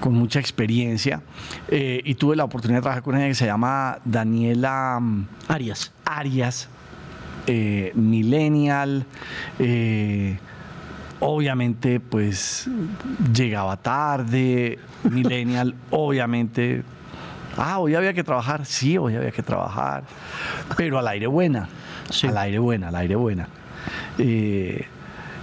mucha 0.02 0.40
experiencia 0.40 1.22
eh, 1.68 2.00
y 2.04 2.14
tuve 2.14 2.36
la 2.36 2.44
oportunidad 2.44 2.78
de 2.78 2.82
trabajar 2.82 3.02
con 3.02 3.16
ella 3.16 3.28
que 3.28 3.34
se 3.34 3.46
llama 3.46 3.98
Daniela 4.04 4.98
mm, 5.00 5.26
Arias. 5.48 5.92
Arias, 6.04 6.68
eh, 7.46 7.92
millennial. 7.94 9.06
Eh, 9.58 10.38
obviamente 11.24 12.00
pues 12.00 12.68
llegaba 13.32 13.76
tarde, 13.76 14.78
millennial, 15.04 15.74
obviamente 15.90 16.82
Ah, 17.56 17.78
hoy 17.78 17.94
había 17.94 18.12
que 18.12 18.24
trabajar. 18.24 18.66
Sí, 18.66 18.98
hoy 18.98 19.14
había 19.14 19.30
que 19.30 19.42
trabajar. 19.42 20.02
Pero 20.76 20.98
al 20.98 21.06
aire 21.06 21.28
buena. 21.28 21.68
Al 22.24 22.36
aire 22.36 22.58
buena, 22.58 22.88
al 22.88 22.96
aire 22.96 23.14
buena. 23.14 23.48
Eh, 24.18 24.84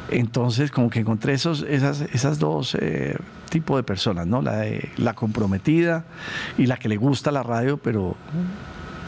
entonces, 0.10 0.72
como 0.72 0.90
que 0.90 1.00
encontré 1.00 1.34
esos, 1.34 1.64
esas, 1.64 2.02
esas 2.02 2.38
dos 2.38 2.76
eh, 2.80 3.16
tipos 3.50 3.78
de 3.78 3.84
personas, 3.84 4.28
¿no? 4.28 4.42
La, 4.42 4.66
la 4.98 5.14
comprometida 5.14 6.04
y 6.58 6.66
la 6.66 6.76
que 6.76 6.90
le 6.90 6.98
gusta 6.98 7.32
la 7.32 7.44
radio, 7.44 7.78
pero 7.78 8.16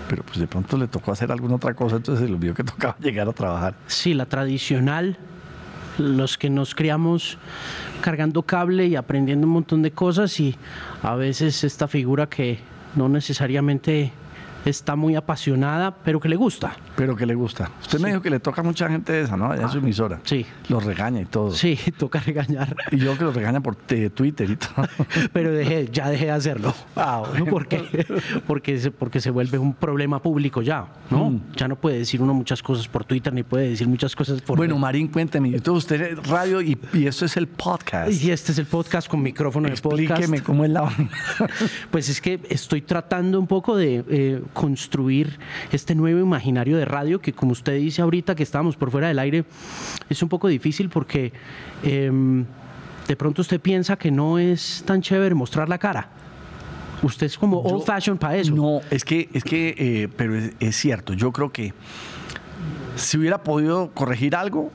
pero 0.07 0.21
pues 0.23 0.37
de 0.37 0.47
pronto 0.47 0.77
le 0.77 0.87
tocó 0.87 1.11
hacer 1.11 1.31
alguna 1.31 1.55
otra 1.55 1.73
cosa, 1.73 1.95
entonces 1.95 2.23
se 2.23 2.27
le 2.27 2.35
olvidó 2.35 2.53
que 2.53 2.63
tocaba 2.63 2.95
llegar 2.99 3.27
a 3.27 3.33
trabajar. 3.33 3.75
Sí, 3.87 4.13
la 4.13 4.25
tradicional, 4.25 5.17
los 5.97 6.37
que 6.37 6.49
nos 6.49 6.75
criamos 6.75 7.37
cargando 8.01 8.43
cable 8.43 8.87
y 8.87 8.95
aprendiendo 8.95 9.47
un 9.47 9.53
montón 9.53 9.81
de 9.81 9.91
cosas 9.91 10.39
y 10.39 10.55
a 11.01 11.15
veces 11.15 11.63
esta 11.63 11.87
figura 11.87 12.27
que 12.27 12.59
no 12.95 13.09
necesariamente 13.09 14.11
está 14.65 14.95
muy 14.95 15.15
apasionada, 15.15 15.95
pero 16.03 16.19
que 16.19 16.29
le 16.29 16.35
gusta. 16.35 16.75
Pero 16.95 17.15
que 17.15 17.25
le 17.25 17.35
gusta. 17.35 17.69
Usted 17.81 17.99
me 17.99 18.09
dijo 18.09 18.21
que 18.21 18.29
le 18.29 18.39
toca 18.39 18.61
a 18.61 18.63
mucha 18.63 18.89
gente 18.89 19.19
esa, 19.19 19.35
¿no? 19.35 19.51
Allá 19.51 19.63
en 19.63 19.69
su 19.69 19.77
emisora. 19.79 20.19
Sí. 20.23 20.45
Los 20.69 20.83
regaña 20.83 21.21
y 21.21 21.25
todo. 21.25 21.51
Sí, 21.51 21.77
toca 21.97 22.19
regañar. 22.19 22.75
Y 22.91 22.97
yo 22.97 23.17
que 23.17 23.23
los 23.23 23.35
regaña 23.35 23.61
por 23.61 23.75
Twitter 23.75 24.49
y 24.49 24.55
todo. 24.55 24.87
Pero 25.33 25.51
dejé, 25.51 25.89
ya 25.91 26.09
dejé 26.09 26.25
de 26.25 26.31
hacerlo. 26.31 26.73
Ah, 26.95 27.23
bueno. 27.29 27.45
porque, 27.49 28.05
porque, 28.47 28.79
se, 28.79 28.91
porque 28.91 29.19
se 29.19 29.29
vuelve 29.29 29.57
un 29.57 29.73
problema 29.73 30.21
público 30.21 30.61
ya, 30.61 30.87
¿no? 31.09 31.31
Mm. 31.31 31.41
Ya 31.55 31.67
no 31.67 31.75
puede 31.75 31.99
decir 31.99 32.21
uno 32.21 32.33
muchas 32.33 32.61
cosas 32.61 32.87
por 32.87 33.05
Twitter, 33.05 33.33
ni 33.33 33.43
puede 33.43 33.69
decir 33.69 33.87
muchas 33.87 34.15
cosas 34.15 34.41
por... 34.41 34.57
Bueno, 34.57 34.77
Marín, 34.77 35.07
cuénteme. 35.07 35.49
Entonces 35.49 35.83
usted 35.83 36.01
es 36.01 36.27
radio 36.27 36.61
y, 36.61 36.77
y 36.93 37.07
esto 37.07 37.25
es 37.25 37.37
el 37.37 37.47
podcast. 37.47 38.11
y 38.11 38.31
este 38.31 38.51
es 38.51 38.57
el 38.57 38.65
podcast 38.65 39.07
con 39.07 39.21
micrófono 39.21 39.69
de 39.69 39.75
podcast. 39.75 40.11
Explíqueme 40.11 40.41
cómo 40.41 40.65
es 40.65 40.71
la 40.71 40.91
Pues 41.91 42.09
es 42.09 42.21
que 42.21 42.39
estoy 42.49 42.81
tratando 42.81 43.39
un 43.39 43.47
poco 43.47 43.75
de 43.75 44.03
eh, 44.09 44.41
construir 44.53 45.37
este 45.71 45.95
nuevo 45.95 46.19
imaginario 46.19 46.77
de 46.77 46.85
radio 46.85 47.19
que 47.19 47.33
como 47.33 47.51
usted 47.51 47.77
dice 47.77 48.01
ahorita 48.01 48.35
que 48.35 48.43
estábamos 48.43 48.75
por 48.77 48.91
fuera 48.91 49.07
del 49.07 49.19
aire, 49.19 49.45
es 50.09 50.21
un 50.23 50.29
poco 50.29 50.47
difícil 50.47 50.89
porque 50.89 51.33
em, 51.83 52.45
de 53.07 53.15
pronto 53.15 53.41
usted 53.41 53.59
piensa 53.59 53.95
que 53.97 54.11
no 54.11 54.39
es 54.39 54.83
tan 54.85 55.01
chévere 55.01 55.35
mostrar 55.35 55.67
la 55.69 55.77
cara. 55.77 56.09
Usted 57.01 57.25
es 57.25 57.37
como 57.37 57.61
Yo- 57.67 57.75
old 57.75 57.85
fashion 57.85 58.17
para 58.17 58.37
eso. 58.37 58.55
No, 58.55 58.79
es 58.89 59.03
que, 59.03 59.27
es 59.33 59.43
que, 59.43 59.75
eh, 59.77 60.07
pero 60.15 60.37
es, 60.37 60.53
es 60.59 60.75
cierto. 60.77 61.13
Yo 61.13 61.31
creo 61.33 61.51
que 61.51 61.73
si 62.95 63.17
hubiera 63.17 63.43
podido 63.43 63.91
corregir 63.93 64.35
algo, 64.35 64.71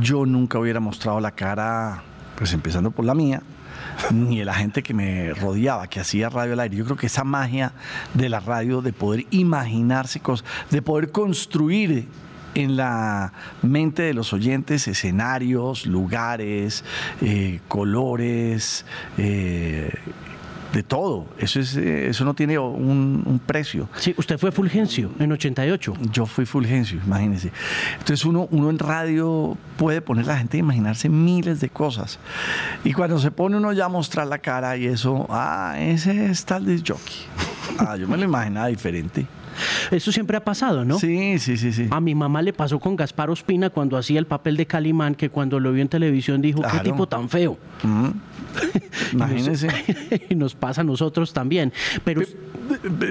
yo 0.00 0.26
nunca 0.26 0.58
hubiera 0.58 0.78
mostrado 0.80 1.20
la 1.20 1.30
cara, 1.30 2.02
pues 2.36 2.52
empezando 2.52 2.90
por 2.90 3.04
la 3.06 3.14
mía, 3.14 3.42
ni 4.10 4.38
de 4.38 4.44
la 4.44 4.54
gente 4.54 4.82
que 4.82 4.94
me 4.94 5.34
rodeaba, 5.34 5.88
que 5.88 6.00
hacía 6.00 6.28
radio 6.28 6.54
al 6.54 6.60
aire. 6.60 6.76
Yo 6.76 6.84
creo 6.84 6.96
que 6.96 7.06
esa 7.06 7.24
magia 7.24 7.72
de 8.14 8.28
la 8.28 8.40
radio, 8.40 8.82
de 8.82 8.92
poder 8.92 9.26
imaginarse 9.30 10.20
cosas, 10.20 10.46
de 10.70 10.82
poder 10.82 11.10
construir 11.10 12.08
en 12.54 12.76
la 12.76 13.32
mente 13.62 14.02
de 14.02 14.14
los 14.14 14.32
oyentes 14.32 14.88
escenarios, 14.88 15.86
lugares, 15.86 16.84
eh, 17.20 17.60
colores, 17.68 18.84
eh, 19.18 19.92
de 20.72 20.82
todo. 20.82 21.26
Eso, 21.38 21.60
es, 21.60 21.76
eh, 21.76 22.08
eso 22.08 22.24
no 22.24 22.34
tiene 22.34 22.58
un, 22.58 23.22
un 23.24 23.38
precio. 23.38 23.88
Sí, 23.96 24.14
usted 24.16 24.38
fue 24.38 24.52
Fulgencio 24.52 25.10
en 25.18 25.32
88. 25.32 25.94
Yo 26.12 26.26
fui 26.26 26.46
Fulgencio, 26.46 27.00
imagínense. 27.04 27.52
Entonces 27.98 28.24
uno, 28.24 28.48
uno 28.50 28.70
en 28.70 28.78
radio 28.78 29.56
puede 29.76 30.00
poner 30.00 30.24
a 30.26 30.28
la 30.28 30.38
gente 30.38 30.56
a 30.56 30.60
imaginarse 30.60 31.08
miles 31.08 31.60
de 31.60 31.68
cosas. 31.68 32.18
Y 32.84 32.92
cuando 32.92 33.18
se 33.18 33.30
pone 33.30 33.56
uno 33.56 33.72
ya 33.72 33.86
a 33.86 33.88
mostrar 33.88 34.26
la 34.26 34.38
cara 34.38 34.76
y 34.76 34.86
eso, 34.86 35.26
ah, 35.30 35.76
ese 35.78 36.26
es 36.26 36.44
tal 36.44 36.64
de 36.64 36.78
jockey. 36.78 37.16
Ah, 37.78 37.96
yo 37.96 38.08
me 38.08 38.16
lo 38.16 38.24
imaginaba 38.24 38.66
diferente. 38.66 39.26
Eso 39.90 40.12
siempre 40.12 40.36
ha 40.36 40.44
pasado, 40.44 40.84
¿no? 40.84 40.98
Sí, 40.98 41.38
sí, 41.38 41.56
sí, 41.56 41.72
sí. 41.72 41.88
A 41.90 42.00
mi 42.00 42.14
mamá 42.14 42.42
le 42.42 42.52
pasó 42.52 42.78
con 42.78 42.96
Gaspar 42.96 43.30
Ospina 43.30 43.70
cuando 43.70 43.96
hacía 43.96 44.18
el 44.18 44.26
papel 44.26 44.56
de 44.56 44.66
Calimán, 44.66 45.14
que 45.14 45.30
cuando 45.30 45.60
lo 45.60 45.72
vio 45.72 45.82
en 45.82 45.88
televisión 45.88 46.40
dijo, 46.40 46.62
qué 46.62 46.80
tipo 46.80 47.06
tan 47.06 47.28
feo. 47.28 47.58
Mm. 47.82 48.08
Imagínense. 49.12 49.68
y 50.28 50.34
nos 50.34 50.54
pasa 50.54 50.80
a 50.80 50.84
nosotros 50.84 51.32
también. 51.32 51.72
Pero 52.04 52.22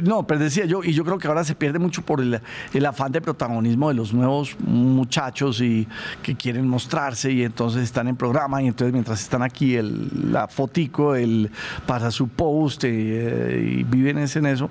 No, 0.03 0.25
pero 0.25 0.39
decía 0.39 0.65
yo, 0.65 0.83
y 0.83 0.93
yo 0.93 1.03
creo 1.03 1.17
que 1.17 1.27
ahora 1.27 1.43
se 1.43 1.55
pierde 1.55 1.79
mucho 1.79 2.01
por 2.01 2.21
el, 2.21 2.39
el 2.73 2.85
afán 2.85 3.11
de 3.11 3.21
protagonismo 3.21 3.89
de 3.89 3.95
los 3.95 4.13
nuevos 4.13 4.55
muchachos 4.59 5.61
y 5.61 5.87
que 6.21 6.35
quieren 6.35 6.67
mostrarse 6.67 7.31
y 7.31 7.43
entonces 7.43 7.83
están 7.83 8.07
en 8.07 8.15
programa 8.15 8.61
y 8.61 8.67
entonces 8.67 8.93
mientras 8.93 9.21
están 9.21 9.43
aquí 9.43 9.75
el, 9.75 10.31
la 10.31 10.47
fotico, 10.47 11.15
el 11.15 11.51
pasa 11.85 12.11
su 12.11 12.27
post 12.27 12.83
eh, 12.85 13.79
y 13.79 13.83
viven 13.83 14.17
es 14.19 14.35
en 14.35 14.45
eso. 14.45 14.69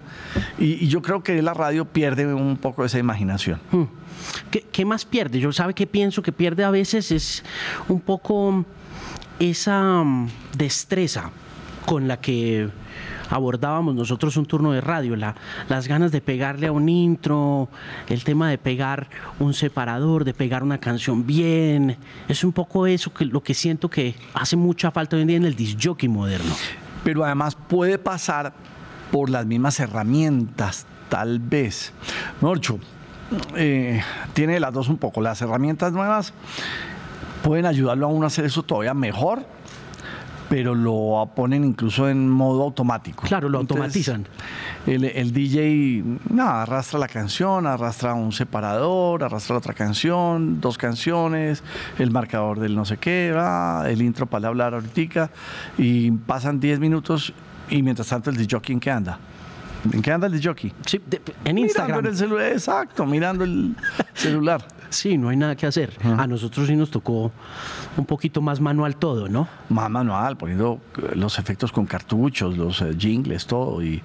Y, 0.59 0.85
y 0.85 0.89
yo 0.89 1.03
creo 1.03 1.23
que 1.23 1.43
la 1.43 1.55
radio 1.59 1.85
pierde 1.85 2.33
un 2.33 2.57
poco 2.57 2.85
esa 2.85 2.99
imaginación. 2.99 3.61
Hmm. 3.71 3.85
¿Qué, 4.51 4.63
qué 4.73 4.85
más 4.85 5.05
pierde? 5.05 5.39
Yo 5.41 5.53
sabe 5.53 5.75
que 5.75 5.87
pienso 5.87 6.23
que 6.23 6.33
pierde 6.33 6.65
a 6.65 6.71
veces 6.71 7.13
es 7.13 7.45
un 7.89 8.01
poco 8.01 8.65
esa 9.39 10.03
mm, 10.03 10.29
destreza 10.57 11.31
con 11.87 12.09
la 12.09 12.21
que 12.21 12.69
abordábamos 13.31 13.95
nosotros 13.95 14.37
un 14.37 14.47
turno 14.47 14.73
de 14.73 14.81
radio, 14.81 15.15
la- 15.17 15.35
las 15.69 15.87
ganas 15.89 16.13
de 16.13 16.21
pegarle 16.21 16.67
a 16.67 16.73
un 16.73 16.89
intro, 16.89 17.69
el 18.09 18.25
tema 18.25 18.49
de 18.51 18.59
pegar 18.59 19.09
un 19.39 19.55
separador, 19.55 20.25
de 20.25 20.35
pegar 20.35 20.63
una 20.63 20.79
canción 20.79 21.27
bien, 21.27 21.97
es 22.29 22.43
un 22.45 22.53
poco 22.53 22.87
eso 22.87 23.13
que 23.13 23.25
lo 23.27 23.43
que 23.43 23.55
siento 23.55 23.89
que 23.91 24.15
hace 24.35 24.57
mucha 24.57 24.91
falta 24.91 25.17
hoy 25.17 25.23
en 25.23 25.29
día 25.29 25.37
en 25.37 25.45
el 25.45 25.55
disc 25.55 25.79
jockey 25.83 26.09
moderno. 26.09 26.53
pero 27.05 27.25
además 27.25 27.55
puede 27.55 27.99
pasar 27.99 28.53
por 29.13 29.31
las 29.31 29.47
mismas 29.47 29.79
herramientas, 29.81 30.87
tal 31.09 31.39
vez. 31.39 31.93
Norcho, 32.41 32.79
eh, 33.57 34.03
tiene 34.33 34.61
las 34.61 34.73
dos 34.73 34.89
un 34.89 34.99
poco. 34.99 35.21
Las 35.21 35.41
herramientas 35.43 35.93
nuevas 35.93 36.33
pueden 37.43 37.67
ayudarlo 37.67 38.07
a 38.07 38.09
uno 38.09 38.25
a 38.25 38.29
hacer 38.29 38.45
eso 38.45 38.63
todavía 38.63 38.95
mejor, 38.95 39.45
pero 40.49 40.75
lo 40.75 41.31
ponen 41.37 41.65
incluso 41.65 42.09
en 42.09 42.29
modo 42.29 42.63
automático. 42.63 43.25
Claro, 43.27 43.49
lo 43.49 43.59
automatizan. 43.59 44.27
El, 44.87 45.05
el 45.05 45.33
DJ 45.33 46.03
nada, 46.31 46.63
arrastra 46.63 46.99
la 46.99 47.09
canción, 47.09 47.67
arrastra 47.67 48.15
un 48.15 48.33
separador, 48.33 49.23
arrastra 49.23 49.57
otra 49.57 49.75
canción, 49.75 50.61
dos 50.61 50.79
canciones, 50.79 51.63
el 51.99 52.11
marcador 52.11 52.61
del 52.61 52.75
no 52.75 52.85
sé 52.87 52.97
qué, 52.97 53.35
ah, 53.37 53.85
el 53.87 54.01
intro 54.01 54.27
para 54.27 54.49
hablar 54.49 54.75
ahorita, 54.75 55.31
y 55.77 56.11
pasan 56.11 56.61
10 56.61 56.81
minutos 56.81 57.35
y 57.69 57.83
mientras 57.83 58.09
tanto 58.09 58.31
el 58.31 58.37
DJ 58.37 58.61
¿en 58.69 58.81
qué 58.81 58.91
anda? 58.91 59.19
¿En 59.93 60.03
qué 60.03 60.13
anda 60.13 60.27
el 60.27 60.33
DJ? 60.41 60.73
Sí, 60.87 61.01
de- 61.07 61.21
en 61.45 61.55
Mirando 61.55 61.61
Instagram. 61.61 61.99
en 62.01 62.07
el 62.07 62.17
celular, 62.17 62.53
exacto, 62.53 63.07
mirando 63.07 63.45
el 63.45 63.75
celular. 64.15 64.67
Sí, 64.91 65.19
no 65.19 65.29
hay 65.29 65.37
nada 65.37 65.55
que 65.55 65.67
hacer. 65.67 65.93
A 66.03 66.27
nosotros 66.27 66.67
sí 66.67 66.75
nos 66.75 66.91
tocó 66.91 67.31
un 67.97 68.07
poquito 68.07 68.41
más 68.41 68.59
manual 68.61 68.97
todo, 68.97 69.29
¿no? 69.29 69.47
más 69.69 69.91
manual, 69.91 70.37
poniendo 70.39 70.81
eh, 70.97 71.15
los 71.15 71.39
efectos 71.39 71.71
con 71.73 71.85
cartuchos, 71.85 72.57
los 72.57 72.81
eh, 72.81 72.95
jingles, 72.99 73.47
todo. 73.47 73.83
Y, 73.83 74.03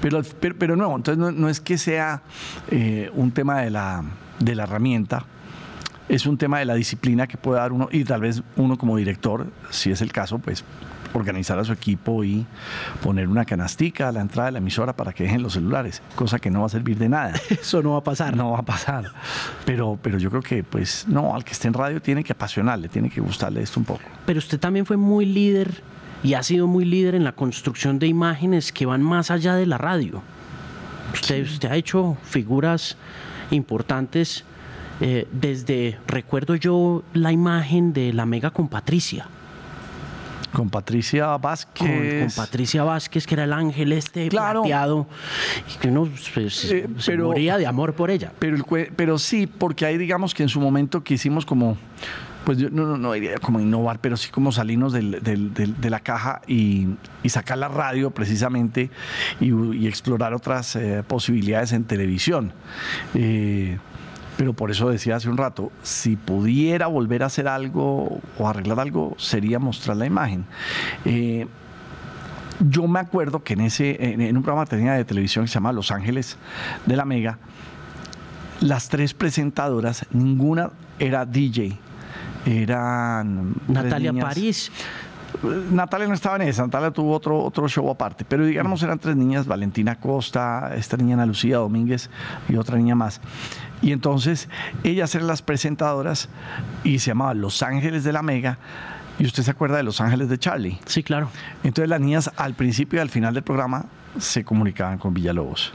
pero, 0.00 0.22
pero, 0.40 0.56
pero 0.58 0.74
no, 0.76 0.96
entonces 0.96 1.18
no, 1.18 1.30
no 1.30 1.48
es 1.50 1.60
que 1.60 1.76
sea 1.76 2.22
eh, 2.70 3.10
un 3.14 3.30
tema 3.30 3.60
de 3.60 3.70
la, 3.70 4.02
de 4.38 4.54
la 4.54 4.62
herramienta, 4.62 5.24
es 6.08 6.24
un 6.26 6.38
tema 6.38 6.58
de 6.58 6.64
la 6.64 6.74
disciplina 6.74 7.26
que 7.26 7.36
puede 7.36 7.60
dar 7.60 7.72
uno, 7.72 7.88
y 7.92 8.04
tal 8.04 8.22
vez 8.22 8.42
uno 8.56 8.76
como 8.78 8.96
director, 8.96 9.46
si 9.70 9.90
es 9.92 10.00
el 10.00 10.12
caso, 10.12 10.38
pues 10.38 10.64
organizar 11.12 11.58
a 11.58 11.64
su 11.64 11.72
equipo 11.72 12.24
y 12.24 12.46
poner 13.02 13.28
una 13.28 13.44
canastica 13.44 14.08
a 14.08 14.12
la 14.12 14.20
entrada 14.20 14.46
de 14.46 14.52
la 14.52 14.58
emisora 14.58 14.94
para 14.94 15.12
que 15.12 15.24
dejen 15.24 15.42
los 15.42 15.54
celulares, 15.54 16.02
cosa 16.14 16.38
que 16.38 16.50
no 16.50 16.60
va 16.60 16.66
a 16.66 16.70
servir 16.70 16.98
de 16.98 17.08
nada. 17.08 17.34
Eso 17.50 17.82
no 17.82 17.92
va 17.92 17.98
a 17.98 18.04
pasar. 18.04 18.36
No 18.36 18.52
va 18.52 18.60
a 18.60 18.64
pasar. 18.64 19.12
Pero, 19.64 19.98
pero 20.00 20.18
yo 20.18 20.30
creo 20.30 20.42
que, 20.42 20.64
pues, 20.64 21.06
no, 21.08 21.34
al 21.34 21.44
que 21.44 21.52
esté 21.52 21.68
en 21.68 21.74
radio 21.74 22.00
tiene 22.00 22.24
que 22.24 22.32
apasionarle, 22.32 22.88
tiene 22.88 23.10
que 23.10 23.20
gustarle 23.20 23.62
esto 23.62 23.80
un 23.80 23.86
poco. 23.86 24.02
Pero 24.26 24.38
usted 24.38 24.58
también 24.58 24.86
fue 24.86 24.96
muy 24.96 25.26
líder 25.26 25.82
y 26.22 26.34
ha 26.34 26.42
sido 26.42 26.66
muy 26.66 26.84
líder 26.84 27.14
en 27.14 27.24
la 27.24 27.32
construcción 27.32 27.98
de 27.98 28.06
imágenes 28.06 28.72
que 28.72 28.86
van 28.86 29.02
más 29.02 29.30
allá 29.30 29.54
de 29.54 29.66
la 29.66 29.78
radio. 29.78 30.22
Usted, 31.12 31.42
usted 31.42 31.70
ha 31.70 31.76
hecho 31.76 32.16
figuras 32.22 32.96
importantes 33.50 34.44
eh, 35.00 35.26
desde, 35.32 35.98
recuerdo 36.06 36.54
yo, 36.54 37.02
la 37.12 37.32
imagen 37.32 37.92
de 37.92 38.12
la 38.12 38.24
mega 38.24 38.50
con 38.50 38.68
Patricia. 38.68 39.26
Con 40.52 40.68
Patricia 40.70 41.36
Vázquez. 41.36 42.34
con 42.34 42.44
Patricia 42.44 42.84
Vázquez, 42.84 43.26
que 43.26 43.34
era 43.34 43.44
el 43.44 43.52
ángel 43.52 43.92
este 43.92 44.28
Claro. 44.28 44.62
plateado, 44.62 45.06
y 45.74 45.78
que 45.78 45.88
uno 45.88 46.08
pues, 46.34 46.64
Eh, 46.72 46.88
se 46.98 47.12
pero- 47.12 47.26
moría 47.28 47.56
de 47.58 47.66
amor 47.66 47.94
por 47.94 48.10
ella. 48.10 48.32
Pero, 48.38 48.56
el 48.56 48.64
pero 48.96 49.18
sí, 49.18 49.46
porque 49.46 49.86
ahí 49.86 49.96
digamos 49.98 50.34
que 50.34 50.42
en 50.42 50.48
su 50.48 50.60
momento 50.60 51.02
quisimos 51.02 51.46
como, 51.46 51.76
pues 52.44 52.58
yo 52.58 52.70
no, 52.70 52.84
no, 52.86 52.96
no 52.98 53.12
diría 53.12 53.38
como 53.38 53.60
innovar, 53.60 54.00
pero 54.00 54.16
sí 54.16 54.30
como 54.30 54.50
salirnos 54.52 54.92
del- 54.92 55.22
del- 55.22 55.54
del- 55.54 55.80
de 55.80 55.90
la 55.90 56.00
caja 56.00 56.42
y, 56.46 56.88
y 57.22 57.28
sacar 57.28 57.56
la 57.58 57.68
radio 57.68 58.10
precisamente 58.10 58.90
y, 59.40 59.52
y 59.76 59.86
explorar 59.86 60.34
otras 60.34 60.74
eh, 60.76 61.02
posibilidades 61.06 61.72
en 61.72 61.84
televisión. 61.84 62.52
Eh, 63.14 63.78
pero 64.36 64.52
por 64.52 64.70
eso 64.70 64.88
decía 64.88 65.16
hace 65.16 65.28
un 65.28 65.36
rato, 65.36 65.70
si 65.82 66.16
pudiera 66.16 66.86
volver 66.86 67.22
a 67.22 67.26
hacer 67.26 67.48
algo 67.48 68.20
o 68.38 68.48
arreglar 68.48 68.80
algo, 68.80 69.14
sería 69.18 69.58
mostrar 69.58 69.96
la 69.96 70.06
imagen. 70.06 70.44
Eh, 71.04 71.46
yo 72.60 72.86
me 72.86 73.00
acuerdo 73.00 73.42
que 73.42 73.54
en 73.54 73.62
ese 73.62 73.96
en, 74.12 74.36
un 74.36 74.42
programa 74.42 74.66
que 74.66 74.76
tenía 74.76 74.92
de 74.92 75.04
televisión 75.04 75.44
que 75.44 75.48
se 75.48 75.54
llama 75.54 75.72
Los 75.72 75.90
Ángeles 75.90 76.36
de 76.86 76.96
la 76.96 77.04
Mega, 77.04 77.38
las 78.60 78.88
tres 78.88 79.14
presentadoras, 79.14 80.06
ninguna 80.12 80.70
era 80.98 81.26
DJ. 81.26 81.78
Eran 82.44 83.54
Natalia 83.68 84.12
París, 84.12 84.70
Natalia 85.70 86.06
no 86.06 86.14
estaba 86.14 86.36
en 86.36 86.42
esa, 86.42 86.62
Natalia 86.62 86.90
tuvo 86.90 87.12
otro, 87.12 87.42
otro 87.42 87.68
show 87.68 87.88
aparte, 87.90 88.24
pero 88.24 88.44
digamos 88.44 88.82
eran 88.82 88.98
tres 88.98 89.16
niñas, 89.16 89.46
Valentina 89.46 89.98
Costa, 89.98 90.72
esta 90.76 90.96
niña 90.96 91.14
Ana 91.14 91.26
Lucía 91.26 91.58
Domínguez 91.58 92.10
y 92.48 92.56
otra 92.56 92.76
niña 92.76 92.94
más. 92.94 93.20
Y 93.82 93.92
entonces 93.92 94.48
ellas 94.84 95.14
eran 95.14 95.26
las 95.26 95.42
presentadoras 95.42 96.28
y 96.84 97.00
se 97.00 97.08
llamaba 97.08 97.34
Los 97.34 97.62
Ángeles 97.62 98.04
de 98.04 98.12
la 98.12 98.22
Mega. 98.22 98.58
Y 99.18 99.26
usted 99.26 99.42
se 99.42 99.50
acuerda 99.50 99.76
de 99.76 99.82
Los 99.82 100.00
Ángeles 100.00 100.28
de 100.28 100.38
Charlie. 100.38 100.78
sí, 100.86 101.02
claro. 101.02 101.28
Entonces 101.64 101.88
las 101.88 102.00
niñas 102.00 102.30
al 102.36 102.54
principio 102.54 102.98
y 102.98 103.02
al 103.02 103.10
final 103.10 103.34
del 103.34 103.42
programa 103.42 103.84
se 104.18 104.44
comunicaban 104.44 104.98
con 104.98 105.12
Villalobos. 105.12 105.72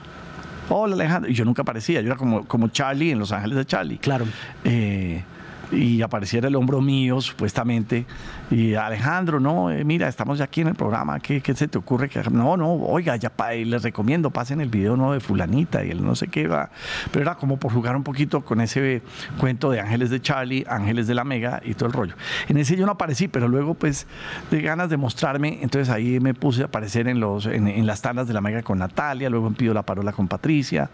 hola 0.69 0.95
Alejandro. 0.95 1.29
Y 1.29 1.33
yo 1.33 1.45
nunca 1.45 1.61
aparecía, 1.61 2.01
yo 2.01 2.07
era 2.07 2.15
como, 2.15 2.45
como 2.45 2.69
Charlie 2.69 3.11
en 3.11 3.19
Los 3.19 3.31
Ángeles 3.31 3.57
de 3.57 3.65
Charlie. 3.65 3.97
Claro. 3.99 4.25
Eh, 4.63 5.23
y 5.71 6.01
apareciera 6.01 6.47
el 6.47 6.55
hombro 6.55 6.81
mío, 6.81 7.19
supuestamente, 7.21 8.05
y 8.49 8.75
Alejandro, 8.75 9.39
no, 9.39 9.69
eh, 9.71 9.83
mira, 9.83 10.07
estamos 10.07 10.37
ya 10.37 10.45
aquí 10.45 10.61
en 10.61 10.67
el 10.67 10.75
programa, 10.75 11.19
¿qué, 11.19 11.41
qué 11.41 11.53
se 11.53 11.67
te 11.67 11.77
ocurre? 11.77 12.07
que 12.09 12.21
No, 12.29 12.55
no, 12.55 12.73
oiga, 12.73 13.15
ya 13.15 13.31
les 13.65 13.83
recomiendo, 13.83 14.29
pasen 14.29 14.61
el 14.61 14.69
video 14.69 14.95
no 14.95 15.11
de 15.11 15.19
fulanita 15.19 15.83
y 15.83 15.91
él 15.91 16.03
no 16.03 16.15
sé 16.15 16.27
qué 16.27 16.47
va, 16.47 16.69
pero 17.11 17.23
era 17.23 17.35
como 17.35 17.57
por 17.57 17.73
jugar 17.73 17.95
un 17.95 18.03
poquito 18.03 18.41
con 18.41 18.61
ese 18.61 19.01
cuento 19.39 19.71
de 19.71 19.79
Ángeles 19.79 20.09
de 20.09 20.21
Charlie, 20.21 20.65
Ángeles 20.69 21.07
de 21.07 21.15
la 21.15 21.23
Mega 21.23 21.61
y 21.63 21.73
todo 21.73 21.87
el 21.87 21.93
rollo. 21.93 22.15
En 22.47 22.57
ese 22.57 22.75
yo 22.75 22.85
no 22.85 22.93
aparecí, 22.93 23.27
pero 23.27 23.47
luego 23.47 23.73
pues 23.73 24.07
de 24.51 24.61
ganas 24.61 24.89
de 24.89 24.97
mostrarme, 24.97 25.59
entonces 25.61 25.89
ahí 25.89 26.19
me 26.19 26.33
puse 26.33 26.61
a 26.61 26.65
aparecer 26.65 27.07
en, 27.07 27.19
los, 27.19 27.45
en, 27.45 27.85
las 27.85 28.01
tandas 28.01 28.27
de 28.27 28.33
la 28.33 28.41
Mega 28.41 28.61
con 28.63 28.79
Natalia, 28.79 29.29
luego 29.29 29.47
Pido 29.57 29.73
la 29.73 29.83
Parola 29.83 30.11
con 30.11 30.27
Patricia. 30.27 30.89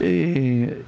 Eh, 0.00 0.84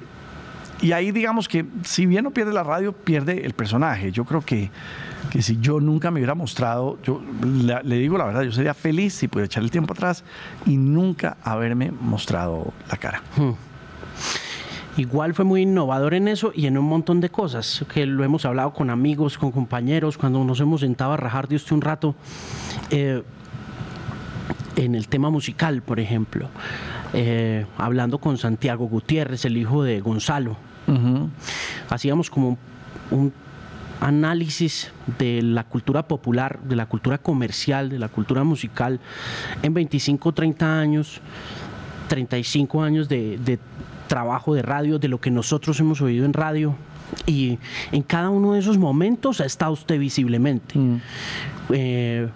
y 0.81 0.91
ahí 0.91 1.11
digamos 1.11 1.47
que 1.47 1.65
si 1.83 2.05
bien 2.05 2.23
no 2.23 2.31
pierde 2.31 2.53
la 2.53 2.63
radio, 2.63 2.93
pierde 2.93 3.45
el 3.45 3.53
personaje. 3.53 4.11
Yo 4.11 4.25
creo 4.25 4.41
que, 4.41 4.69
que 5.31 5.41
si 5.41 5.57
yo 5.59 5.79
nunca 5.79 6.11
me 6.11 6.19
hubiera 6.19 6.35
mostrado, 6.35 6.99
yo 7.03 7.21
le, 7.43 7.97
digo 7.97 8.17
la 8.17 8.25
verdad, 8.25 8.43
yo 8.43 8.51
sería 8.51 8.73
feliz 8.73 9.13
si 9.13 9.27
pudiera 9.27 9.45
echar 9.45 9.63
el 9.63 9.71
tiempo 9.71 9.93
atrás 9.93 10.23
y 10.65 10.77
nunca 10.77 11.37
haberme 11.43 11.91
mostrado 11.91 12.73
la 12.89 12.97
cara. 12.97 13.23
Hmm. 13.35 13.53
Igual 14.97 15.35
fue 15.35 15.45
muy 15.45 15.61
innovador 15.61 16.15
en 16.15 16.27
eso 16.27 16.51
y 16.55 16.65
en 16.65 16.77
un 16.77 16.85
montón 16.85 17.21
de 17.21 17.29
cosas, 17.29 17.85
que 17.93 18.07
lo 18.07 18.23
hemos 18.23 18.45
hablado 18.45 18.73
con 18.73 18.89
amigos, 18.89 19.37
con 19.37 19.51
compañeros, 19.51 20.17
cuando 20.17 20.43
nos 20.43 20.59
hemos 20.59 20.81
sentado 20.81 21.13
a 21.13 21.17
rajar 21.17 21.47
de 21.47 21.55
usted 21.55 21.73
un 21.73 21.81
rato. 21.81 22.15
Eh, 22.89 23.21
en 24.75 24.93
el 24.95 25.07
tema 25.07 25.29
musical, 25.29 25.81
por 25.81 25.99
ejemplo, 25.99 26.49
eh, 27.13 27.65
hablando 27.77 28.19
con 28.19 28.37
Santiago 28.37 28.87
Gutiérrez, 28.87 29.43
el 29.45 29.57
hijo 29.57 29.83
de 29.83 29.99
Gonzalo, 30.01 30.55
Hacíamos 31.89 32.29
como 32.29 32.57
un, 33.11 33.33
análisis 33.99 34.91
de 35.17 35.41
la 35.41 35.63
cultura 35.63 36.07
popular, 36.07 36.59
de 36.63 36.75
la 36.75 36.87
cultura 36.87 37.17
comercial, 37.17 37.89
de 37.89 37.99
la 37.99 38.09
cultura 38.09 38.43
musical 38.43 38.99
en 39.63 39.73
25, 39.73 40.33
30 40.33 40.79
años, 40.79 41.21
35 42.07 42.81
años 42.81 43.09
de, 43.09 43.59
trabajo 44.07 44.53
de 44.53 44.61
radio, 44.61 44.99
de 44.99 45.07
lo 45.07 45.19
que 45.19 45.31
nosotros 45.31 45.79
hemos 45.79 46.01
oído 46.01 46.25
en 46.25 46.33
radio. 46.33 46.75
Y 47.25 47.57
en 47.91 48.03
cada 48.03 48.29
uno 48.29 48.53
de 48.53 48.59
esos 48.59 48.77
momentos 48.77 49.41
ha 49.41 49.45
estado 49.45 49.71
usted 49.71 49.97
visiblemente. 49.97 50.77
Mm. 50.77 51.01
Eh, 51.69 52.27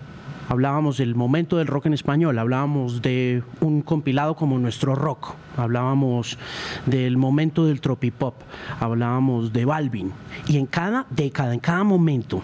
hablábamos 0.50 0.98
del 0.98 1.16
momento 1.16 1.58
del 1.58 1.68
rock 1.68 1.88
en 1.88 1.94
español, 1.94 2.40
hablábamos 2.40 3.02
de 3.02 3.44
un 3.60 3.82
compilado 3.82 4.36
como 4.36 4.58
nuestro 4.60 4.96
rock, 4.96 5.36
hablábamos 5.58 6.38
del 6.86 7.18
momento 7.18 7.66
del 7.66 7.82
tropipop, 7.82 8.36
hablábamos 8.80 9.54
de 9.54 9.66
Balvin. 9.66 10.12
Y 10.48 10.58
en 10.58 10.66
cada 10.66 11.06
década, 11.10 11.54
en 11.54 11.60
cada 11.60 11.84
momento, 11.84 12.42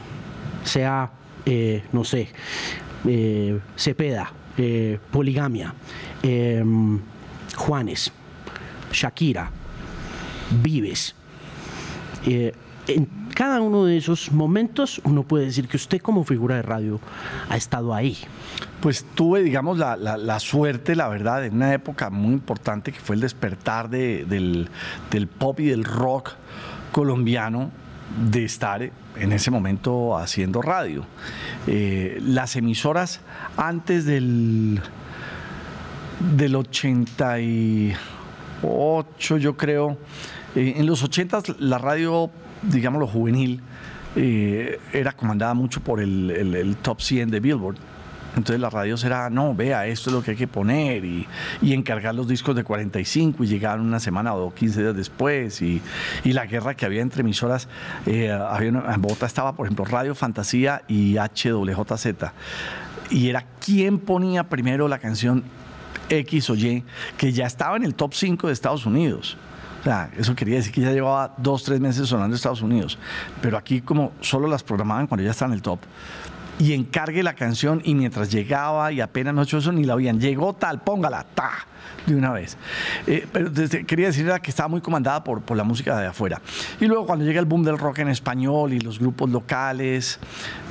sea, 0.63 1.12
eh, 1.46 1.84
no 1.91 2.04
sé, 2.04 2.30
eh, 3.06 3.60
Cepeda, 3.76 4.32
eh, 4.58 5.00
Poligamia, 5.12 5.74
em, 6.22 7.00
Juanes, 7.56 8.12
Shakira, 8.91 9.52
Vives, 10.62 11.15
en 12.88 13.08
cada 13.34 13.62
uno 13.62 13.86
de 13.86 13.97
esos 13.97 14.32
momentos 14.32 15.02
uno 15.04 15.23
puede 15.23 15.45
decir 15.45 15.67
que 15.67 15.78
usted 15.78 16.02
como 16.02 16.23
figura 16.23 16.56
de 16.56 16.63
radio 16.63 17.00
ha 17.50 17.58
estado 17.58 17.93
ahí. 17.93 18.17
Pues 18.82 19.06
tuve, 19.15 19.43
digamos, 19.43 19.78
la, 19.78 20.39
suerte, 20.39 20.95
la 20.95 21.08
verdad, 21.08 21.45
en 21.45 21.54
una 21.56 21.73
época 21.73 22.10
muy 22.10 22.34
importante 22.34 22.91
que 22.91 23.00
fue 23.00 23.15
el 23.15 23.21
despertar 23.21 23.89
del, 23.89 24.69
pop 25.38 25.60
y 25.60 25.65
del 25.65 25.84
rock 25.84 26.32
colombiano 26.91 27.69
de 28.32 28.45
estar 28.45 28.82
en 28.82 29.32
ese 29.32 29.52
momento 29.52 30.17
haciendo 30.17 30.62
radio. 30.62 31.06
Eh, 31.67 32.17
las 32.21 32.56
emisoras 32.56 33.19
antes 33.58 34.06
del, 34.06 34.82
del 36.36 36.56
88, 36.56 39.38
yo 39.38 39.58
creo, 39.58 39.97
eh, 40.56 40.76
en 40.78 40.86
los 40.86 41.04
80 41.04 41.43
la 41.60 41.78
radio 41.78 42.32
digámoslo, 42.62 43.08
juvenil, 43.08 43.62
eh, 44.15 44.80
era 44.93 45.12
comandada 45.12 45.54
mucho 45.54 45.80
por 45.82 46.00
el, 46.00 46.78
top 46.82 47.02
100 47.02 47.30
de 47.30 47.39
Billboard. 47.39 47.78
Entonces 48.36 48.60
la 48.60 48.70
radio 48.70 48.96
era, 49.04 49.32
no, 49.32 49.56
vea, 49.56 49.88
esto 49.88 50.12
es 50.12 50.15
lo 50.15 50.22
que 50.22 50.32
hay 50.32 50.38
que 50.38 50.48
poner 50.48 51.04
y, 51.04 51.28
encargar 51.62 52.13
los 52.13 52.28
discos 52.28 52.56
de 52.56 52.63
45 52.63 53.43
y 53.43 53.48
llegar 53.48 53.80
una 53.80 54.00
semana 54.00 54.36
o 54.36 54.54
15 54.54 54.82
días 54.82 54.96
después 54.96 55.62
y, 55.62 55.82
la 56.24 56.46
guerra 56.46 56.76
que 56.76 56.86
había 56.86 57.02
entre 57.02 57.22
emisoras. 57.22 57.67
Eh, 58.06 58.30
en 58.60 59.02
Bogotá 59.02 59.26
estaba, 59.26 59.56
por 59.56 59.65
ejemplo, 59.65 59.86
Radio 59.86 60.13
Fantasía 60.13 60.84
y 60.88 61.17
HWJZ. 61.17 62.08
Y 63.10 63.30
era 63.30 63.46
quién 63.63 64.00
ponía 64.00 64.43
primero 64.43 64.88
la 64.88 65.00
canción 65.00 65.43
X 66.10 66.50
o 66.50 66.56
Y, 66.56 66.84
que 67.17 67.32
ya 67.32 67.46
estaba 67.48 67.76
en 67.76 67.84
el 67.84 67.96
top 67.96 68.13
5 68.13 68.48
de 68.48 68.54
Estados 68.54 68.86
Unidos 68.86 69.38
eso 70.17 70.36
quería 70.36 70.56
decir 70.56 70.71
que 70.71 70.82
ya 70.82 70.91
llevaba 70.91 71.34
dos, 71.38 71.63
tres 71.63 71.80
meses 71.80 72.08
sonando 72.08 72.34
en 72.34 72.36
Estados 72.36 72.62
Unidos. 72.62 72.97
Pero 73.41 73.58
aquí 73.58 73.82
como 73.82 74.12
solo 74.21 74.47
las 74.47 74.63
programaban 74.63 75.08
cuando 75.08 75.23
ya 75.23 75.32
estaba 75.32 75.50
en 75.50 75.56
el 75.56 75.62
top. 75.62 75.80
Y 76.60 76.73
encargue 76.73 77.21
la 77.21 77.34
canción 77.34 77.82
y 77.84 77.93
mientras 77.93 78.32
llegaba 78.32 78.91
y 78.91 79.00
apenas 79.00 79.34
no 79.34 79.43
hecho 79.43 79.60
eso 79.60 79.71
ni 79.71 79.84
la 79.84 79.93
oían. 79.95 80.19
Llegó 80.19 80.54
tal, 80.54 80.82
póngala, 80.82 81.23
ta, 81.23 81.52
de 82.08 82.15
una 82.15 82.32
vez. 82.32 82.58
Eh, 83.06 83.28
pero 83.32 83.52
quería 83.86 84.08
decir 84.08 84.28
que 84.41 84.50
estaba 84.50 84.67
muy 84.67 84.82
comandada 84.82 85.23
por, 85.23 85.41
por 85.41 85.56
la 85.56 85.63
música 85.63 86.00
de 86.00 86.08
afuera. 86.08 86.41
Y 86.82 86.86
luego 86.86 87.06
cuando 87.06 87.26
llega 87.26 87.39
el 87.39 87.45
boom 87.45 87.63
del 87.63 87.78
rock 87.78 88.00
en 88.00 88.10
español 88.10 88.73
y 88.73 88.80
los 88.80 88.97
grupos 88.97 89.30
locales 89.30 90.19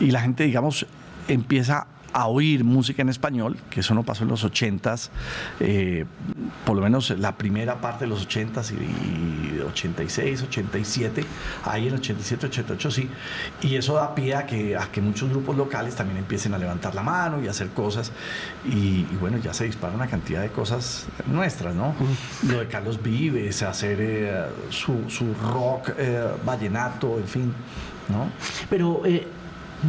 y 0.00 0.10
la 0.10 0.20
gente, 0.20 0.42
digamos, 0.42 0.86
empieza 1.28 1.86
a 2.16 2.28
oír 2.28 2.64
música 2.64 3.02
en 3.02 3.10
español, 3.10 3.58
que 3.68 3.80
eso 3.80 3.94
no 3.94 4.02
pasó 4.02 4.22
en 4.22 4.30
los 4.30 4.42
80s, 4.42 5.10
eh, 5.60 6.06
por 6.64 6.74
lo 6.74 6.80
menos 6.80 7.10
la 7.10 7.36
primera 7.36 7.78
parte 7.82 8.06
de 8.06 8.08
los 8.08 8.26
80s 8.26 8.72
y, 8.72 9.60
86, 9.60 10.44
87, 10.44 11.24
ahí 11.64 11.88
en 11.88 11.94
87, 11.96 12.46
88 12.46 12.90
sí, 12.90 13.10
y 13.60 13.76
eso 13.76 13.96
da 13.96 14.14
pie 14.14 14.34
a 14.34 14.46
que, 14.46 14.74
a 14.78 14.90
que 14.90 15.02
muchos 15.02 15.28
grupos 15.28 15.58
locales 15.58 15.94
también 15.94 16.16
empiecen 16.16 16.54
a 16.54 16.58
levantar 16.58 16.94
la 16.94 17.02
mano 17.02 17.42
y 17.42 17.48
a 17.48 17.50
hacer 17.50 17.68
cosas, 17.68 18.10
y, 18.64 19.02
bueno, 19.20 19.36
ya 19.36 19.52
se 19.52 19.64
dispara 19.64 19.94
una 19.94 20.06
cantidad 20.06 20.40
de 20.40 20.48
cosas 20.48 21.08
nuestras, 21.26 21.74
¿no? 21.74 21.94
Lo 22.48 22.60
de 22.60 22.66
Carlos 22.66 23.02
Vives, 23.02 23.62
hacer 23.62 23.98
eh, 24.00 24.46
su, 24.70 25.10
su, 25.10 25.34
rock 25.34 25.90
eh, 25.98 26.28
vallenato, 26.46 27.18
en 27.18 27.28
fin, 27.28 27.52
¿no? 28.08 28.30
Pero 28.70 29.02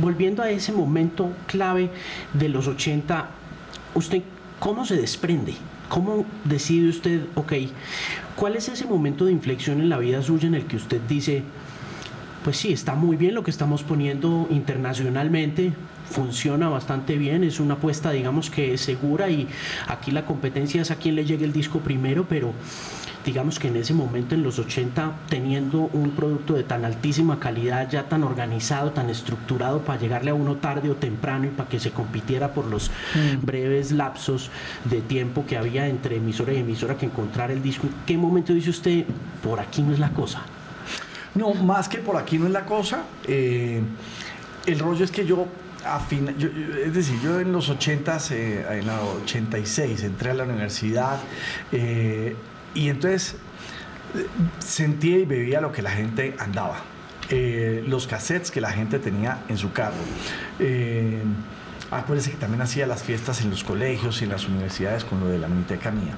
volviendo 0.02 0.44
a 0.44 0.50
ese 0.50 0.72
momento 0.72 1.32
clave 1.48 1.90
de 2.34 2.50
los 2.50 2.68
80, 2.68 3.30
¿usted 3.96 4.22
cómo 4.60 4.86
se 4.86 4.96
desprende? 4.96 5.54
¿Cómo 5.90 6.26
decide 6.44 6.90
usted, 6.90 7.22
ok, 7.36 7.54
cuál 8.36 8.56
es 8.56 8.68
ese 8.68 8.86
momento 8.86 9.26
de 9.26 9.32
inflexión 9.32 9.80
en 9.80 9.90
la 9.90 9.98
vida 9.98 10.22
suya 10.22 10.48
en 10.48 10.56
el 10.56 10.66
que 10.66 10.76
usted 10.76 11.00
dice, 11.08 11.44
pues 12.44 12.58
sí, 12.58 12.74
está 12.74 12.94
muy 12.96 13.16
bien 13.16 13.34
lo 13.34 13.44
que 13.44 13.52
estamos 13.52 13.84
poniendo 13.84 14.48
internacionalmente, 14.50 15.72
funciona 16.10 16.70
bastante 16.70 17.18
bien, 17.18 17.44
es 17.44 17.60
una 17.60 17.76
apuesta 17.76 18.12
digamos 18.12 18.50
que 18.50 18.74
es 18.74 18.82
segura 18.82 19.30
y 19.30 19.48
aquí 19.88 20.12
la 20.12 20.26
competencia 20.26 20.82
es 20.82 20.92
a 20.92 20.96
quien 20.96 21.16
le 21.16 21.26
llegue 21.26 21.46
el 21.46 21.54
disco 21.54 21.80
primero, 21.80 22.26
pero 22.28 22.54
digamos 23.28 23.60
que 23.60 23.68
en 23.68 23.76
ese 23.76 23.94
momento, 23.94 24.36
en 24.36 24.42
los 24.42 24.58
80, 24.58 25.12
teniendo 25.28 25.90
un 25.92 26.12
producto 26.12 26.54
de 26.54 26.64
tan 26.64 26.86
altísima 26.86 27.42
calidad, 27.42 27.90
ya 27.90 28.08
tan 28.08 28.24
organizado, 28.24 28.92
tan 28.92 29.10
estructurado 29.10 29.82
para 29.82 30.00
llegarle 30.00 30.32
a 30.32 30.34
uno 30.34 30.56
tarde 30.56 30.90
o 30.90 30.96
temprano 30.96 31.46
y 31.46 31.50
para 31.50 31.68
que 31.68 31.78
se 31.78 31.92
compitiera 31.92 32.54
por 32.54 32.68
los 32.68 32.90
mm. 32.90 33.46
breves 33.46 33.92
lapsos 33.92 34.50
de 34.86 35.02
tiempo 35.02 35.46
que 35.46 35.58
había 35.58 35.90
entre 35.90 36.16
emisora 36.16 36.54
y 36.54 36.60
emisora 36.60 36.96
que 36.96 37.06
encontrar 37.06 37.52
el 37.52 37.62
disco, 37.62 37.90
¿qué 38.06 38.18
momento 38.18 38.54
dice 38.54 38.70
usted, 38.70 39.04
por 39.44 39.60
aquí 39.60 39.82
no 39.82 39.92
es 39.92 40.00
la 40.00 40.12
cosa? 40.12 40.44
No, 41.36 41.54
más 41.54 41.90
que 41.90 41.98
por 41.98 42.16
aquí 42.16 42.40
no 42.40 42.46
es 42.46 42.54
la 42.54 42.64
cosa, 42.64 43.04
eh, 43.28 43.82
el 44.66 44.80
rollo 44.80 45.04
es 45.04 45.12
que 45.12 45.26
yo 45.26 45.48
a 45.86 46.00
fin, 46.00 46.30
es 46.30 46.94
decir, 46.94 47.20
yo 47.22 47.40
en 47.40 47.52
los 47.52 47.70
80, 47.70 48.18
eh, 48.32 48.66
en 48.80 48.88
la 48.88 49.02
86, 49.02 50.04
entré 50.04 50.32
a 50.32 50.34
la 50.34 50.44
universidad, 50.44 51.20
eh, 51.72 52.36
y 52.78 52.90
entonces 52.90 53.36
sentía 54.60 55.18
y 55.18 55.26
bebía 55.26 55.62
lo 55.62 55.72
que 55.72 55.82
la 55.82 55.90
gente 55.90 56.36
andaba. 56.38 56.78
Eh, 57.30 57.84
los 57.88 58.06
cassettes 58.06 58.52
que 58.52 58.62
la 58.62 58.70
gente 58.70 59.00
tenía 59.00 59.40
en 59.50 59.58
su 59.58 59.74
carro. 59.74 59.96
Eh, 60.60 61.24
acuérdense 61.90 62.30
que 62.30 62.38
también 62.38 62.62
hacía 62.62 62.86
las 62.86 63.02
fiestas 63.02 63.42
en 63.42 63.50
los 63.50 63.64
colegios 63.64 64.22
y 64.22 64.26
en 64.26 64.30
las 64.30 64.48
universidades 64.48 65.04
con 65.04 65.20
lo 65.20 65.28
de 65.28 65.40
la 65.40 65.48
miniteca 65.48 65.90
mía. 65.90 66.16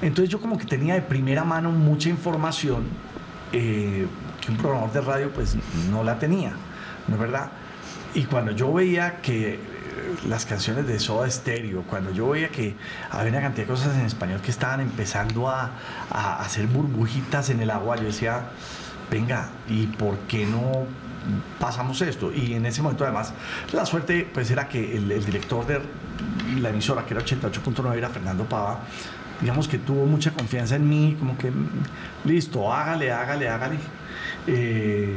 Entonces 0.00 0.30
yo 0.30 0.40
como 0.40 0.56
que 0.58 0.64
tenía 0.64 0.94
de 0.94 1.02
primera 1.02 1.42
mano 1.42 1.72
mucha 1.72 2.08
información 2.08 2.84
eh, 3.52 4.06
que 4.40 4.52
un 4.52 4.56
programador 4.56 4.92
de 4.92 5.00
radio 5.00 5.32
pues 5.32 5.56
no 5.90 6.04
la 6.04 6.20
tenía, 6.20 6.52
¿no 7.08 7.14
es 7.16 7.20
verdad? 7.20 7.50
Y 8.14 8.22
cuando 8.24 8.52
yo 8.52 8.72
veía 8.72 9.20
que 9.20 9.58
las 10.28 10.46
canciones 10.46 10.86
de 10.86 10.98
Soda 10.98 11.30
Stereo, 11.30 11.82
cuando 11.82 12.10
yo 12.10 12.28
veía 12.30 12.48
que 12.48 12.74
había 13.10 13.30
una 13.30 13.40
cantidad 13.40 13.66
de 13.66 13.72
cosas 13.72 13.96
en 13.96 14.06
español 14.06 14.40
que 14.40 14.50
estaban 14.50 14.80
empezando 14.80 15.48
a, 15.48 15.70
hacer 16.10 16.66
burbujitas 16.66 17.50
en 17.50 17.60
el 17.60 17.70
agua, 17.70 17.96
yo 17.96 18.04
decía, 18.04 18.42
venga, 19.10 19.48
¿y 19.68 19.86
por 19.86 20.16
qué 20.28 20.46
no 20.46 20.86
pasamos 21.58 22.00
esto? 22.02 22.32
Y 22.32 22.54
en 22.54 22.66
ese 22.66 22.82
momento 22.82 23.04
además 23.04 23.32
la 23.72 23.86
suerte 23.86 24.28
pues 24.32 24.50
era 24.50 24.68
que 24.68 24.96
el, 24.96 25.10
el 25.10 25.24
director 25.24 25.66
de 25.66 25.80
la 26.60 26.70
emisora, 26.70 27.04
que 27.04 27.14
era 27.14 27.24
88.9, 27.24 27.96
era 27.96 28.08
Fernando 28.08 28.44
Pava, 28.44 28.80
digamos 29.40 29.68
que 29.68 29.78
tuvo 29.78 30.06
mucha 30.06 30.30
confianza 30.32 30.76
en 30.76 30.88
mí, 30.88 31.16
como 31.18 31.36
que, 31.36 31.52
listo, 32.24 32.72
hágale, 32.72 33.12
hágale, 33.12 33.48
hágale. 33.48 33.76
Eh, 34.46 35.16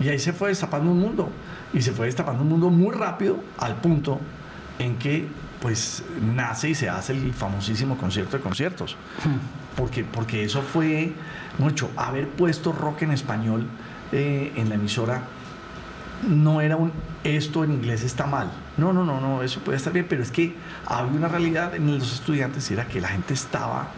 y 0.00 0.08
ahí 0.08 0.18
se 0.18 0.32
fue 0.32 0.48
destapando 0.50 0.90
un 0.90 1.00
mundo. 1.00 1.30
Y 1.72 1.82
se 1.82 1.92
fue 1.92 2.06
destapando 2.06 2.42
un 2.42 2.48
mundo 2.48 2.70
muy 2.70 2.94
rápido 2.94 3.38
al 3.58 3.76
punto 3.76 4.20
en 4.78 4.96
que 4.96 5.26
pues 5.60 6.04
nace 6.34 6.70
y 6.70 6.74
se 6.74 6.88
hace 6.88 7.12
el 7.12 7.32
famosísimo 7.32 7.96
concierto 7.98 8.36
de 8.36 8.42
conciertos. 8.42 8.96
Porque, 9.76 10.04
porque 10.04 10.44
eso 10.44 10.62
fue 10.62 11.12
mucho. 11.58 11.90
Haber 11.96 12.28
puesto 12.28 12.72
rock 12.72 13.02
en 13.02 13.12
español 13.12 13.66
eh, 14.12 14.52
en 14.56 14.68
la 14.68 14.76
emisora 14.76 15.22
no 16.26 16.60
era 16.60 16.76
un 16.76 16.92
esto 17.24 17.64
en 17.64 17.72
inglés 17.72 18.04
está 18.04 18.26
mal. 18.26 18.50
No, 18.76 18.92
no, 18.92 19.04
no, 19.04 19.20
no, 19.20 19.42
eso 19.42 19.60
puede 19.60 19.76
estar 19.76 19.92
bien, 19.92 20.06
pero 20.08 20.22
es 20.22 20.30
que 20.30 20.54
había 20.86 21.12
una 21.12 21.28
realidad 21.28 21.74
en 21.74 21.98
los 21.98 22.12
estudiantes 22.12 22.70
y 22.70 22.74
era 22.74 22.86
que 22.86 23.00
la 23.00 23.08
gente 23.08 23.34
estaba 23.34 23.88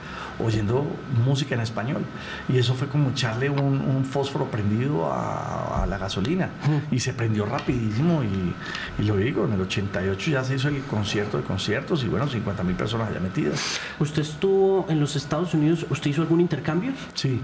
oyendo 0.45 0.87
música 1.25 1.55
en 1.55 1.61
español. 1.61 2.03
Y 2.49 2.59
eso 2.59 2.75
fue 2.75 2.89
como 2.89 3.11
echarle 3.11 3.51
un, 3.51 3.81
un 3.81 4.05
fósforo 4.05 4.47
prendido 4.47 5.13
a, 5.13 5.83
a 5.83 5.87
la 5.87 5.99
gasolina. 5.99 6.51
Y 6.91 7.01
se 7.01 7.13
prendió 7.13 7.47
rapidísimo. 7.47 8.23
Y, 8.23 9.03
y, 9.03 9.07
lo 9.07 9.17
digo, 9.17 9.45
en 9.45 9.53
el 9.53 9.61
88 9.63 10.31
ya 10.31 10.45
se 10.45 10.57
hizo 10.57 10.69
el 10.69 10.83
concierto 10.83 11.37
de 11.37 11.45
conciertos 11.45 12.05
y 12.05 12.09
bueno, 12.09 12.29
50 12.29 12.63
mil 12.63 12.77
personas 12.77 13.09
allá 13.09 13.21
metidas. 13.21 13.81
¿Usted 13.99 14.23
estuvo 14.23 14.87
en 14.89 15.01
los 15.01 15.17
Estados 15.17 15.55
Unidos? 15.55 15.87
¿Usted 15.91 16.11
hizo 16.11 16.23
algún 16.23 16.41
intercambio? 16.41 16.93
Sí. 17.15 17.41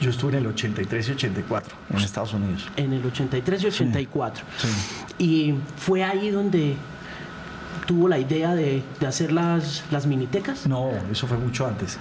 Yo 0.00 0.10
estuve 0.10 0.32
en 0.32 0.38
el 0.38 0.46
83 0.48 1.08
y 1.08 1.12
84 1.12 1.76
en 1.90 1.96
Estados 1.98 2.34
Unidos. 2.34 2.68
En 2.76 2.92
el 2.92 3.06
83 3.06 3.62
y 3.62 3.66
84. 3.66 4.44
Sí. 4.58 4.68
Y 5.18 5.54
fue 5.76 6.02
ahí 6.02 6.30
donde 6.30 6.76
tuvo 7.86 8.08
la 8.08 8.18
idea 8.18 8.54
de, 8.54 8.82
de, 9.00 9.06
hacer 9.06 9.32
las, 9.32 9.84
las 9.90 10.06
minitecas? 10.06 10.66
No, 10.66 10.90
eso 11.10 11.26
fue 11.26 11.36
mucho 11.38 11.66
antes. 11.66 11.98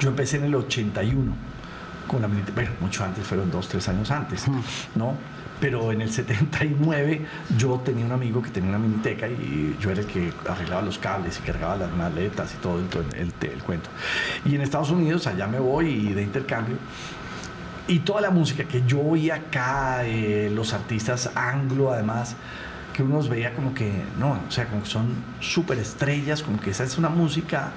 Yo 0.00 0.08
empecé 0.08 0.36
en 0.38 0.44
el 0.44 0.54
81 0.54 1.32
con 2.06 2.22
la 2.22 2.28
miniteca. 2.28 2.54
Bueno, 2.54 2.70
mucho 2.80 3.04
antes, 3.04 3.26
fueron 3.26 3.50
dos, 3.50 3.68
tres 3.68 3.88
años 3.88 4.10
antes, 4.10 4.46
¿no? 4.94 5.14
Pero 5.60 5.90
en 5.90 6.00
el 6.00 6.10
79 6.10 7.26
yo 7.56 7.80
tenía 7.84 8.04
un 8.04 8.12
amigo 8.12 8.40
que 8.40 8.50
tenía 8.50 8.70
una 8.70 8.78
miniteca 8.78 9.28
y 9.28 9.76
yo 9.80 9.90
era 9.90 10.00
el 10.00 10.06
que 10.06 10.32
arreglaba 10.48 10.82
los 10.82 10.98
cables 10.98 11.38
y 11.38 11.42
cargaba 11.42 11.76
las 11.76 11.92
maletas 11.92 12.54
y 12.54 12.56
todo 12.58 12.78
el, 12.78 12.86
el, 13.18 13.32
el 13.40 13.62
cuento. 13.62 13.90
Y 14.44 14.54
en 14.54 14.60
Estados 14.60 14.90
Unidos, 14.90 15.26
allá 15.26 15.46
me 15.48 15.58
voy 15.58 15.88
y 15.88 16.14
de 16.14 16.22
intercambio. 16.22 16.76
Y 17.88 18.00
toda 18.00 18.20
la 18.20 18.30
música 18.30 18.64
que 18.64 18.84
yo 18.86 19.00
oía 19.00 19.36
acá, 19.36 20.04
eh, 20.04 20.50
los 20.54 20.74
artistas 20.74 21.30
anglo 21.34 21.90
además, 21.90 22.36
que 22.98 23.04
uno 23.04 23.22
veía 23.22 23.54
como 23.54 23.72
que, 23.72 23.92
no, 24.18 24.32
o 24.32 24.50
sea, 24.50 24.66
como 24.66 24.82
que 24.82 24.88
son 24.88 25.06
súper 25.38 25.78
estrellas, 25.78 26.42
como 26.42 26.58
que 26.58 26.70
esa 26.70 26.82
es 26.82 26.98
una 26.98 27.08
música 27.08 27.70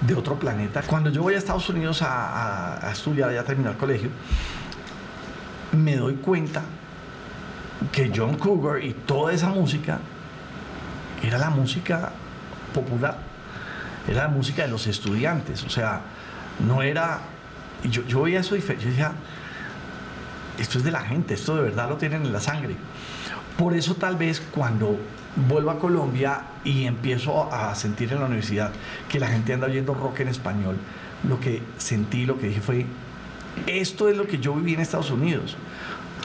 de 0.00 0.14
otro 0.14 0.38
planeta. 0.38 0.80
Cuando 0.80 1.10
yo 1.10 1.20
voy 1.20 1.34
a 1.34 1.36
Estados 1.36 1.68
Unidos 1.68 2.00
a, 2.00 2.78
a, 2.78 2.88
a 2.88 2.92
estudiar, 2.92 3.30
ya 3.34 3.44
terminar 3.44 3.72
el 3.72 3.78
colegio, 3.78 4.08
me 5.72 5.96
doy 5.96 6.14
cuenta 6.14 6.62
que 7.92 8.10
John 8.16 8.38
Cougar 8.38 8.82
y 8.82 8.94
toda 8.94 9.34
esa 9.34 9.50
música 9.50 9.98
era 11.22 11.36
la 11.36 11.50
música 11.50 12.10
popular, 12.72 13.18
era 14.08 14.22
la 14.22 14.28
música 14.28 14.62
de 14.62 14.68
los 14.68 14.86
estudiantes, 14.86 15.64
o 15.64 15.68
sea, 15.68 16.00
no 16.66 16.80
era... 16.80 17.20
Yo, 17.90 18.06
yo 18.06 18.22
veía 18.22 18.40
eso 18.40 18.54
diferente, 18.54 18.86
yo 18.86 18.90
decía, 18.90 19.12
esto 20.58 20.78
es 20.78 20.84
de 20.84 20.92
la 20.92 21.02
gente, 21.02 21.34
esto 21.34 21.56
de 21.56 21.60
verdad 21.60 21.90
lo 21.90 21.98
tienen 21.98 22.24
en 22.24 22.32
la 22.32 22.40
sangre. 22.40 22.74
Por 23.56 23.74
eso 23.74 23.94
tal 23.94 24.16
vez 24.16 24.40
cuando 24.40 24.98
vuelvo 25.48 25.70
a 25.70 25.78
Colombia 25.78 26.42
y 26.64 26.84
empiezo 26.84 27.52
a 27.52 27.74
sentir 27.74 28.12
en 28.12 28.20
la 28.20 28.26
universidad 28.26 28.70
que 29.08 29.18
la 29.18 29.28
gente 29.28 29.52
anda 29.52 29.66
oyendo 29.66 29.94
rock 29.94 30.20
en 30.20 30.28
español, 30.28 30.76
lo 31.28 31.40
que 31.40 31.62
sentí, 31.78 32.26
lo 32.26 32.38
que 32.38 32.48
dije 32.48 32.60
fue, 32.60 32.86
esto 33.66 34.08
es 34.08 34.16
lo 34.16 34.26
que 34.26 34.38
yo 34.38 34.54
viví 34.54 34.74
en 34.74 34.80
Estados 34.80 35.10
Unidos. 35.10 35.56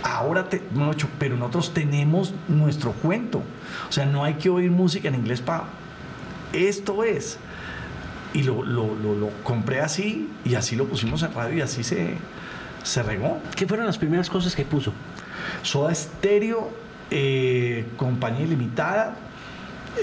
Ahora, 0.04 0.48
te, 0.50 0.62
mucho, 0.72 1.08
pero 1.20 1.36
nosotros 1.38 1.74
tenemos 1.74 2.34
nuestro 2.48 2.92
cuento. 2.92 3.42
O 3.90 3.92
sea, 3.92 4.06
no 4.06 4.24
hay 4.24 4.36
que 4.36 4.50
oír 4.50 4.72
música 4.72 5.08
en 5.08 5.16
inglés 5.16 5.42
para... 5.42 5.66
Esto 6.54 7.04
es. 7.04 7.38
Y 8.34 8.44
lo, 8.44 8.64
lo, 8.64 8.96
lo, 8.96 9.16
lo 9.16 9.30
compré 9.44 9.82
así 9.82 10.30
y 10.46 10.56
así 10.56 10.76
lo 10.76 10.86
pusimos 10.86 11.24
en 11.24 11.34
radio 11.34 11.58
y 11.58 11.62
así 11.62 11.84
se, 11.84 12.16
se 12.84 13.04
regó. 13.04 13.40
¿Qué 13.56 13.66
fueron 13.66 13.86
las 13.86 13.98
primeras 13.98 14.30
cosas 14.30 14.56
que 14.56 14.66
puso? 14.66 14.94
Soda 15.64 15.94
Stereo, 15.94 16.70
eh, 17.12 17.86
Compañía 17.98 18.46
Ilimitada, 18.46 19.16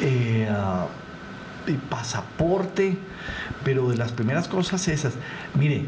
eh, 0.01 0.49
y 1.67 1.73
Pasaporte, 1.73 2.99
pero 3.65 3.89
de 3.89 3.97
las 3.97 4.13
primeras 4.13 4.49
cosas 4.49 4.87
esas, 4.89 5.15
mire, 5.55 5.87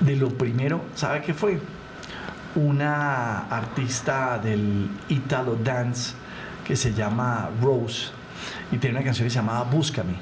de 0.00 0.16
lo 0.16 0.28
primero, 0.30 0.82
¿sabe 0.94 1.22
qué 1.22 1.34
fue? 1.34 1.60
Una 2.54 3.46
artista 3.48 4.38
del 4.38 4.88
Italo 5.08 5.56
Dance 5.56 6.14
que 6.64 6.76
se 6.76 6.92
llama 6.92 7.50
Rose 7.62 8.08
y 8.70 8.78
tiene 8.78 8.96
una 8.96 9.04
canción 9.04 9.26
que 9.26 9.30
se 9.30 9.36
llamaba 9.36 9.64
Búscame. 9.64 10.14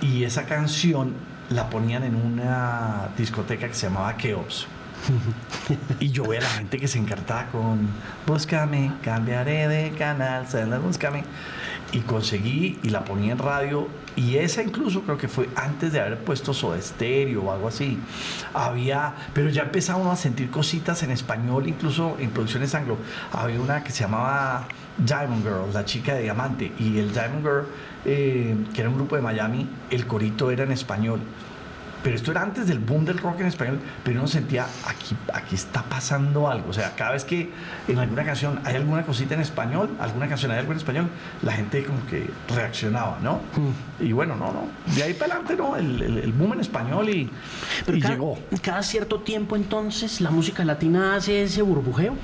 Y 0.00 0.24
esa 0.24 0.44
canción 0.46 1.14
la 1.50 1.68
ponían 1.68 2.04
en 2.04 2.14
una 2.14 3.08
discoteca 3.16 3.68
que 3.68 3.74
se 3.74 3.88
llamaba 3.88 4.16
Keops. 4.16 4.66
y 6.00 6.10
yo 6.10 6.24
veía 6.24 6.40
a 6.40 6.44
la 6.44 6.50
gente 6.50 6.78
que 6.78 6.88
se 6.88 6.98
encartaba 6.98 7.46
con 7.46 7.88
Búscame, 8.26 8.92
cambiaré 9.02 9.68
de 9.68 9.90
canal, 9.92 10.46
búscame. 10.82 11.24
Y 11.92 12.00
conseguí 12.00 12.78
y 12.84 12.90
la 12.90 13.04
ponía 13.04 13.32
en 13.32 13.38
radio. 13.38 13.88
Y 14.14 14.36
esa 14.36 14.62
incluso 14.62 15.02
creo 15.02 15.18
que 15.18 15.28
fue 15.28 15.48
antes 15.56 15.92
de 15.92 16.00
haber 16.00 16.18
puesto 16.18 16.54
Soda 16.54 16.80
Stereo 16.80 17.42
o 17.42 17.52
algo 17.52 17.68
así. 17.68 17.98
Había, 18.54 19.14
pero 19.34 19.48
ya 19.48 19.62
empezaba 19.62 19.98
uno 19.98 20.12
a 20.12 20.16
sentir 20.16 20.50
cositas 20.50 21.02
en 21.02 21.10
español, 21.10 21.66
incluso 21.66 22.16
en 22.20 22.30
producciones 22.30 22.74
anglo. 22.74 22.96
Había 23.32 23.60
una 23.60 23.82
que 23.82 23.90
se 23.90 24.04
llamaba 24.04 24.68
Diamond 24.98 25.42
Girl, 25.42 25.72
la 25.72 25.84
chica 25.84 26.14
de 26.14 26.22
diamante. 26.22 26.72
Y 26.78 26.98
el 26.98 27.12
Diamond 27.12 27.42
Girl, 27.42 27.66
eh, 28.04 28.56
que 28.72 28.80
era 28.82 28.90
un 28.90 28.96
grupo 28.96 29.16
de 29.16 29.22
Miami, 29.22 29.68
el 29.90 30.06
corito 30.06 30.50
era 30.50 30.62
en 30.62 30.72
español 30.72 31.20
pero 32.02 32.16
esto 32.16 32.30
era 32.30 32.42
antes 32.42 32.66
del 32.66 32.78
boom 32.78 33.04
del 33.04 33.18
rock 33.18 33.40
en 33.40 33.46
español, 33.46 33.80
pero 34.04 34.20
uno 34.20 34.28
sentía, 34.28 34.66
aquí, 34.86 35.16
aquí 35.32 35.54
está 35.54 35.82
pasando 35.82 36.48
algo. 36.48 36.70
O 36.70 36.72
sea, 36.72 36.94
cada 36.96 37.12
vez 37.12 37.24
que 37.24 37.50
en 37.88 37.98
alguna 37.98 38.24
canción 38.24 38.60
hay 38.64 38.76
alguna 38.76 39.04
cosita 39.04 39.34
en 39.34 39.40
español, 39.40 39.90
alguna 40.00 40.28
canción 40.28 40.50
hay 40.52 40.58
algo 40.58 40.72
en 40.72 40.78
español, 40.78 41.08
la 41.42 41.52
gente 41.52 41.84
como 41.84 42.04
que 42.06 42.28
reaccionaba, 42.48 43.18
¿no? 43.22 43.34
Mm. 43.34 44.04
Y 44.04 44.12
bueno, 44.12 44.36
no, 44.36 44.52
no. 44.52 44.68
De 44.94 45.02
ahí 45.02 45.14
para 45.14 45.34
adelante, 45.34 45.56
¿no? 45.56 45.76
El, 45.76 46.02
el, 46.02 46.18
el 46.18 46.32
boom 46.32 46.54
en 46.54 46.60
español 46.60 47.08
y, 47.08 47.30
y 47.86 48.00
cada, 48.00 48.14
llegó. 48.14 48.38
Cada 48.62 48.82
cierto 48.82 49.20
tiempo 49.20 49.56
entonces 49.56 50.20
la 50.20 50.30
música 50.30 50.64
latina 50.64 51.16
hace 51.16 51.42
ese 51.42 51.62
burbujeo, 51.62 52.14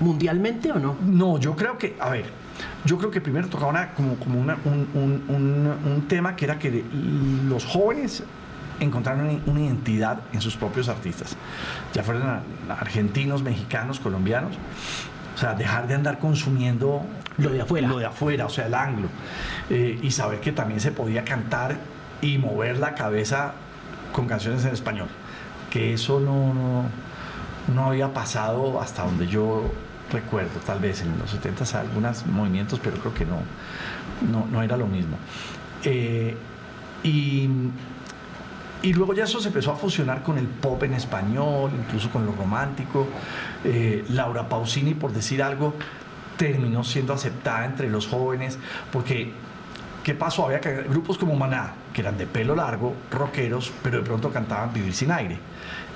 mundialmente 0.00 0.72
o 0.72 0.78
no? 0.78 0.96
No, 1.04 1.38
yo 1.38 1.54
creo 1.54 1.78
que, 1.78 1.96
a 2.00 2.10
ver, 2.10 2.26
yo 2.84 2.98
creo 2.98 3.10
que 3.10 3.20
primero 3.20 3.48
tocaba 3.48 3.70
una, 3.70 3.94
como, 3.94 4.16
como 4.16 4.40
una, 4.40 4.56
un, 4.64 4.88
un, 4.94 5.24
un, 5.28 5.92
un, 5.92 6.08
tema 6.08 6.36
que 6.36 6.44
era 6.46 6.58
que 6.58 6.84
los 7.48 7.64
jóvenes 7.64 8.22
encontraron 8.80 9.42
una 9.46 9.60
identidad 9.60 10.20
en 10.32 10.40
sus 10.40 10.56
propios 10.56 10.88
artistas, 10.88 11.36
ya 11.92 12.02
fueran 12.02 12.42
argentinos, 12.68 13.42
mexicanos, 13.42 14.00
colombianos. 14.00 14.56
O 15.34 15.38
sea, 15.38 15.54
dejar 15.54 15.86
de 15.86 15.94
andar 15.94 16.18
consumiendo 16.18 17.02
lo 17.38 17.50
de 17.50 17.62
afuera, 17.62 17.88
lo 17.88 17.98
de 17.98 18.04
afuera 18.04 18.46
o 18.46 18.50
sea, 18.50 18.66
el 18.66 18.74
anglo. 18.74 19.08
Eh, 19.70 19.98
y 20.02 20.10
saber 20.10 20.40
que 20.40 20.52
también 20.52 20.80
se 20.80 20.92
podía 20.92 21.24
cantar 21.24 21.76
y 22.20 22.36
mover 22.36 22.78
la 22.78 22.94
cabeza 22.94 23.54
con 24.12 24.26
canciones 24.26 24.64
en 24.64 24.74
español. 24.74 25.08
Que 25.70 25.94
eso 25.94 26.20
no, 26.20 26.52
no, 26.52 26.84
no 27.74 27.86
había 27.86 28.12
pasado 28.12 28.80
hasta 28.80 29.04
donde 29.04 29.28
yo 29.28 29.72
recuerdo, 30.12 30.58
tal 30.66 30.80
vez 30.80 31.02
en 31.02 31.16
los 31.18 31.30
70 31.30 31.80
algunos 31.80 32.26
movimientos, 32.26 32.80
pero 32.82 32.96
creo 32.96 33.14
que 33.14 33.24
no, 33.24 33.38
no, 34.30 34.46
no 34.50 34.62
era 34.62 34.76
lo 34.76 34.86
mismo. 34.86 35.16
Eh, 35.84 36.36
y 37.02 37.48
y 38.82 38.92
luego 38.92 39.14
ya 39.14 39.24
eso 39.24 39.40
se 39.40 39.48
empezó 39.48 39.72
a 39.72 39.76
fusionar 39.76 40.22
con 40.22 40.38
el 40.38 40.46
pop 40.46 40.82
en 40.84 40.94
español, 40.94 41.70
incluso 41.78 42.10
con 42.10 42.24
lo 42.24 42.32
romántico. 42.32 43.06
Eh, 43.64 44.04
Laura 44.10 44.48
Pausini, 44.48 44.94
por 44.94 45.12
decir 45.12 45.42
algo, 45.42 45.74
terminó 46.36 46.82
siendo 46.82 47.12
aceptada 47.12 47.66
entre 47.66 47.90
los 47.90 48.06
jóvenes, 48.06 48.58
porque 48.90 49.32
¿qué 50.02 50.14
pasó? 50.14 50.46
Había 50.46 50.58
grupos 50.58 51.18
como 51.18 51.36
Maná, 51.36 51.74
que 51.92 52.00
eran 52.00 52.16
de 52.16 52.26
pelo 52.26 52.54
largo, 52.54 52.94
rockeros, 53.10 53.72
pero 53.82 53.98
de 53.98 54.04
pronto 54.04 54.30
cantaban 54.30 54.72
Vivir 54.72 54.94
sin 54.94 55.10
aire, 55.12 55.38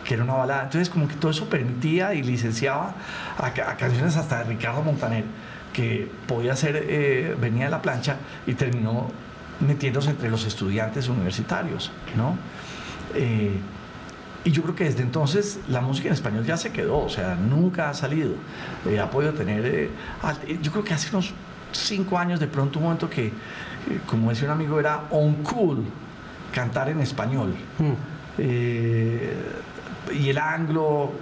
que 0.04 0.14
era 0.14 0.24
una 0.24 0.34
balada. 0.34 0.64
Entonces 0.64 0.90
como 0.90 1.08
que 1.08 1.14
todo 1.14 1.30
eso 1.30 1.48
permitía 1.48 2.12
y 2.14 2.22
licenciaba 2.22 2.94
a, 3.38 3.52
canciones 3.76 4.16
hasta 4.16 4.38
de 4.38 4.44
Ricardo 4.44 4.82
Montaner 4.82 5.24
que 5.72 6.10
podía 6.28 6.54
ser, 6.54 6.84
eh, 6.88 7.34
venía 7.40 7.64
de 7.64 7.70
la 7.70 7.82
plancha 7.82 8.16
y 8.46 8.54
terminó 8.54 9.08
metiéndose 9.60 10.10
entre 10.10 10.30
los 10.30 10.44
estudiantes 10.44 11.08
universitarios, 11.08 11.90
¿no? 12.16 12.36
Eh, 13.14 13.52
y 14.44 14.50
yo 14.50 14.62
creo 14.62 14.74
que 14.74 14.84
desde 14.84 15.02
entonces 15.02 15.58
la 15.68 15.80
música 15.80 16.08
en 16.08 16.14
español 16.14 16.44
ya 16.44 16.56
se 16.56 16.70
quedó, 16.70 16.98
o 16.98 17.08
sea, 17.08 17.34
nunca 17.34 17.88
ha 17.88 17.94
salido. 17.94 18.34
Eh, 18.86 19.00
ha 19.00 19.10
podido 19.10 19.32
tener, 19.32 19.88
yo 20.60 20.70
creo 20.70 20.84
que 20.84 20.92
hace 20.92 21.08
unos 21.10 21.32
cinco 21.72 22.18
años 22.18 22.40
de 22.40 22.46
pronto 22.46 22.78
un 22.78 22.84
momento 22.84 23.08
que, 23.08 23.32
como 24.06 24.30
decía 24.30 24.46
un 24.46 24.52
amigo, 24.52 24.78
era 24.78 25.04
on 25.10 25.34
cool 25.42 25.84
cantar 26.52 26.90
en 26.90 27.00
español. 27.00 27.54
Mm 27.78 27.92
y 30.12 30.30
el 30.30 30.38
anglo 30.38 31.12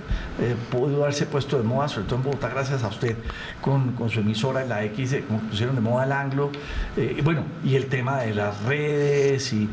eh, 0.41 0.57
pudo 0.70 1.03
haberse 1.03 1.26
puesto 1.26 1.57
de 1.57 1.62
moda, 1.62 1.89
sobre 1.89 2.07
todo 2.07 2.16
en 2.16 2.22
Bogotá, 2.24 2.49
gracias 2.49 2.83
a 2.83 2.89
usted, 2.89 3.16
con, 3.61 3.95
su 4.11 4.20
emisora 4.20 4.62
en 4.62 4.68
la 4.68 4.85
X, 4.85 5.12
eh, 5.12 5.24
como 5.26 5.41
pusieron 5.41 5.74
de 5.74 5.80
moda 5.80 6.05
el 6.05 6.12
anglo. 6.12 6.51
Eh, 6.97 7.20
bueno, 7.22 7.45
y 7.64 7.76
el 7.76 7.87
tema 7.87 8.20
de 8.20 8.35
las 8.35 8.62
redes 8.62 9.53
y. 9.53 9.68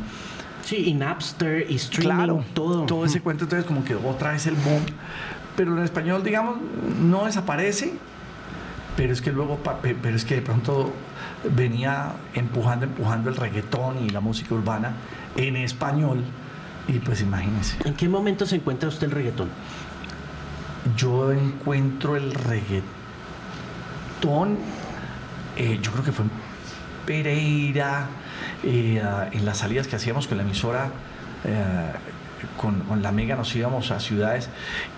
Sí, 0.70 0.84
y 0.86 0.94
Napster 0.94 1.66
y 1.68 1.74
streaming, 1.74 2.42
todo. 2.54 2.86
Todo 2.86 3.04
ese 3.04 3.20
cuento, 3.20 3.42
entonces, 3.42 3.66
como 3.66 3.82
que 3.82 3.96
otra 3.96 4.30
vez 4.30 4.46
el 4.46 4.54
boom. 4.54 4.86
Pero 5.56 5.76
en 5.76 5.82
español, 5.82 6.22
digamos, 6.22 6.58
no 7.02 7.24
desaparece, 7.24 7.94
pero 8.96 9.12
es 9.12 9.20
que 9.20 9.32
luego, 9.32 9.58
pero 9.82 10.14
es 10.14 10.24
que 10.24 10.36
de 10.36 10.42
pronto 10.42 10.92
venía 11.56 12.12
empujando, 12.34 12.86
empujando 12.86 13.30
el 13.30 13.36
reggaetón 13.36 14.04
y 14.04 14.10
la 14.10 14.20
música 14.20 14.54
urbana 14.54 14.92
en 15.36 15.56
español 15.56 16.22
y 16.86 17.00
pues 17.00 17.20
imagínese. 17.20 17.76
¿En 17.84 17.94
qué 17.94 18.08
momento 18.08 18.46
se 18.46 18.54
encuentra 18.54 18.88
usted 18.88 19.08
el 19.08 19.10
reggaetón? 19.10 19.48
Yo 20.96 21.32
encuentro 21.32 22.14
el 22.14 22.32
reggaetón, 22.32 22.86
eh, 25.56 25.80
yo 25.82 25.90
creo 25.90 26.04
que 26.04 26.12
fue 26.12 26.26
en 26.26 26.30
Pereira, 27.06 28.06
eh, 28.62 29.02
en 29.32 29.44
las 29.44 29.58
salidas 29.58 29.86
que 29.86 29.96
hacíamos 29.96 30.26
con 30.26 30.38
la 30.38 30.44
emisora. 30.44 30.90
Eh, 31.44 31.92
con, 32.56 33.02
la 33.02 33.12
Mega 33.12 33.36
nos 33.36 33.54
íbamos 33.54 33.90
a 33.90 34.00
ciudades 34.00 34.48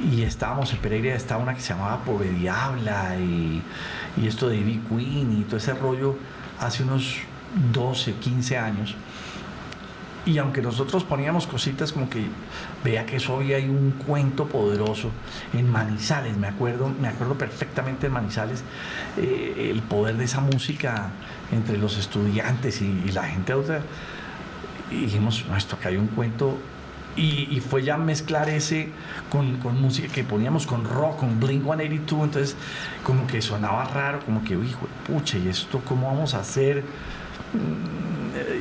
y 0.00 0.22
estábamos 0.22 0.72
en 0.72 0.78
Pereira, 0.78 1.14
estaba 1.14 1.42
una 1.42 1.54
que 1.54 1.60
se 1.60 1.74
llamaba 1.74 2.04
Pobre 2.04 2.30
Diabla 2.30 3.16
y, 3.18 3.62
y 4.16 4.26
esto 4.26 4.48
de 4.48 4.56
Ivy 4.58 4.82
Queen 4.88 5.40
y 5.40 5.44
todo 5.44 5.56
ese 5.56 5.74
rollo 5.74 6.16
hace 6.60 6.84
unos 6.84 7.18
12, 7.72 8.14
15 8.14 8.58
años 8.58 8.96
y 10.24 10.38
aunque 10.38 10.62
nosotros 10.62 11.02
poníamos 11.02 11.46
cositas 11.46 11.92
como 11.92 12.08
que 12.08 12.24
vea 12.84 13.04
que 13.06 13.16
eso 13.16 13.36
había 13.36 13.56
ahí 13.56 13.68
un 13.68 13.92
cuento 14.06 14.46
poderoso 14.46 15.10
en 15.52 15.68
Manizales, 15.70 16.36
me 16.36 16.46
acuerdo, 16.46 16.92
me 17.00 17.08
acuerdo 17.08 17.34
perfectamente 17.34 18.06
en 18.06 18.12
Manizales, 18.12 18.62
eh, 19.16 19.70
el 19.72 19.82
poder 19.82 20.16
de 20.16 20.24
esa 20.24 20.40
música 20.40 21.10
entre 21.52 21.78
los 21.78 21.98
estudiantes 21.98 22.80
y, 22.82 23.12
la 23.12 23.24
gente 23.24 23.54
otra. 23.54 23.82
Y 24.90 25.02
dijimos, 25.02 25.44
no, 25.48 25.56
esto 25.56 25.76
acá 25.76 25.90
hay 25.90 25.96
un 25.96 26.08
cuento. 26.08 26.58
Y, 27.14 27.60
fue 27.60 27.84
ya 27.84 27.98
mezclar 27.98 28.48
ese 28.48 28.88
con, 29.30 29.60
música 29.80 30.08
que 30.08 30.24
poníamos 30.24 30.66
con 30.66 30.84
rock, 30.84 31.18
con 31.20 31.38
Blink 31.38 31.62
182, 31.62 32.24
entonces 32.24 32.56
como 33.04 33.26
que 33.26 33.42
sonaba 33.42 33.84
raro, 33.84 34.20
como 34.20 34.42
que, 34.42 34.54
hijo 34.54 34.88
pucha, 35.06 35.36
¿y 35.36 35.48
esto 35.48 35.82
cómo 35.86 36.06
vamos 36.06 36.34
a 36.34 36.40
hacer? 36.40 36.82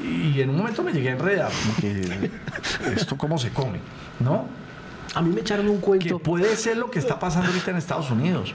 y 0.03 0.41
en 0.41 0.49
un 0.49 0.57
momento 0.57 0.83
me 0.83 0.91
llegué 0.91 1.09
a 1.09 1.11
enredar, 1.13 1.49
porque 1.65 2.29
esto 2.93 3.17
cómo 3.17 3.37
se 3.37 3.51
come, 3.51 3.79
¿no? 4.19 4.47
A 5.13 5.21
mí 5.21 5.33
me 5.33 5.41
echaron 5.41 5.69
un 5.69 5.79
cuento. 5.79 6.17
Que 6.17 6.23
puede 6.23 6.55
ser 6.57 6.77
lo 6.77 6.89
que 6.89 6.99
está 6.99 7.19
pasando 7.19 7.49
ahorita 7.49 7.71
en 7.71 7.77
Estados 7.77 8.11
Unidos, 8.11 8.53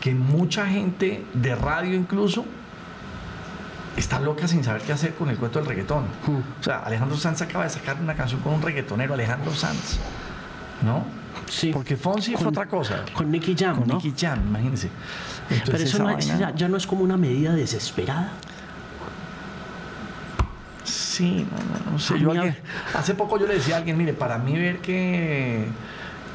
que 0.00 0.14
mucha 0.14 0.66
gente 0.66 1.24
de 1.34 1.54
radio 1.54 1.94
incluso 1.94 2.44
está 3.98 4.20
loca 4.20 4.48
sin 4.48 4.64
saber 4.64 4.82
qué 4.82 4.92
hacer 4.92 5.14
con 5.14 5.28
el 5.28 5.36
cuento 5.36 5.58
del 5.58 5.68
reggaetón. 5.68 6.04
Hmm. 6.26 6.60
O 6.60 6.62
sea, 6.62 6.78
Alejandro 6.80 7.16
Sanz 7.16 7.42
acaba 7.42 7.64
de 7.64 7.70
sacar 7.70 7.96
una 8.00 8.14
canción 8.14 8.40
con 8.40 8.54
un 8.54 8.62
reggaetonero, 8.62 9.14
Alejandro 9.14 9.54
Sanz, 9.54 9.98
¿no? 10.82 11.04
Sí. 11.48 11.70
Porque 11.72 11.96
Fonsi 11.96 12.36
fue 12.36 12.48
otra 12.48 12.66
cosa. 12.66 13.04
Con 13.12 13.30
Nicky 13.30 13.54
Jam, 13.56 13.78
con 13.78 13.88
Nicky 13.88 14.14
Jam, 14.16 14.40
imagínense. 14.48 14.90
Pero 15.64 15.78
eso 15.78 16.18
ya, 16.18 16.54
ya, 16.54 16.68
no 16.68 16.76
es 16.76 16.86
como 16.86 17.04
una 17.04 17.16
medida 17.16 17.54
desesperada. 17.54 18.32
Sí, 20.84 21.46
no, 21.50 21.92
no, 21.92 21.98
sé. 21.98 22.18
Yo 22.18 22.32
hace 22.94 23.14
poco 23.14 23.38
yo 23.38 23.46
le 23.46 23.54
decía 23.54 23.74
a 23.74 23.78
alguien, 23.78 23.96
mire, 23.96 24.12
para 24.12 24.38
mí 24.38 24.56
ver 24.56 24.78
que, 24.78 25.66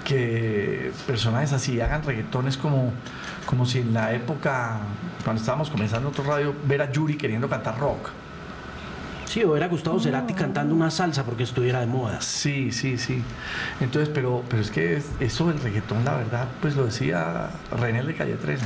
que 0.03 0.91
personajes 1.07 1.53
así 1.53 1.79
hagan 1.79 2.03
reggaetones 2.03 2.57
como, 2.57 2.91
como 3.45 3.65
si 3.65 3.79
en 3.79 3.93
la 3.93 4.13
época, 4.13 4.79
cuando 5.23 5.39
estábamos 5.39 5.69
comenzando 5.69 6.09
otro 6.09 6.23
radio, 6.23 6.53
ver 6.65 6.81
a 6.81 6.91
Yuri 6.91 7.15
queriendo 7.15 7.49
cantar 7.49 7.79
rock. 7.79 8.09
Sí, 9.25 9.43
o 9.43 9.57
era 9.57 9.67
Gustavo 9.67 9.99
Cerati 9.99 10.33
cantando 10.33 10.75
una 10.75 10.91
salsa 10.91 11.23
porque 11.23 11.43
estuviera 11.43 11.79
de 11.79 11.87
moda. 11.87 12.21
Sí, 12.21 12.71
sí, 12.71 12.99
sí. 12.99 13.23
Entonces, 13.81 14.11
pero, 14.13 14.43
pero 14.47 14.61
es 14.61 14.69
que 14.69 15.01
eso 15.19 15.47
del 15.47 15.59
reggaetón, 15.59 16.05
la 16.05 16.15
verdad, 16.15 16.47
pues 16.61 16.75
lo 16.75 16.85
decía 16.85 17.49
René 17.71 18.03
de 18.03 18.13
Calle 18.13 18.35
13 18.35 18.63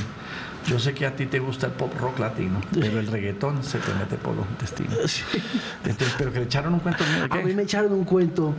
yo 0.67 0.79
sé 0.79 0.93
que 0.93 1.05
a 1.05 1.15
ti 1.15 1.25
te 1.25 1.39
gusta 1.39 1.67
el 1.67 1.71
pop 1.71 1.93
rock 1.97 2.19
latino, 2.19 2.59
pero 2.73 2.99
el 2.99 3.07
reggaetón 3.07 3.63
se 3.63 3.79
te 3.79 3.93
mete 3.93 4.17
por 4.17 4.35
los 4.35 4.45
intestinos. 4.47 5.23
Entonces, 5.85 6.13
pero 6.17 6.33
que 6.33 6.39
le 6.39 6.45
echaron 6.45 6.73
un 6.73 6.81
cuento. 6.81 7.03
A 7.29 7.37
mí 7.37 7.53
me 7.53 7.63
echaron 7.63 7.93
un 7.93 8.03
cuento 8.03 8.53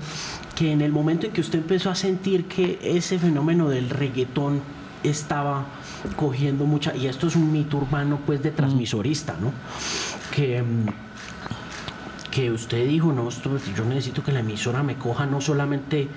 que 0.57 0.73
en 0.73 0.81
el 0.81 0.91
momento 0.91 1.27
en 1.27 1.33
que 1.33 1.43
usted 1.43 1.59
empezó 1.59 1.91
a 1.91 1.95
sentir 1.95 2.47
que 2.47 2.79
ese 2.83 3.19
fenómeno 3.19 3.69
del 3.69 3.91
reggaetón 3.91 4.63
estaba 5.03 5.67
cogiendo 6.17 6.65
mucha, 6.65 6.95
y 6.95 7.07
esto 7.07 7.27
es 7.27 7.37
un 7.37 7.53
mito 7.53 7.77
urbano 7.77 8.21
pues 8.25 8.43
de 8.43 8.51
transmisorista, 8.51 9.37
¿no? 9.41 9.53
Que 10.35 10.63
mm, 10.63 10.87
que 12.31 12.53
usted 12.53 12.87
dijo, 12.87 13.13
no, 13.13 13.29
yo 13.77 13.85
necesito 13.85 14.23
que 14.23 14.31
la 14.31 14.41
emisora 14.41 14.83
me 14.85 14.97
coja 14.97 15.27
no 15.27 15.41
solamente 15.41 16.09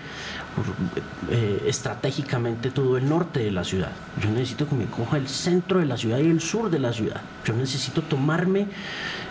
eh, 1.32 1.64
estratégicamente 1.66 2.70
todo 2.70 2.98
el 2.98 3.10
norte 3.10 3.40
de 3.40 3.50
la 3.50 3.64
ciudad, 3.64 3.92
yo 4.22 4.30
necesito 4.30 4.68
que 4.68 4.76
me 4.76 4.86
coja 4.86 5.18
el 5.18 5.28
centro 5.28 5.80
de 5.80 5.86
la 5.86 5.98
ciudad 5.98 6.20
y 6.20 6.30
el 6.30 6.42
sur 6.42 6.70
de 6.70 6.80
la 6.80 6.94
ciudad. 6.94 7.22
Yo 7.46 7.56
necesito 7.56 8.02
tomarme 8.04 8.68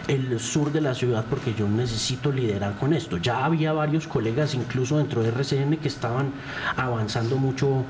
el 0.08 0.40
sur 0.40 0.72
de 0.72 0.80
la 0.80 0.94
ciudad 0.94 1.24
porque 1.30 1.54
yo 1.54 1.68
necesito 1.68 2.32
liderar 2.32 2.74
con 2.76 2.92
esto. 2.92 3.18
Ya 3.18 3.44
había 3.44 3.72
varios 3.72 4.08
colegas, 4.08 4.54
incluso 4.54 4.98
dentro 4.98 5.22
de 5.22 5.28
RCN, 5.28 5.76
que 5.76 5.88
estaban 5.88 6.32
avanzando 6.76 7.36
mucho 7.36 7.84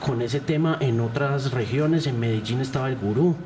con 0.00 0.22
ese 0.22 0.40
tema 0.40 0.76
en 0.80 1.00
otras 1.00 1.52
regiones. 1.52 2.06
En 2.06 2.18
Medellín 2.18 2.60
estaba 2.60 2.88
el 2.88 2.96
gurú 2.96 3.36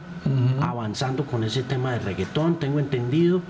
avanzando 0.61 1.27
con 1.27 1.45
ese 1.45 1.63
tema 1.63 1.93
de 1.93 1.99
reggaetón, 1.99 2.59
tengo 2.59 2.79
entendido. 2.79 3.43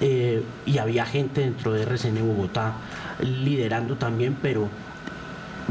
Eh, 0.00 0.42
y 0.66 0.76
había 0.78 1.06
gente 1.06 1.40
dentro 1.40 1.72
de 1.72 1.82
RCN 1.82 2.26
Bogotá 2.26 2.74
liderando 3.20 3.96
también, 3.96 4.36
pero 4.42 4.68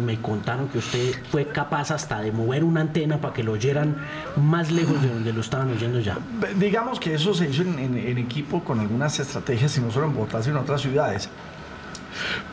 me 0.03 0.19
contaron 0.19 0.67
que 0.67 0.79
usted 0.79 1.13
fue 1.29 1.45
capaz 1.47 1.91
hasta 1.91 2.21
de 2.21 2.31
mover 2.31 2.63
una 2.63 2.81
antena 2.81 3.21
para 3.21 3.33
que 3.33 3.43
lo 3.43 3.53
oyeran 3.53 3.95
más 4.35 4.71
lejos 4.71 5.01
de 5.01 5.09
donde 5.09 5.31
lo 5.31 5.41
estaban 5.41 5.71
oyendo 5.71 5.99
ya. 5.99 6.17
Digamos 6.57 6.99
que 6.99 7.13
eso 7.13 7.33
se 7.33 7.49
hizo 7.49 7.61
en, 7.61 8.17
equipo 8.17 8.63
con 8.63 8.79
algunas 8.79 9.19
estrategias, 9.19 9.77
y 9.77 9.81
no 9.81 9.91
solo 9.91 10.07
en 10.07 10.15
Bogotá, 10.15 10.41
sino 10.41 10.57
en 10.57 10.63
otras 10.63 10.81
ciudades. 10.81 11.29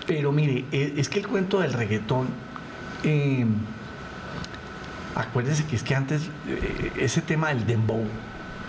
Pero 0.06 0.30
mire, 0.30 0.66
e, 0.72 0.94
es 0.96 1.08
que 1.08 1.20
el 1.20 1.26
cuento 1.26 1.60
del 1.60 1.72
reggaetón, 1.72 2.28
eh, 3.02 3.46
acuérdese 5.14 5.64
que 5.66 5.76
es 5.76 5.82
que 5.82 5.94
antes, 5.94 6.22
eh, 6.46 6.92
ese 6.98 7.20
tema 7.20 7.48
del 7.48 7.66
dembow 7.66 8.04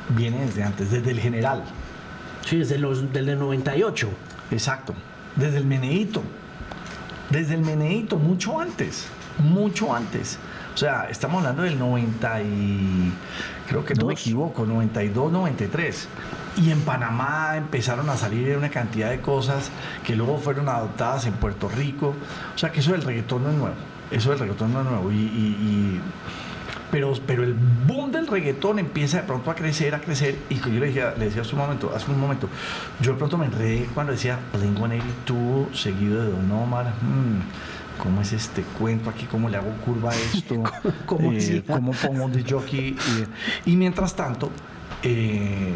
viene 0.09 0.45
desde 0.45 0.63
antes, 0.63 0.91
desde 0.91 1.11
el 1.11 1.19
general. 1.19 1.63
Sí, 2.45 2.57
desde, 2.57 2.77
los, 2.77 3.13
desde 3.13 3.31
el 3.31 3.39
98. 3.39 4.09
Exacto, 4.51 4.93
desde 5.35 5.57
el 5.57 5.65
Meneito. 5.65 6.21
Desde 7.29 7.55
el 7.55 7.61
Meneito, 7.61 8.17
mucho 8.17 8.59
antes, 8.59 9.07
mucho 9.39 9.93
antes. 9.95 10.37
O 10.73 10.77
sea, 10.77 11.07
estamos 11.09 11.37
hablando 11.37 11.63
del 11.63 11.77
90 11.77 12.41
y 12.41 13.13
creo 13.67 13.85
que 13.85 13.93
no 13.93 14.07
me 14.07 14.13
equivoco, 14.13 14.65
92, 14.65 15.31
93. 15.31 16.07
Y 16.57 16.71
en 16.71 16.81
Panamá 16.81 17.57
empezaron 17.57 18.09
a 18.09 18.17
salir 18.17 18.55
una 18.57 18.69
cantidad 18.69 19.09
de 19.09 19.21
cosas 19.21 19.71
que 20.03 20.15
luego 20.15 20.37
fueron 20.37 20.69
adoptadas 20.69 21.25
en 21.25 21.33
Puerto 21.33 21.69
Rico. 21.69 22.13
O 22.55 22.57
sea, 22.57 22.71
que 22.71 22.81
eso 22.81 22.91
del 22.91 23.03
reggaetón 23.03 23.43
no 23.43 23.49
es 23.49 23.55
nuevo. 23.55 23.75
Eso 24.13 24.29
del 24.29 24.39
reggaetón 24.39 24.73
no 24.73 24.81
es 24.81 24.85
nuevo. 24.85 25.11
y 25.11 25.99
pero, 26.93 27.11
pero 27.25 27.43
el 27.43 27.55
boom 27.55 28.11
del 28.11 28.27
reggaetón 28.27 28.77
empieza 28.77 29.17
de 29.17 29.23
pronto 29.23 29.49
a 29.49 29.55
crecer, 29.55 29.95
a 29.95 29.99
crecer, 29.99 30.37
y 30.47 30.59
yo 30.59 30.67
le, 30.67 30.85
decía, 30.85 31.15
le 31.17 31.25
decía 31.25 31.41
hace 31.41 31.53
un 31.53 31.61
momento, 31.61 31.91
hace 31.95 32.11
un 32.11 32.19
momento, 32.19 32.47
yo 33.01 33.13
de 33.13 33.17
pronto 33.17 33.35
me 33.35 33.47
enredé 33.47 33.87
cuando 33.95 34.11
decía 34.11 34.37
Blink 34.53 34.77
182 34.77 35.81
seguido 35.81 36.23
de 36.23 36.29
Don 36.29 36.51
Omar, 36.51 36.93
hmm, 37.01 37.99
¿cómo 37.99 38.21
es 38.21 38.33
este 38.33 38.61
cuento 38.77 39.09
aquí? 39.09 39.25
¿Cómo 39.25 39.49
le 39.49 39.57
hago 39.57 39.71
curva 39.83 40.11
a 40.11 40.15
esto? 40.15 40.61
¿Cómo, 41.07 41.31
eh, 41.33 41.63
¿Cómo 41.65 41.93
pongo 41.93 42.29
de 42.29 42.43
jockey? 42.47 42.95
y 43.65 43.75
mientras 43.75 44.15
tanto, 44.15 44.51
eh, 45.01 45.73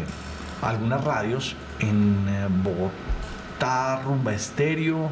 algunas 0.62 1.02
radios 1.02 1.56
en 1.80 2.26
eh, 2.28 2.46
Bogotá, 2.62 4.02
Rumba 4.04 4.34
Estéreo, 4.34 5.10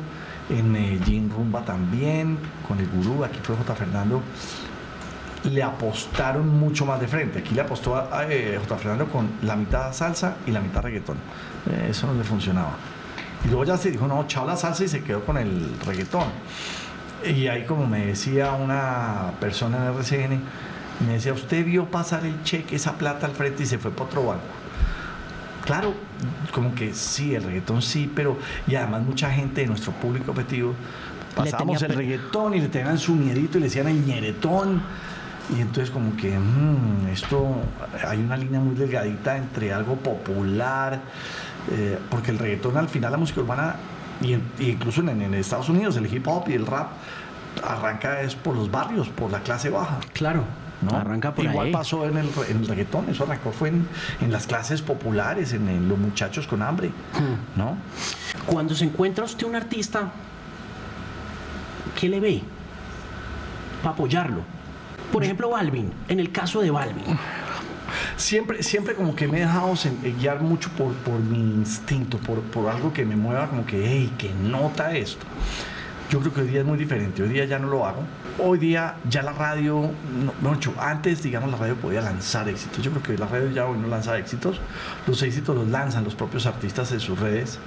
en 0.50 0.70
Medellín 0.70 1.30
Rumba 1.30 1.64
también, 1.64 2.38
con 2.66 2.78
el 2.78 2.88
gurú, 2.88 3.24
aquí 3.24 3.38
fue 3.42 3.56
J. 3.56 3.74
Fernando, 3.74 4.22
le 5.44 5.62
apostaron 5.62 6.48
mucho 6.48 6.86
más 6.86 7.00
de 7.00 7.08
frente. 7.08 7.40
Aquí 7.40 7.54
le 7.54 7.60
apostó 7.60 7.96
a, 7.96 8.26
eh, 8.28 8.58
J. 8.60 8.76
Fernando 8.76 9.06
con 9.06 9.28
la 9.42 9.56
mitad 9.56 9.92
salsa 9.92 10.36
y 10.46 10.50
la 10.50 10.60
mitad 10.60 10.82
reggaetón. 10.82 11.16
Eh, 11.70 11.88
eso 11.90 12.06
no 12.06 12.14
le 12.14 12.24
funcionaba. 12.24 12.76
Y 13.44 13.48
luego 13.48 13.64
ya 13.64 13.76
se 13.76 13.90
dijo, 13.90 14.06
no, 14.06 14.26
chao 14.26 14.46
la 14.46 14.56
salsa 14.56 14.84
y 14.84 14.88
se 14.88 15.02
quedó 15.02 15.24
con 15.24 15.36
el 15.36 15.76
reggaetón. 15.84 16.28
Y 17.24 17.46
ahí 17.48 17.64
como 17.64 17.86
me 17.86 18.06
decía 18.06 18.52
una 18.52 19.32
persona 19.40 19.78
en 19.78 19.82
RCN, 19.94 20.40
me 21.06 21.14
decía, 21.14 21.32
usted 21.32 21.64
vio 21.64 21.86
pasar 21.86 22.24
el 22.24 22.42
cheque, 22.42 22.76
esa 22.76 22.96
plata 22.98 23.26
al 23.26 23.32
frente 23.32 23.64
y 23.64 23.66
se 23.66 23.78
fue 23.78 23.90
para 23.90 24.04
otro 24.04 24.26
banco. 24.26 24.55
Claro, 25.66 25.92
como 26.52 26.74
que 26.74 26.94
sí, 26.94 27.34
el 27.34 27.42
reggaetón 27.42 27.82
sí, 27.82 28.10
pero 28.14 28.38
y 28.68 28.76
además 28.76 29.02
mucha 29.02 29.30
gente 29.30 29.62
de 29.62 29.66
nuestro 29.66 29.92
público 29.92 30.30
objetivo 30.30 30.74
pasábamos 31.34 31.82
el 31.82 31.94
reggaetón 31.94 32.54
y 32.54 32.60
le 32.60 32.68
tenían 32.68 32.98
su 32.98 33.14
miedito 33.14 33.58
y 33.58 33.60
le 33.60 33.66
decían 33.66 33.88
el 33.88 34.04
ñeretón. 34.06 34.80
Y 35.56 35.60
entonces 35.60 35.90
como 35.90 36.16
que 36.16 36.36
mm, 36.36 37.08
esto 37.12 37.56
hay 38.06 38.18
una 38.18 38.36
línea 38.36 38.58
muy 38.58 38.74
delgadita 38.74 39.36
entre 39.36 39.72
algo 39.72 39.96
popular, 39.96 41.00
eh, 41.70 41.98
porque 42.10 42.30
el 42.30 42.38
reggaetón 42.38 42.76
al 42.76 42.88
final 42.88 43.12
la 43.12 43.18
música 43.18 43.40
urbana, 43.40 43.76
y, 44.20 44.34
incluso 44.60 45.02
en, 45.02 45.34
Estados 45.34 45.68
Unidos 45.68 45.96
el 45.96 46.12
hip 46.12 46.26
hop 46.26 46.48
y 46.48 46.54
el 46.54 46.66
rap, 46.66 46.88
arranca 47.62 48.22
es 48.22 48.34
por 48.34 48.56
los 48.56 48.70
barrios, 48.70 49.08
por 49.08 49.30
la 49.30 49.40
clase 49.40 49.70
baja. 49.70 49.98
Claro. 50.12 50.44
¿No? 50.82 50.96
Arranca 50.96 51.34
por 51.34 51.44
Igual 51.44 51.70
pasó 51.70 52.06
en 52.06 52.18
el, 52.18 52.30
en 52.48 52.66
reggaetón, 52.66 53.08
eso 53.08 53.24
arrancó 53.24 53.52
fue 53.52 53.68
en, 53.68 53.86
las 54.30 54.46
clases 54.46 54.82
populares, 54.82 55.52
en, 55.52 55.88
los 55.88 55.98
muchachos 55.98 56.46
con 56.46 56.62
hambre, 56.62 56.88
hmm. 56.88 57.58
¿no? 57.58 57.76
Cuando 58.46 58.74
se 58.74 58.84
encuentra 58.84 59.24
usted 59.24 59.46
un 59.46 59.56
artista, 59.56 60.10
¿qué 61.98 62.08
le 62.08 62.20
ve? 62.20 62.42
Para 63.82 63.94
apoyarlo. 63.94 64.42
Por 65.12 65.24
ejemplo, 65.24 65.50
Balvin, 65.50 65.92
en 66.08 66.20
el 66.20 66.32
caso 66.32 66.60
de 66.60 66.70
Balvin. 66.70 67.16
Siempre, 68.16 68.62
siempre 68.62 68.94
como 68.94 69.14
que 69.14 69.28
me 69.28 69.38
he 69.38 69.40
dejado 69.40 69.74
guiar 70.18 70.40
mucho 70.40 70.70
por, 70.70 70.92
por 70.94 71.20
mi 71.20 71.38
instinto, 71.38 72.18
por, 72.18 72.40
por 72.40 72.68
algo 72.68 72.92
que 72.92 73.04
me 73.04 73.14
mueva 73.14 73.48
como 73.48 73.64
que, 73.64 73.86
hey, 73.86 74.12
que 74.18 74.32
nota 74.34 74.94
esto. 74.94 75.24
Yo 76.08 76.20
creo 76.20 76.32
que 76.32 76.40
hoy 76.42 76.48
día 76.48 76.60
es 76.60 76.66
muy 76.66 76.78
diferente, 76.78 77.22
hoy 77.22 77.30
día 77.30 77.44
ya 77.46 77.58
no 77.58 77.68
lo 77.68 77.84
hago. 77.84 78.02
Hoy 78.38 78.58
día 78.58 78.96
ya 79.08 79.22
la 79.22 79.32
radio, 79.32 79.90
no, 80.40 80.52
no 80.52 80.58
antes 80.80 81.22
digamos 81.22 81.50
la 81.50 81.56
radio 81.56 81.74
podía 81.74 82.00
lanzar 82.00 82.48
éxitos. 82.48 82.84
Yo 82.84 82.92
creo 82.92 83.02
que 83.02 83.18
la 83.18 83.26
radio 83.26 83.50
ya 83.50 83.66
hoy 83.66 83.78
no 83.78 83.88
lanza 83.88 84.16
éxitos. 84.16 84.60
Los 85.06 85.22
éxitos 85.22 85.56
los 85.56 85.66
lanzan 85.68 86.04
los 86.04 86.14
propios 86.14 86.46
artistas 86.46 86.92
en 86.92 87.00
sus 87.00 87.18
redes, 87.18 87.58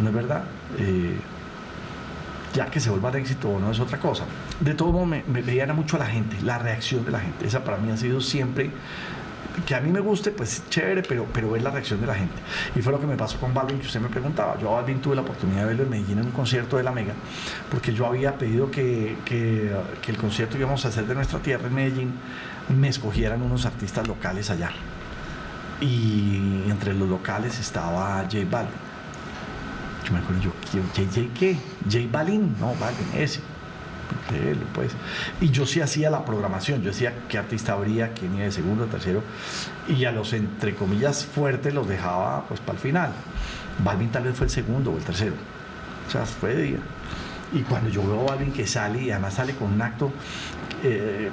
¿no 0.00 0.10
es 0.10 0.14
verdad? 0.14 0.44
Eh, 0.78 1.16
ya 2.54 2.66
que 2.66 2.78
se 2.78 2.90
vuelva 2.90 3.10
de 3.10 3.20
éxito 3.20 3.48
o 3.48 3.58
no 3.58 3.72
es 3.72 3.80
otra 3.80 3.98
cosa. 3.98 4.24
De 4.60 4.74
todo 4.74 4.92
modo 4.92 5.06
me, 5.06 5.24
me 5.26 5.66
mucho 5.72 5.96
a 5.96 6.00
la 6.00 6.06
gente, 6.06 6.36
la 6.42 6.58
reacción 6.58 7.04
de 7.04 7.10
la 7.10 7.20
gente. 7.20 7.46
Esa 7.46 7.64
para 7.64 7.78
mí 7.78 7.90
ha 7.90 7.96
sido 7.96 8.20
siempre 8.20 8.70
que 9.66 9.74
a 9.74 9.80
mí 9.80 9.90
me 9.90 10.00
guste, 10.00 10.30
pues 10.30 10.62
chévere, 10.70 11.02
pero, 11.02 11.26
pero 11.32 11.50
ver 11.50 11.62
la 11.62 11.70
reacción 11.70 12.00
de 12.00 12.06
la 12.06 12.14
gente. 12.14 12.34
Y 12.74 12.82
fue 12.82 12.92
lo 12.92 13.00
que 13.00 13.06
me 13.06 13.16
pasó 13.16 13.38
con 13.38 13.52
Balvin, 13.52 13.78
que 13.78 13.86
usted 13.86 14.00
me 14.00 14.08
preguntaba. 14.08 14.58
Yo 14.58 14.70
a 14.70 14.80
Balvin 14.80 15.00
tuve 15.00 15.14
la 15.14 15.22
oportunidad 15.22 15.60
de 15.60 15.66
verlo 15.66 15.82
en 15.84 15.90
Medellín 15.90 16.18
en 16.18 16.26
un 16.26 16.32
concierto 16.32 16.76
de 16.76 16.82
la 16.82 16.92
Mega, 16.92 17.14
porque 17.70 17.92
yo 17.92 18.06
había 18.06 18.36
pedido 18.36 18.70
que, 18.70 19.16
que, 19.24 19.70
que 20.00 20.10
el 20.10 20.16
concierto 20.16 20.54
que 20.54 20.60
íbamos 20.60 20.84
a 20.84 20.88
hacer 20.88 21.06
de 21.06 21.14
nuestra 21.14 21.38
tierra 21.38 21.66
en 21.68 21.74
Medellín 21.74 22.12
me 22.68 22.88
escogieran 22.88 23.42
unos 23.42 23.66
artistas 23.66 24.06
locales 24.08 24.50
allá. 24.50 24.70
Y 25.80 26.64
entre 26.68 26.94
los 26.94 27.08
locales 27.08 27.58
estaba 27.58 28.22
J 28.22 28.38
Balvin. 28.50 28.72
Yo 30.04 30.12
me 30.12 30.18
acuerdo, 30.18 30.42
yo, 30.42 30.50
¿J, 30.72 31.28
qué? 31.38 31.56
¿J 31.90 31.98
Balvin? 32.10 32.54
No, 32.58 32.74
Balvin, 32.74 33.06
ese 33.14 33.40
pues. 34.74 34.92
Y 35.40 35.50
yo 35.50 35.66
sí 35.66 35.80
hacía 35.80 36.10
la 36.10 36.24
programación, 36.24 36.82
yo 36.82 36.90
decía 36.90 37.14
qué 37.28 37.38
artista 37.38 37.72
habría, 37.72 38.12
quién 38.12 38.34
iba 38.34 38.44
de 38.44 38.52
segundo, 38.52 38.86
tercero, 38.86 39.22
y 39.88 40.04
a 40.04 40.12
los 40.12 40.32
entre 40.32 40.74
comillas 40.74 41.24
fuertes 41.24 41.74
los 41.74 41.88
dejaba 41.88 42.44
pues 42.48 42.60
para 42.60 42.74
el 42.74 42.78
final. 42.78 43.12
Balvin 43.82 44.10
tal 44.10 44.24
vez 44.24 44.36
fue 44.36 44.46
el 44.46 44.50
segundo 44.50 44.92
o 44.92 44.96
el 44.96 45.04
tercero. 45.04 45.34
O 46.06 46.10
sea, 46.10 46.26
fue 46.26 46.54
de 46.54 46.62
día. 46.62 46.78
Y 47.54 47.60
cuando 47.62 47.90
yo 47.90 48.02
veo 48.06 48.22
a 48.22 48.30
Balvin 48.30 48.52
que 48.52 48.66
sale, 48.66 49.02
y 49.02 49.10
además 49.10 49.34
sale 49.34 49.54
con 49.54 49.72
un 49.72 49.82
acto 49.82 50.10
eh, 50.84 51.30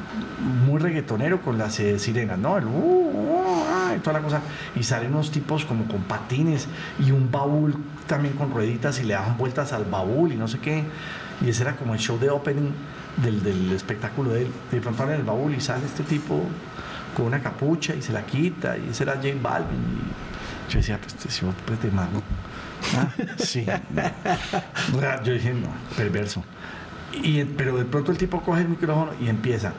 muy 0.68 0.80
reggaetonero 0.80 1.42
con 1.42 1.58
las 1.58 1.80
eh, 1.80 1.98
sirenas, 1.98 2.38
¿no? 2.38 2.58
El 2.58 2.66
uh, 2.66 2.70
uh, 2.70 3.64
ah, 3.68 3.94
y 3.96 4.00
toda 4.00 4.20
la 4.20 4.24
cosa. 4.24 4.42
Y 4.76 4.84
salen 4.84 5.14
unos 5.14 5.32
tipos 5.32 5.66
como 5.66 5.86
con 5.88 6.04
patines 6.04 6.68
y 7.00 7.12
un 7.12 7.32
baúl 7.32 7.76
también 8.06 8.36
con 8.36 8.52
rueditas 8.52 9.00
y 9.00 9.04
le 9.04 9.14
daban 9.14 9.38
vueltas 9.38 9.74
al 9.74 9.86
baúl 9.86 10.34
y 10.34 10.36
no 10.36 10.48
sé 10.48 10.60
qué. 10.60 10.84
Y 11.42 11.50
ese 11.50 11.64
era 11.64 11.76
como 11.76 11.94
el 11.94 12.00
show 12.00 12.20
de 12.20 12.30
opening 12.30 12.72
del, 13.18 13.72
espectáculo 13.72 14.32
de 14.32 14.44
él. 14.44 14.52
De 14.72 14.82
pronto 14.82 15.04
en 15.04 15.12
el 15.12 15.24
baúl 15.24 15.54
y 15.54 15.62
sale 15.62 15.86
este 15.86 16.04
tipo 16.04 16.42
con 17.16 17.26
una 17.26 17.42
capucha 17.42 17.96
y 17.96 18.02
se 18.02 18.14
la 18.14 18.26
quita, 18.26 18.78
y 18.78 18.90
ese 18.90 19.04
era 19.04 19.16
Jane 19.16 19.40
Balvin. 19.42 19.80
Y 20.68 20.72
yo 20.72 20.78
decía, 20.78 21.00
pues 21.00 21.14
este 21.14 21.46
pues 21.66 21.82
de 21.82 21.92
mago. 21.92 22.22
Ah, 22.96 23.12
sí. 23.38 23.66
Yo 25.24 25.34
dije, 25.34 25.54
no, 25.54 25.68
perverso. 25.98 26.44
Y, 27.24 27.44
pero 27.44 27.78
de 27.78 27.86
pronto 27.86 28.12
el 28.12 28.18
tipo 28.18 28.42
coge 28.42 28.62
el 28.62 28.70
micrófono 28.70 29.12
y 29.20 29.28
empieza. 29.28 29.74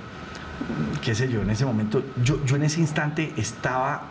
Qué 1.01 1.15
sé 1.15 1.31
yo, 1.31 1.41
en 1.41 1.51
ese 1.51 1.65
momento, 1.65 2.03
yo, 2.23 2.45
yo 2.45 2.57
en 2.57 2.65
ese 2.65 2.81
instante 2.81 3.33
estaba 3.37 4.03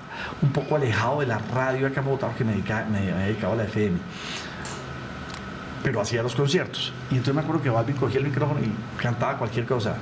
un 0.42 0.50
poco 0.50 0.76
alejado 0.76 1.20
de 1.20 1.28
la 1.28 1.38
radio 1.38 1.86
acá 1.86 2.00
en 2.00 2.08
Bogotá, 2.08 2.34
que 2.36 2.44
me, 2.44 2.54
dedicaba, 2.54 2.86
me, 2.86 3.00
me 3.02 3.26
dedicaba 3.26 3.54
a 3.54 3.58
la 3.58 3.64
FM 3.66 4.00
pero 5.84 6.02
hacía 6.02 6.24
los 6.24 6.36
conciertos. 6.36 6.94
Y 7.10 7.16
entonces 7.16 7.36
me 7.36 7.42
acuerdo 7.42 7.62
que 7.62 7.70
Balvin 7.70 7.96
cogía 7.96 8.20
el 8.20 8.26
micrófono 8.26 8.60
y 8.60 9.02
cantaba 9.02 9.38
cualquier 9.38 9.66
cosa. 9.66 9.96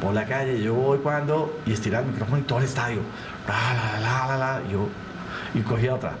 Por 0.00 0.14
la 0.14 0.24
calle, 0.24 0.62
yo 0.62 0.74
voy 0.74 0.98
cuando, 0.98 1.60
y 1.66 1.72
estiraba 1.72 2.04
el 2.04 2.12
micrófono 2.12 2.38
y 2.38 2.42
todo 2.42 2.58
el 2.58 2.64
estadio. 2.64 3.00
La, 3.48 4.00
la, 4.00 4.26
la, 4.26 4.36
la, 4.38 4.62
y 4.68 4.72
yo, 4.72 4.88
y 5.54 5.60
cogía 5.60 5.94
otra. 5.94 6.12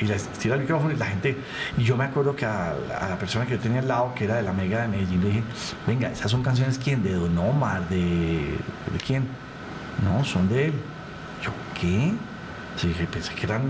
y 0.00 0.04
le 0.06 0.14
estira 0.14 0.54
el 0.54 0.62
micrófono 0.62 0.94
y 0.94 0.96
la 0.96 1.06
gente. 1.06 1.36
Y 1.76 1.84
yo 1.84 1.96
me 1.96 2.04
acuerdo 2.04 2.34
que 2.34 2.46
a, 2.46 2.74
la 3.08 3.18
persona 3.18 3.44
que 3.44 3.52
yo 3.52 3.58
tenía 3.60 3.80
al 3.80 3.88
lado, 3.88 4.14
que 4.14 4.24
era 4.24 4.36
de 4.36 4.42
la 4.42 4.52
Mega 4.52 4.82
de 4.82 4.88
Medellín, 4.88 5.20
le 5.20 5.26
dije: 5.28 5.42
Venga, 5.86 6.10
esas 6.10 6.30
son 6.30 6.42
canciones, 6.42 6.78
¿quién? 6.82 7.02
De 7.02 7.12
Don 7.12 7.36
Omar, 7.36 7.86
de. 7.88 8.56
¿De 8.92 8.98
quién? 9.04 9.26
No, 10.02 10.24
son 10.24 10.48
de 10.48 10.66
él. 10.66 10.72
Yo, 11.42 11.50
¿qué? 11.78 12.12
Sí, 12.76 12.88
dije, 12.88 13.06
pensé 13.06 13.34
que 13.34 13.44
eran 13.44 13.62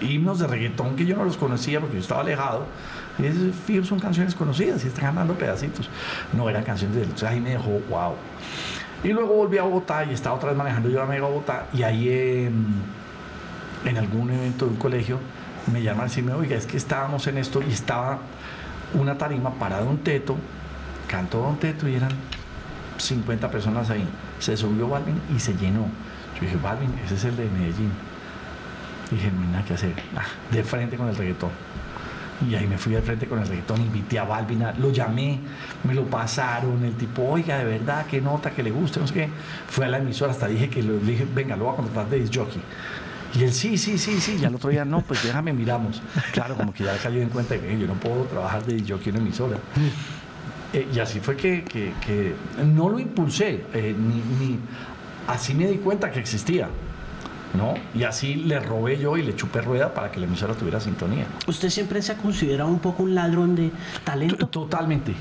himnos 0.00 0.38
de 0.38 0.46
reggaetón 0.46 0.96
que 0.96 1.06
yo 1.06 1.16
no 1.16 1.24
los 1.24 1.36
conocía 1.36 1.80
porque 1.80 1.96
yo 1.96 2.00
estaba 2.00 2.20
alejado. 2.20 2.66
Y 3.18 3.26
esos 3.74 3.88
son 3.88 4.00
canciones 4.00 4.34
conocidas 4.34 4.84
y 4.84 4.88
están 4.88 5.04
ganando 5.04 5.34
pedacitos. 5.34 5.88
No 6.32 6.48
eran 6.48 6.64
canciones 6.64 6.96
de 6.96 7.02
él. 7.02 7.08
Entonces 7.08 7.28
ahí 7.28 7.40
me 7.40 7.50
dejó, 7.50 7.80
wow. 7.90 8.14
Y 9.02 9.08
luego 9.08 9.34
volví 9.34 9.58
a 9.58 9.62
Bogotá 9.62 10.04
y 10.04 10.12
estaba 10.12 10.36
otra 10.36 10.50
vez 10.50 10.58
manejando 10.58 10.88
yo 10.88 11.02
a 11.02 11.06
Mega 11.06 11.26
Bogotá. 11.26 11.66
Y 11.72 11.82
ahí 11.82 12.08
en, 12.08 12.66
en 13.84 13.98
algún 13.98 14.30
evento 14.30 14.66
de 14.66 14.72
un 14.72 14.76
colegio 14.78 15.18
me 15.72 15.82
llaman 15.82 16.02
a 16.02 16.04
decirme, 16.04 16.32
oiga, 16.32 16.56
es 16.56 16.66
que 16.66 16.76
estábamos 16.76 17.26
en 17.26 17.38
esto 17.38 17.62
y 17.66 17.72
estaba 17.72 18.18
una 18.94 19.16
tarima 19.18 19.50
para 19.54 19.80
Don 19.80 19.98
Teto, 19.98 20.36
cantó 21.06 21.42
Don 21.42 21.58
Teto 21.58 21.88
y 21.88 21.94
eran 21.94 22.10
50 22.98 23.50
personas 23.50 23.90
ahí. 23.90 24.06
Se 24.38 24.56
subió 24.56 24.88
Balvin 24.88 25.20
y 25.34 25.40
se 25.40 25.54
llenó. 25.54 25.86
Yo 26.36 26.42
dije, 26.42 26.56
Balvin, 26.62 26.90
ese 27.04 27.14
es 27.14 27.24
el 27.24 27.36
de 27.36 27.48
Medellín 27.50 27.90
dije, 29.16 29.30
nada 29.50 29.64
que 29.64 29.74
hacer, 29.74 29.92
ah, 30.16 30.24
de 30.50 30.62
frente 30.62 30.96
con 30.96 31.08
el 31.08 31.16
reggaetón. 31.16 31.50
Y 32.48 32.54
ahí 32.54 32.66
me 32.66 32.78
fui 32.78 32.94
de 32.94 33.02
frente 33.02 33.26
con 33.26 33.38
el 33.38 33.46
reggaetón, 33.46 33.82
invité 33.82 34.18
a 34.18 34.24
Balvina, 34.24 34.72
lo 34.78 34.90
llamé, 34.90 35.38
me 35.84 35.94
lo 35.94 36.06
pasaron, 36.06 36.82
el 36.84 36.94
tipo, 36.94 37.22
oiga, 37.22 37.58
de 37.58 37.64
verdad, 37.64 38.06
qué 38.06 38.20
nota, 38.20 38.50
que 38.50 38.62
le 38.62 38.70
guste, 38.70 38.98
no 38.98 39.06
sé 39.06 39.14
qué. 39.14 39.28
Fui 39.68 39.84
a 39.84 39.88
la 39.88 39.98
emisora, 39.98 40.32
hasta 40.32 40.46
dije 40.46 40.70
que 40.70 40.82
lo, 40.82 40.94
le 40.94 41.12
dije, 41.12 41.26
venga, 41.34 41.56
lo 41.56 41.64
voy 41.64 41.74
a 41.74 41.76
contratar 41.76 42.08
de 42.08 42.20
disc 42.20 42.34
jockey. 42.34 42.62
Y 43.34 43.44
él, 43.44 43.52
sí, 43.52 43.76
sí, 43.76 43.98
sí, 43.98 44.20
sí. 44.20 44.38
Y 44.40 44.44
al 44.44 44.54
otro 44.54 44.70
día, 44.70 44.84
no, 44.84 45.02
pues 45.02 45.22
déjame, 45.22 45.52
miramos. 45.52 46.02
Claro, 46.32 46.56
como 46.56 46.72
que 46.72 46.84
ya 46.84 46.96
cayó 46.96 47.20
en 47.20 47.28
cuenta 47.28 47.58
que 47.58 47.78
yo 47.78 47.86
no 47.86 47.94
puedo 47.94 48.24
trabajar 48.24 48.64
de 48.64 48.82
jockey 48.88 49.10
en 49.10 49.16
emisora. 49.16 49.58
Eh, 50.72 50.88
y 50.94 50.98
así 50.98 51.20
fue 51.20 51.36
que, 51.36 51.62
que, 51.64 52.34
no 52.64 52.88
lo 52.88 52.98
impulsé, 52.98 53.64
eh, 53.74 53.94
ni, 53.96 54.46
ni, 54.46 54.58
así 55.26 55.54
me 55.54 55.66
di 55.66 55.76
cuenta 55.76 56.10
que 56.10 56.20
existía. 56.20 56.68
¿No? 57.54 57.74
Y 57.94 58.04
así 58.04 58.34
le 58.34 58.60
robé 58.60 58.98
yo 58.98 59.16
y 59.16 59.22
le 59.22 59.34
chupé 59.34 59.60
rueda 59.60 59.92
para 59.94 60.10
que 60.10 60.20
la 60.20 60.26
emisora 60.26 60.54
tuviera 60.54 60.80
sintonía. 60.80 61.26
¿Usted 61.46 61.70
siempre 61.70 62.02
se 62.02 62.12
ha 62.12 62.16
considerado 62.16 62.70
un 62.70 62.78
poco 62.78 63.02
un 63.02 63.14
ladrón 63.14 63.56
de 63.56 63.70
talento? 64.04 64.46
Totalmente, 64.46 65.14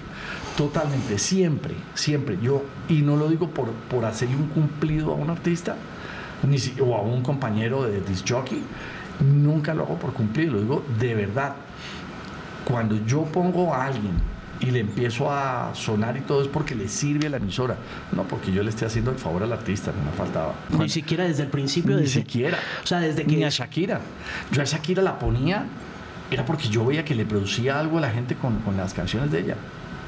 totalmente, 0.56 1.18
siempre, 1.18 1.74
siempre. 1.94 2.38
Yo, 2.42 2.64
y 2.88 3.02
no 3.02 3.16
lo 3.16 3.28
digo 3.28 3.50
por, 3.50 3.72
por 3.72 4.06
hacerle 4.06 4.36
un 4.36 4.48
cumplido 4.48 5.12
a 5.12 5.16
un 5.16 5.30
artista 5.30 5.76
ni 6.48 6.58
o 6.82 6.96
a 6.96 7.02
un 7.02 7.22
compañero 7.22 7.84
de 7.84 8.02
disc 8.02 8.26
jockey, 8.30 8.62
nunca 9.20 9.74
lo 9.74 9.84
hago 9.84 9.96
por 9.96 10.14
cumplir, 10.14 10.52
lo 10.52 10.62
digo 10.62 10.84
de 11.00 11.16
verdad. 11.16 11.56
Cuando 12.66 12.96
yo 13.06 13.24
pongo 13.24 13.74
a 13.74 13.86
alguien 13.86 14.14
y 14.62 14.72
le 14.72 14.80
empiezo 14.80 15.32
a 15.32 15.74
sonar 15.74 16.18
y 16.18 16.22
todo 16.22 16.42
es 16.42 16.48
porque 16.48 16.76
le 16.76 16.90
sirve 16.90 17.28
a 17.28 17.30
la 17.30 17.38
emisora, 17.38 17.78
no 18.12 18.24
porque 18.24 18.52
yo 18.52 18.62
le 18.62 18.70
esté 18.70 18.86
haciendo 18.86 19.12
el 19.12 19.18
favor 19.18 19.44
al 19.44 19.54
artista, 19.54 19.92
no 19.92 20.04
me 20.04 20.16
faltaba. 20.16 20.54
Ni 20.78 20.90
siquiera 20.90 21.26
desde 21.26 21.44
el 21.44 21.50
principio. 21.50 21.98
Ni 21.98 22.08
siquiera. 22.08 22.60
O 22.84 22.88
sea, 22.88 23.00
desde 23.00 23.26
que... 23.26 23.36
Ni 23.38 23.44
a 23.44 23.50
Shakira. 23.50 24.02
Yo 24.52 24.62
a 24.62 24.66
Shakira 24.66 25.02
la 25.02 25.18
ponía, 25.18 25.66
era 26.30 26.46
porque 26.46 26.68
yo 26.68 26.86
veía 26.86 27.06
que 27.06 27.16
le 27.16 27.26
producía 27.26 27.80
algo 27.80 27.98
a 27.98 28.02
la 28.02 28.12
gente 28.12 28.36
con, 28.36 28.60
con 28.60 28.76
las 28.76 28.94
canciones 28.94 29.32
de 29.32 29.40
ella. 29.40 29.56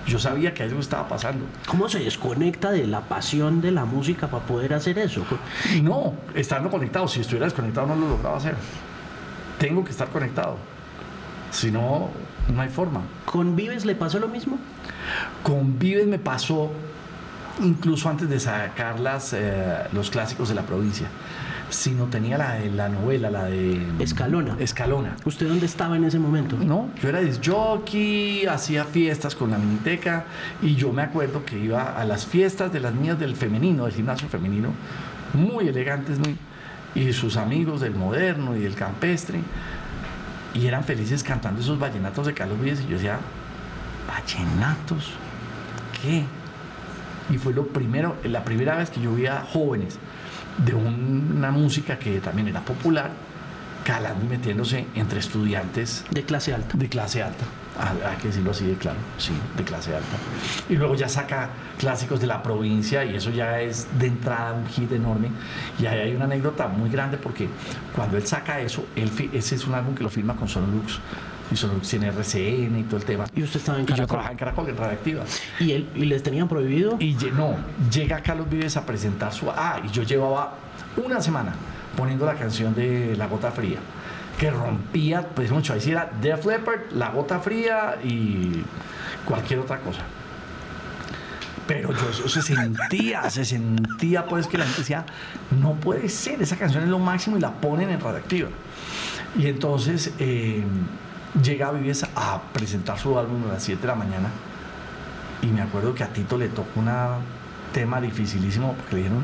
Yo 0.08 0.18
sabía 0.18 0.54
que 0.54 0.64
algo 0.64 0.80
estaba 0.80 1.08
pasando. 1.08 1.46
¿Cómo 1.68 1.88
se 1.88 2.00
desconecta 2.00 2.72
de 2.72 2.88
la 2.88 3.02
pasión 3.02 3.62
de 3.62 3.72
la 3.72 3.86
música 3.86 4.28
para 4.28 4.44
poder 4.46 4.74
hacer 4.74 4.98
eso? 4.98 5.24
No, 5.84 6.16
estando 6.34 6.70
conectado, 6.70 7.08
si 7.08 7.22
estuviera 7.22 7.46
desconectado 7.46 7.88
no 7.88 7.96
lo 7.96 8.10
lograba 8.10 8.38
hacer. 8.38 8.56
Tengo 9.60 9.84
que 9.84 9.92
estar 9.92 10.10
conectado. 10.10 10.58
Si 11.52 11.70
no, 11.70 12.10
no 12.54 12.62
hay 12.62 12.70
forma. 12.70 13.02
¿Con 13.26 13.56
Vives 13.56 13.86
le 13.86 13.96
pasó 13.96 14.20
lo 14.20 14.28
mismo? 14.28 14.58
Con 15.44 15.78
Vives 15.80 16.08
me 16.08 16.20
pasó 16.20 16.72
incluso 17.62 18.10
antes 18.10 18.30
de 18.30 18.40
sacar 18.40 19.00
las, 19.00 19.34
eh, 19.34 19.88
los 19.94 20.10
clásicos 20.10 20.50
de 20.50 20.56
la 20.56 20.64
provincia. 20.64 21.08
Sino 21.70 22.06
tenía 22.06 22.38
la 22.38 22.56
de 22.56 22.70
la 22.70 22.90
novela, 22.90 23.32
la 23.32 23.46
de 23.46 23.82
Escalona. 24.00 24.58
Escalona. 24.60 25.16
¿Usted 25.24 25.48
dónde 25.48 25.66
estaba 25.66 25.96
en 25.96 26.04
ese 26.04 26.20
momento? 26.20 26.58
No, 26.58 26.90
yo 27.02 27.08
era 27.08 27.22
jockey, 27.44 28.46
hacía 28.46 28.84
fiestas 28.84 29.36
con 29.36 29.52
la 29.52 29.58
miniteca 29.58 30.26
y 30.62 30.76
yo 30.76 30.92
me 30.92 31.02
acuerdo 31.02 31.46
que 31.46 31.58
iba 31.58 31.98
a 31.98 32.04
las 32.04 32.26
fiestas 32.26 32.74
de 32.74 32.82
las 32.82 32.94
niñas 32.94 33.20
del 33.20 33.38
femenino, 33.38 33.86
del 33.86 33.94
gimnasio 33.94 34.28
femenino, 34.28 34.74
muy 35.34 35.70
elegantes, 35.70 36.20
muy 36.20 36.38
y 36.94 37.14
sus 37.14 37.38
amigos 37.38 37.82
del 37.82 37.96
moderno 37.96 38.56
y 38.56 38.60
del 38.60 38.76
campestre 38.76 39.40
y 40.54 40.68
eran 40.68 40.84
felices 40.84 41.24
cantando 41.24 41.62
esos 41.62 41.80
vallenatos 41.80 42.28
de 42.28 42.34
Carlos 42.34 42.60
Vives 42.60 42.82
y 42.82 42.88
yo 42.90 42.96
decía, 42.96 43.20
vallenatos, 44.08 45.12
¿qué? 46.02 46.26
Y 47.30 47.38
fue 47.38 47.54
lo 47.54 47.68
primero, 47.68 48.18
la 48.24 48.44
primera 48.44 48.76
vez 48.76 48.90
que 48.90 49.00
yo 49.02 49.14
vi 49.14 49.28
a 49.28 49.42
jóvenes 49.42 49.98
de 50.58 50.74
una 50.74 51.52
música 51.52 51.98
que 51.98 52.20
también 52.20 52.50
era 52.50 52.62
popular, 52.62 53.12
calando 53.92 54.26
y 54.26 54.30
metiéndose 54.30 54.86
entre 54.96 55.20
estudiantes 55.20 56.06
de 56.12 56.24
clase 56.24 56.54
alta. 56.54 56.78
De 56.78 56.88
clase 56.88 57.22
alta, 57.22 57.44
hay 58.10 58.16
que 58.22 58.30
decirlo 58.30 58.52
así 58.52 58.66
de 58.66 58.76
claro, 58.76 58.98
sí, 59.18 59.34
de 59.58 59.64
clase 59.66 59.94
alta. 59.94 60.16
Y 60.70 60.78
luego 60.78 60.96
ya 60.96 61.10
saca 61.10 61.50
clásicos 61.78 62.22
de 62.22 62.28
la 62.28 62.42
provincia 62.42 63.04
y 63.04 63.18
eso 63.18 63.32
ya 63.32 63.60
es 63.60 63.88
de 64.00 64.08
entrada 64.08 64.54
un 64.54 64.66
hit 64.68 64.94
enorme. 64.94 65.30
Y 65.78 65.88
ahí 65.88 66.00
hay 66.00 66.16
una 66.16 66.24
anécdota 66.24 66.70
muy 66.70 66.90
grande 66.90 67.18
porque 67.18 67.50
cuando 67.94 68.16
él 68.16 68.26
saca 68.26 68.62
eso, 68.62 68.86
él, 68.96 69.12
ese 69.34 69.56
es 69.56 69.68
un 69.68 69.74
álbum 69.74 69.94
que 69.94 70.04
lo 70.04 70.10
firma 70.10 70.38
con 70.38 70.48
Sonolux 70.48 71.00
y 71.52 71.58
Sonolux 71.58 71.90
tiene 71.90 72.08
RCN 72.08 72.80
y 72.80 72.84
todo 72.84 72.96
el 72.96 73.04
tema. 73.04 73.26
Y 73.36 73.44
usted 73.44 73.60
estaba 73.60 73.78
en 73.78 73.86
Caracol. 73.86 73.98
Y 73.98 74.02
yo 74.04 74.08
trabajaba 74.08 74.32
en 74.32 74.38
Caracol, 74.38 74.70
en 74.70 74.78
Radioactiva. 74.78 75.24
¿Y, 75.60 75.72
él, 75.74 75.90
¿Y 75.96 76.06
les 76.06 76.24
tenían 76.24 76.48
prohibido? 76.48 76.96
Y 76.98 77.18
no, 77.36 77.58
llega 77.92 78.22
Carlos 78.22 78.50
Vives 78.50 78.78
a 78.78 78.86
presentar 78.86 79.34
su... 79.34 79.52
Ah, 79.52 79.82
y 79.84 79.90
yo 79.90 80.04
llevaba 80.04 80.54
una 80.96 81.20
semana 81.20 81.54
poniendo 81.96 82.26
la 82.26 82.36
canción 82.36 82.74
de 82.74 83.16
La 83.18 83.28
Gota 83.28 83.52
Fría, 83.52 83.80
que 84.40 84.50
rompía, 84.50 85.28
pues 85.28 85.52
mucho, 85.52 85.74
ahí 85.74 85.82
sí 85.82 85.92
era 85.92 86.10
Def 86.22 86.46
Leppard, 86.46 86.92
La 86.92 87.10
Gota 87.10 87.40
Fría 87.40 87.98
y 88.04 88.64
cualquier 89.26 89.60
otra 89.60 89.80
cosa. 89.80 90.02
Pero 91.68 91.92
yo 91.94 92.28
se 92.28 92.42
sentía, 92.42 93.30
se 93.30 93.46
sentía 93.46 94.26
pues 94.26 94.48
que 94.48 94.58
la 94.58 94.66
gente 94.66 94.82
decía, 94.82 95.06
no 95.60 95.74
puede 95.76 96.10
ser, 96.10 96.42
esa 96.42 96.58
canción 96.58 96.84
es 96.84 96.90
lo 96.90 97.00
máximo 97.00 97.38
y 97.38 97.40
la 97.40 97.52
ponen 97.52 97.90
en 97.90 98.00
radioactiva. 98.00 98.50
Y 99.38 99.48
entonces 99.48 100.12
eh, 100.20 100.64
llega 101.42 101.72
Vives 101.72 102.06
a 102.16 102.42
presentar 102.54 103.00
su 103.00 103.18
álbum 103.18 103.44
a 103.50 103.54
las 103.54 103.64
7 103.64 103.82
de 103.82 103.88
la 103.88 103.96
mañana 103.96 104.30
y 105.42 105.48
me 105.48 105.62
acuerdo 105.62 105.96
que 105.96 106.04
a 106.04 106.08
Tito 106.08 106.38
le 106.38 106.50
tocó 106.50 106.80
un 106.80 106.90
tema 107.74 108.02
dificilísimo 108.02 108.74
porque 108.74 108.96
le 108.96 109.02
dijeron, 109.04 109.24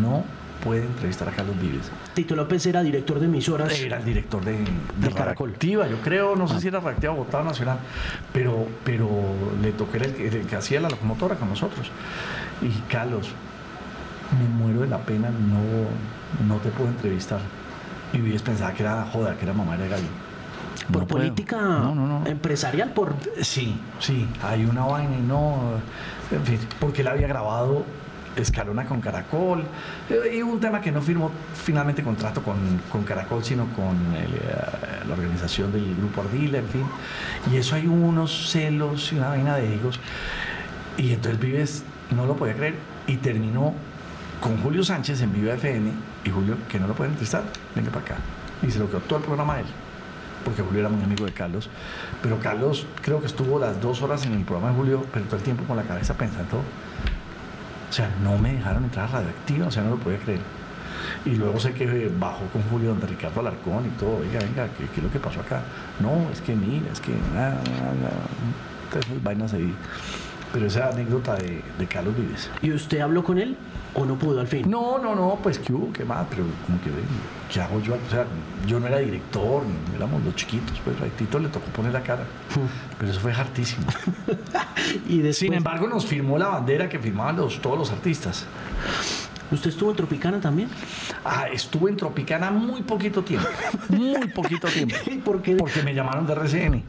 no 0.00 0.24
puede 0.62 0.84
entrevistar 0.84 1.28
a 1.28 1.32
Carlos 1.32 1.56
Vives. 1.60 1.90
Tito 2.14 2.36
López 2.36 2.64
era 2.66 2.82
director 2.82 3.18
de 3.18 3.26
emisoras. 3.26 3.78
Era 3.78 3.98
el 3.98 4.04
director 4.04 4.44
de, 4.44 4.52
de, 4.98 5.10
Caracol. 5.12 5.54
yo 5.60 6.00
creo, 6.02 6.36
no 6.36 6.46
sé 6.48 6.54
Ah. 6.56 6.60
si 6.60 6.68
era 6.68 6.80
Reactiva 6.80 7.12
o 7.12 7.16
Bogotá 7.16 7.42
Nacional, 7.42 7.78
pero, 8.32 8.66
pero 8.84 9.08
le 9.60 9.72
tocó 9.72 9.96
era 9.96 10.06
el, 10.06 10.14
que- 10.14 10.28
el 10.28 10.46
que 10.46 10.56
hacía 10.56 10.80
la 10.80 10.88
locomotora 10.90 11.36
con 11.36 11.48
nosotros. 11.48 11.90
Y 12.60 12.68
Carlos, 12.90 13.28
me 14.38 14.48
muero 14.48 14.80
de 14.80 14.88
la 14.88 14.98
pena, 14.98 15.30
no, 15.30 16.46
no 16.46 16.60
te 16.60 16.70
puedo 16.70 16.88
entrevistar. 16.90 17.40
Y 18.12 18.18
Vives 18.18 18.42
pensaba 18.42 18.72
que 18.72 18.82
era 18.82 19.04
joda, 19.12 19.36
que 19.36 19.44
era 19.44 19.52
mamá 19.52 19.76
de 19.76 19.88
gallo. 19.88 20.06
Por 20.92 21.02
No 21.02 21.06
política 21.08 21.56
No, 21.60 21.94
no, 21.94 22.06
no. 22.20 22.26
empresarial, 22.26 22.90
por 22.92 23.14
Sí, 23.40 23.78
sí, 24.00 24.26
hay 24.42 24.64
una 24.64 24.84
vaina 24.84 25.16
y 25.16 25.22
no. 25.22 25.74
En 26.30 26.44
fin, 26.44 26.58
porque 26.80 27.02
él 27.02 27.08
había 27.08 27.26
grabado 27.28 27.84
Escalona 28.36 28.84
con 28.84 29.00
Caracol. 29.00 29.64
eh, 30.10 30.36
Y 30.36 30.42
un 30.42 30.60
tema 30.60 30.80
que 30.80 30.90
no 30.92 31.02
firmó 31.02 31.30
finalmente 31.54 32.02
contrato 32.02 32.42
con, 32.42 32.56
con 32.90 33.02
Caracol, 33.04 33.44
sino 33.44 33.66
con 33.74 33.96
eh, 34.14 34.26
la 35.06 35.14
organización 35.14 35.72
del 35.72 35.94
Grupo 35.96 36.22
Ardila, 36.22 36.58
en 36.58 36.68
fin. 36.68 36.84
Y 37.52 37.56
eso 37.56 37.74
hay 37.74 37.86
unos 37.86 38.50
celos 38.50 39.12
y 39.12 39.16
una 39.16 39.28
vaina 39.28 39.56
de 39.56 39.74
egos. 39.74 40.00
Y 40.96 41.12
entonces 41.12 41.40
Vives 41.40 41.84
no 42.14 42.26
lo 42.26 42.36
podía 42.36 42.54
creer 42.54 42.74
y 43.06 43.16
terminó 43.16 43.74
con 44.40 44.58
Julio 44.58 44.84
Sánchez 44.84 45.20
en 45.22 45.32
Viva 45.32 45.54
FM. 45.54 45.90
Y 46.24 46.30
Julio, 46.30 46.56
que 46.68 46.78
no 46.78 46.86
lo 46.86 46.94
puede 46.94 47.10
entrevistar, 47.10 47.44
venga 47.74 47.90
para 47.90 48.04
acá. 48.04 48.16
Y 48.62 48.70
se 48.70 48.78
lo 48.78 48.86
todo 48.86 49.18
el 49.18 49.24
programa 49.24 49.54
a 49.54 49.60
él 49.60 49.66
porque 50.42 50.62
Julio 50.62 50.80
era 50.80 50.88
muy 50.88 51.02
amigo 51.02 51.24
de 51.24 51.32
Carlos, 51.32 51.70
pero 52.22 52.38
Carlos 52.40 52.86
creo 53.00 53.20
que 53.20 53.26
estuvo 53.26 53.58
las 53.58 53.80
dos 53.80 54.02
horas 54.02 54.26
en 54.26 54.32
el 54.34 54.44
programa 54.44 54.70
de 54.72 54.76
Julio, 54.76 55.06
pero 55.12 55.24
todo 55.26 55.36
el 55.36 55.42
tiempo 55.42 55.64
con 55.64 55.76
la 55.76 55.84
cabeza 55.84 56.14
pensando, 56.14 56.62
o 57.92 57.94
sea, 57.94 58.08
no 58.22 58.38
me 58.38 58.54
dejaron 58.54 58.84
entrar 58.84 59.04
a 59.04 59.12
Radioactiva, 59.18 59.66
o 59.66 59.70
sea, 59.70 59.82
no 59.82 59.90
lo 59.90 59.96
podía 59.98 60.16
creer. 60.18 60.40
Y 61.26 61.32
luego 61.32 61.60
sé 61.60 61.74
que 61.74 62.10
bajó 62.18 62.46
con 62.46 62.62
Julio 62.62 62.88
donde 62.88 63.06
Ricardo 63.06 63.40
Alarcón 63.40 63.84
y 63.84 63.90
todo, 64.00 64.16
oiga, 64.16 64.40
venga, 64.40 64.66
¿qué, 64.78 64.86
qué 64.86 64.96
es 64.96 65.02
lo 65.02 65.12
que 65.12 65.18
pasó 65.18 65.40
acá? 65.40 65.60
No, 66.00 66.30
es 66.32 66.40
que 66.40 66.56
mira, 66.56 66.90
es 66.90 67.00
que... 67.00 67.12
todas 68.90 69.06
esas 69.06 69.22
vainas 69.22 69.52
ahí. 69.52 69.74
Pero 70.52 70.66
esa 70.66 70.88
anécdota 70.88 71.34
de, 71.36 71.62
de 71.78 71.86
Carlos 71.86 72.14
Vives. 72.16 72.50
¿Y 72.60 72.72
usted 72.72 73.00
habló 73.00 73.24
con 73.24 73.38
él 73.38 73.56
o 73.94 74.04
no 74.04 74.16
pudo 74.16 74.40
al 74.40 74.46
fin? 74.46 74.70
No, 74.70 74.98
no, 74.98 75.14
no, 75.14 75.38
pues 75.42 75.58
qué 75.58 75.72
hubo, 75.72 75.92
qué 75.92 76.04
más, 76.04 76.26
pero 76.28 76.44
como 76.66 76.80
que, 76.82 76.90
ven, 76.90 77.04
¿qué 77.50 77.60
hago 77.60 77.80
yo? 77.80 77.94
O 77.94 78.10
sea, 78.10 78.26
yo 78.66 78.78
no 78.78 78.86
era 78.86 78.98
director, 78.98 79.62
éramos 79.96 80.22
los 80.24 80.36
chiquitos, 80.36 80.78
pues 80.84 80.96
a 81.00 81.06
Tito 81.16 81.38
le 81.38 81.48
tocó 81.48 81.66
poner 81.68 81.92
la 81.92 82.02
cara. 82.02 82.24
Pero 82.98 83.10
eso 83.10 83.20
fue 83.20 83.32
hartísimo. 83.32 83.86
Y 85.08 85.18
después, 85.18 85.38
Sin 85.38 85.54
embargo, 85.54 85.86
nos 85.86 86.04
firmó 86.06 86.38
la 86.38 86.48
bandera 86.48 86.88
que 86.88 86.98
firmaban 86.98 87.36
los, 87.36 87.60
todos 87.60 87.78
los 87.78 87.90
artistas. 87.90 88.46
¿usted 89.52 89.70
estuvo 89.70 89.90
en 89.90 89.96
Tropicana 89.96 90.40
también? 90.40 90.68
Ah, 91.24 91.46
estuve 91.52 91.90
en 91.90 91.96
Tropicana 91.96 92.50
muy 92.50 92.82
poquito 92.82 93.22
tiempo. 93.22 93.48
Muy 93.88 94.28
poquito 94.28 94.68
tiempo. 94.68 94.96
¿Y 95.06 95.18
por 95.18 95.42
qué? 95.42 95.56
Porque 95.56 95.82
me 95.82 95.94
llamaron 95.94 96.26
de 96.26 96.32
RCN. 96.32 96.82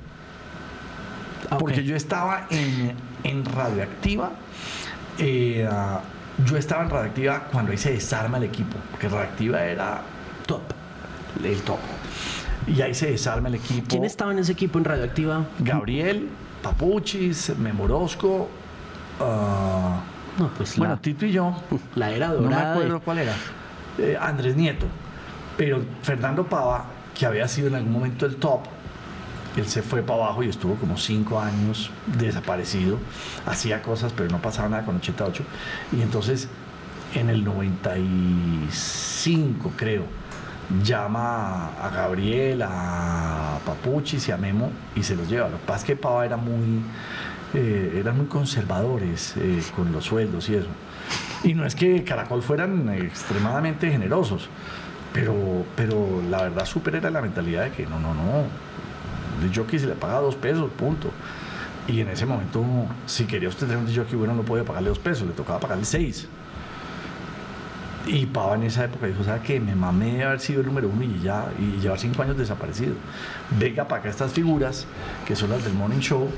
Ah. 1.49 1.57
Porque 1.57 1.83
yo 1.83 1.95
estaba 1.95 2.47
en, 2.49 2.93
en 3.23 3.45
Radioactiva. 3.45 4.31
eh, 5.19 5.67
ah, 5.71 6.01
yo 6.45 6.57
estaba 6.57 6.83
en 6.83 6.89
Radioactiva 6.89 7.43
cuando 7.51 7.71
ahí 7.71 7.77
se 7.77 7.91
desarma 7.93 8.37
el 8.37 8.43
equipo. 8.45 8.75
Porque 8.91 9.07
Radioactiva 9.07 9.63
era 9.63 10.01
Top. 10.47 10.61
el 11.43 11.61
top. 11.61 11.77
Y 12.67 12.81
ahí 12.81 12.93
se 12.95 13.11
desarma 13.11 13.49
el 13.49 13.55
equipo. 13.55 13.85
¿Quién 13.87 14.03
estaba 14.05 14.31
en 14.31 14.39
ese 14.39 14.53
equipo 14.53 14.79
en 14.79 14.85
Radioactiva? 14.85 15.45
Gabriel, 15.59 16.29
Papuchis, 16.63 17.55
Memorosco. 17.57 18.49
ah, 19.19 19.99
No, 20.39 20.49
pues 20.57 20.77
bueno, 20.77 20.95
la, 20.95 21.01
Tito 21.01 21.25
y 21.25 21.31
yo. 21.33 21.55
la 21.95 22.09
era 22.11 22.29
No 22.29 22.33
me 22.35 22.43
dorada. 22.43 22.71
acuerdo 22.73 22.93
de- 22.95 22.99
cuál 23.01 23.17
era. 23.19 23.33
Eh, 23.99 24.17
Andrés 24.19 24.55
Nieto. 24.55 24.85
Pero 25.57 25.83
Fernando 26.01 26.45
Pava, 26.47 26.85
que 27.17 27.25
había 27.27 27.47
sido 27.47 27.67
en 27.67 27.75
algún 27.75 27.91
momento 27.93 28.25
el 28.25 28.37
top, 28.37 28.61
él 29.57 29.67
se 29.67 29.81
fue 29.81 30.01
para 30.01 30.25
abajo 30.25 30.43
y 30.43 30.49
estuvo 30.49 30.75
como 30.75 30.97
cinco 30.97 31.39
años 31.39 31.91
desaparecido. 32.17 32.99
Hacía 33.45 33.81
cosas, 33.81 34.11
pero 34.15 34.29
no 34.29 34.41
pasaba 34.41 34.69
nada 34.69 34.85
con 34.85 34.95
88. 34.97 35.43
Y 35.91 36.01
entonces, 36.01 36.47
en 37.13 37.29
el 37.29 37.43
95, 37.43 39.73
creo, 39.75 40.03
llama 40.83 41.71
a 41.81 41.89
Gabriel, 41.89 42.61
a 42.63 43.59
Papuchis 43.65 44.29
y 44.29 44.31
a 44.31 44.37
Memo 44.37 44.71
y 44.95 45.03
se 45.03 45.15
los 45.15 45.29
lleva. 45.29 45.49
Lo 45.49 45.59
que 45.59 45.65
pasa 45.65 45.79
es 45.79 45.85
que 45.85 45.95
Pava 45.95 46.25
era 46.25 46.37
muy, 46.37 46.81
eh, 47.53 47.97
eran 47.99 48.17
muy 48.17 48.25
conservadores 48.25 49.35
eh, 49.37 49.61
con 49.75 49.91
los 49.91 50.05
sueldos 50.05 50.49
y 50.49 50.55
eso. 50.55 50.69
Y 51.43 51.53
no 51.53 51.65
es 51.65 51.75
que 51.75 52.03
Caracol 52.03 52.41
fueran 52.41 52.89
extremadamente 52.89 53.91
generosos, 53.91 54.49
pero, 55.11 55.35
pero 55.75 56.21
la 56.29 56.43
verdad 56.43 56.65
súper 56.65 56.95
era 56.95 57.11
la 57.11 57.21
mentalidad 57.21 57.65
de 57.65 57.71
que 57.71 57.85
no, 57.85 57.99
no, 57.99 58.13
no, 58.13 58.45
jockey 59.51 59.79
se 59.79 59.87
le 59.87 59.95
paga 59.95 60.19
dos 60.19 60.35
pesos, 60.35 60.69
punto. 60.71 61.09
Y 61.87 61.99
en 61.99 62.09
ese 62.09 62.25
momento, 62.25 62.63
si 63.05 63.25
quería 63.25 63.49
usted 63.49 63.67
tener 63.67 63.83
un 63.83 63.93
jockey 63.93 64.15
bueno, 64.15 64.33
no 64.33 64.43
podía 64.43 64.63
pagarle 64.63 64.89
dos 64.89 64.99
pesos, 64.99 65.27
le 65.27 65.33
tocaba 65.33 65.59
pagarle 65.59 65.85
seis. 65.85 66.27
Y 68.05 68.25
Pava 68.25 68.55
en 68.55 68.63
esa 68.63 68.85
época 68.85 69.07
dijo, 69.07 69.23
¿sabe 69.23 69.41
qué? 69.43 69.59
Me 69.59 69.75
mamé 69.75 70.17
de 70.17 70.23
haber 70.23 70.39
sido 70.39 70.61
el 70.61 70.67
número 70.67 70.89
uno 70.89 71.03
y 71.03 71.21
ya, 71.21 71.47
y 71.57 71.79
llevar 71.81 71.99
cinco 71.99 72.21
años 72.21 72.37
desaparecido. 72.37 72.95
Venga 73.57 73.87
para 73.87 74.01
acá 74.01 74.09
estas 74.09 74.33
figuras, 74.33 74.85
que 75.25 75.35
son 75.35 75.49
las 75.49 75.63
del 75.63 75.73
Morning 75.73 75.99
Show, 75.99 76.29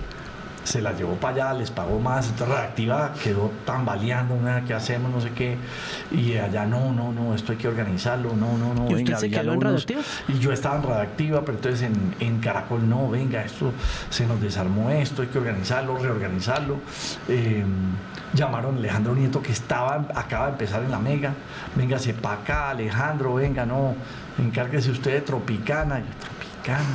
se 0.65 0.81
la 0.81 0.93
llevó 0.93 1.13
para 1.13 1.47
allá, 1.47 1.53
les 1.59 1.71
pagó 1.71 1.99
más, 1.99 2.27
entonces 2.27 2.55
Redactiva 2.55 3.13
quedó 3.23 3.51
tambaleando, 3.65 4.35
nada, 4.35 4.63
¿qué 4.65 4.73
hacemos? 4.73 5.11
No 5.11 5.21
sé 5.21 5.29
qué, 5.31 5.57
y 6.11 6.35
allá 6.37 6.65
no, 6.65 6.91
no, 6.91 7.13
no, 7.13 7.35
esto 7.35 7.51
hay 7.51 7.57
que 7.59 7.67
organizarlo, 7.67 8.35
no, 8.35 8.57
no, 8.57 8.73
no, 8.73 8.89
¿Y 8.89 8.95
usted 8.95 9.15
se 9.15 9.29
quedó 9.29 9.53
en 9.53 9.61
Redactiva? 9.61 10.01
Y 10.27 10.39
yo 10.39 10.51
estaba 10.51 10.77
en 10.77 10.83
Redactiva, 10.83 11.41
pero 11.41 11.57
entonces 11.57 11.83
en, 11.83 12.15
en, 12.19 12.39
Caracol 12.39 12.89
no, 12.89 13.09
venga, 13.09 13.43
esto 13.43 13.71
se 14.09 14.25
nos 14.25 14.41
desarmó 14.41 14.89
esto, 14.89 15.21
hay 15.21 15.27
que 15.27 15.37
organizarlo, 15.37 15.97
reorganizarlo. 15.97 16.79
Eh, 17.27 17.63
llamaron 18.33 18.75
a 18.75 18.77
Alejandro 18.79 19.15
Nieto 19.15 19.41
que 19.41 19.51
estaba, 19.51 20.07
acaba 20.15 20.47
de 20.47 20.51
empezar 20.53 20.83
en 20.83 20.91
la 20.91 20.99
Mega, 20.99 21.33
venga, 21.75 21.99
se 21.99 22.13
para 22.13 22.41
acá, 22.41 22.69
Alejandro, 22.71 23.35
venga, 23.35 23.67
no, 23.67 23.95
encárguese 24.39 24.89
usted 24.89 25.13
de 25.13 25.21
Tropicana, 25.21 25.99
yo, 25.99 26.05
Tropicana. 26.19 26.85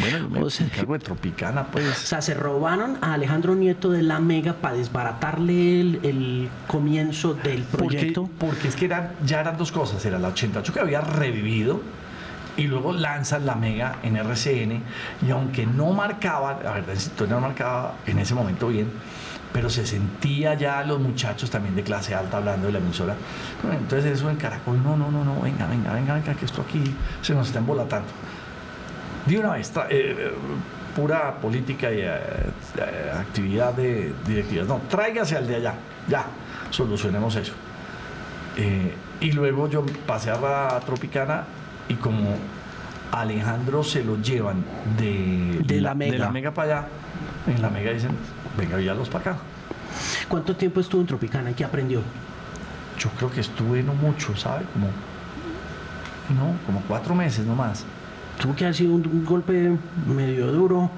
Bueno, 0.00 0.46
O 0.46 0.50
sea- 0.50 0.66
encargo 0.66 0.92
de 0.94 0.98
Tropicana, 1.00 1.64
pues. 1.66 1.86
O 1.88 2.06
sea, 2.06 2.20
se 2.22 2.34
robaron 2.34 2.98
a 3.00 3.14
Alejandro 3.14 3.54
Nieto 3.54 3.90
de 3.90 4.02
la 4.02 4.18
Mega 4.18 4.54
para 4.54 4.76
desbaratarle 4.76 5.80
el, 5.80 6.00
el 6.02 6.48
comienzo 6.66 7.34
del 7.34 7.62
Porque, 7.62 7.86
proyecto. 7.96 8.30
porque 8.38 8.68
es 8.68 8.76
que 8.76 8.86
eran, 8.86 9.12
ya 9.24 9.40
eran 9.40 9.56
dos 9.56 9.72
cosas. 9.72 10.04
Era 10.04 10.18
la 10.18 10.28
88 10.28 10.72
que 10.72 10.80
había 10.80 11.00
revivido 11.00 11.80
y 12.56 12.64
luego 12.66 12.92
lanzan 12.92 13.46
la 13.46 13.54
Mega 13.54 13.96
en 14.02 14.16
RCN. 14.16 14.82
Y 15.26 15.30
aunque 15.30 15.66
no 15.66 15.92
marcaba, 15.92 16.60
la 16.62 16.72
verdad, 16.72 16.94
si 16.96 17.10
no 17.28 17.40
marcaba 17.40 17.94
en 18.06 18.18
ese 18.18 18.34
momento 18.34 18.68
bien, 18.68 18.88
pero 19.52 19.70
se 19.70 19.86
sentía 19.86 20.54
ya 20.54 20.82
los 20.82 20.98
muchachos 20.98 21.48
también 21.48 21.76
de 21.76 21.84
clase 21.84 22.12
alta 22.14 22.38
hablando 22.38 22.66
de 22.66 22.72
la 22.72 22.78
emisora. 22.80 23.14
Bueno, 23.62 23.78
entonces 23.78 24.10
eso 24.18 24.28
en 24.28 24.36
Caracol, 24.36 24.82
no, 24.82 24.96
no, 24.96 25.12
no, 25.12 25.24
no, 25.24 25.40
venga, 25.40 25.66
venga, 25.68 25.92
venga, 25.92 26.14
venga, 26.14 26.34
que 26.34 26.44
esto 26.44 26.62
aquí 26.62 26.82
se 27.22 27.34
nos 27.34 27.46
está 27.46 27.60
embolatando. 27.60 28.08
De 29.26 29.38
una 29.38 29.52
vez, 29.52 29.72
eh, 29.90 30.32
pura 30.94 31.34
política 31.40 31.92
y 31.92 32.00
eh, 32.00 32.06
eh, 32.06 33.12
actividad 33.18 33.74
de 33.74 34.12
directivas. 34.26 34.66
No, 34.66 34.80
tráigase 34.88 35.36
al 35.36 35.46
de 35.46 35.56
allá, 35.56 35.74
ya, 36.08 36.26
solucionemos 36.70 37.34
eso. 37.36 37.52
Eh, 38.56 38.94
y 39.20 39.32
luego 39.32 39.68
yo 39.68 39.84
pasé 40.06 40.30
a 40.30 40.38
la 40.38 40.80
Tropicana 40.84 41.44
y 41.88 41.94
como 41.94 42.36
Alejandro 43.10 43.82
se 43.82 44.04
lo 44.04 44.20
llevan 44.20 44.64
de, 44.98 45.60
De 45.64 45.80
la 45.80 45.94
Mega. 45.94 46.12
de 46.12 46.18
la 46.18 46.30
Mega 46.30 46.50
para 46.52 46.78
allá, 46.78 46.88
en 47.46 47.62
la 47.62 47.70
Mega 47.70 47.92
dicen, 47.92 48.12
venga, 48.56 48.76
los 48.94 49.08
para 49.08 49.32
acá. 49.32 49.40
¿Cuánto 50.28 50.56
tiempo 50.56 50.80
estuvo 50.80 51.00
en 51.00 51.06
Tropicana 51.06 51.52
qué 51.54 51.64
aprendió? 51.64 52.02
Yo 52.98 53.10
creo 53.10 53.30
que 53.30 53.40
estuve 53.40 53.82
no 53.82 53.94
mucho, 53.94 54.36
¿sabe? 54.36 54.64
Como, 54.72 54.86
no, 56.30 56.56
como 56.64 56.80
cuatro 56.86 57.14
meses 57.14 57.44
nomás. 57.44 57.84
Tuvo 58.40 58.54
que 58.56 58.64
haber 58.64 58.74
sido 58.74 58.94
un, 58.94 59.06
un 59.06 59.24
golpe 59.24 59.76
medio 60.06 60.48
duro 60.52 60.90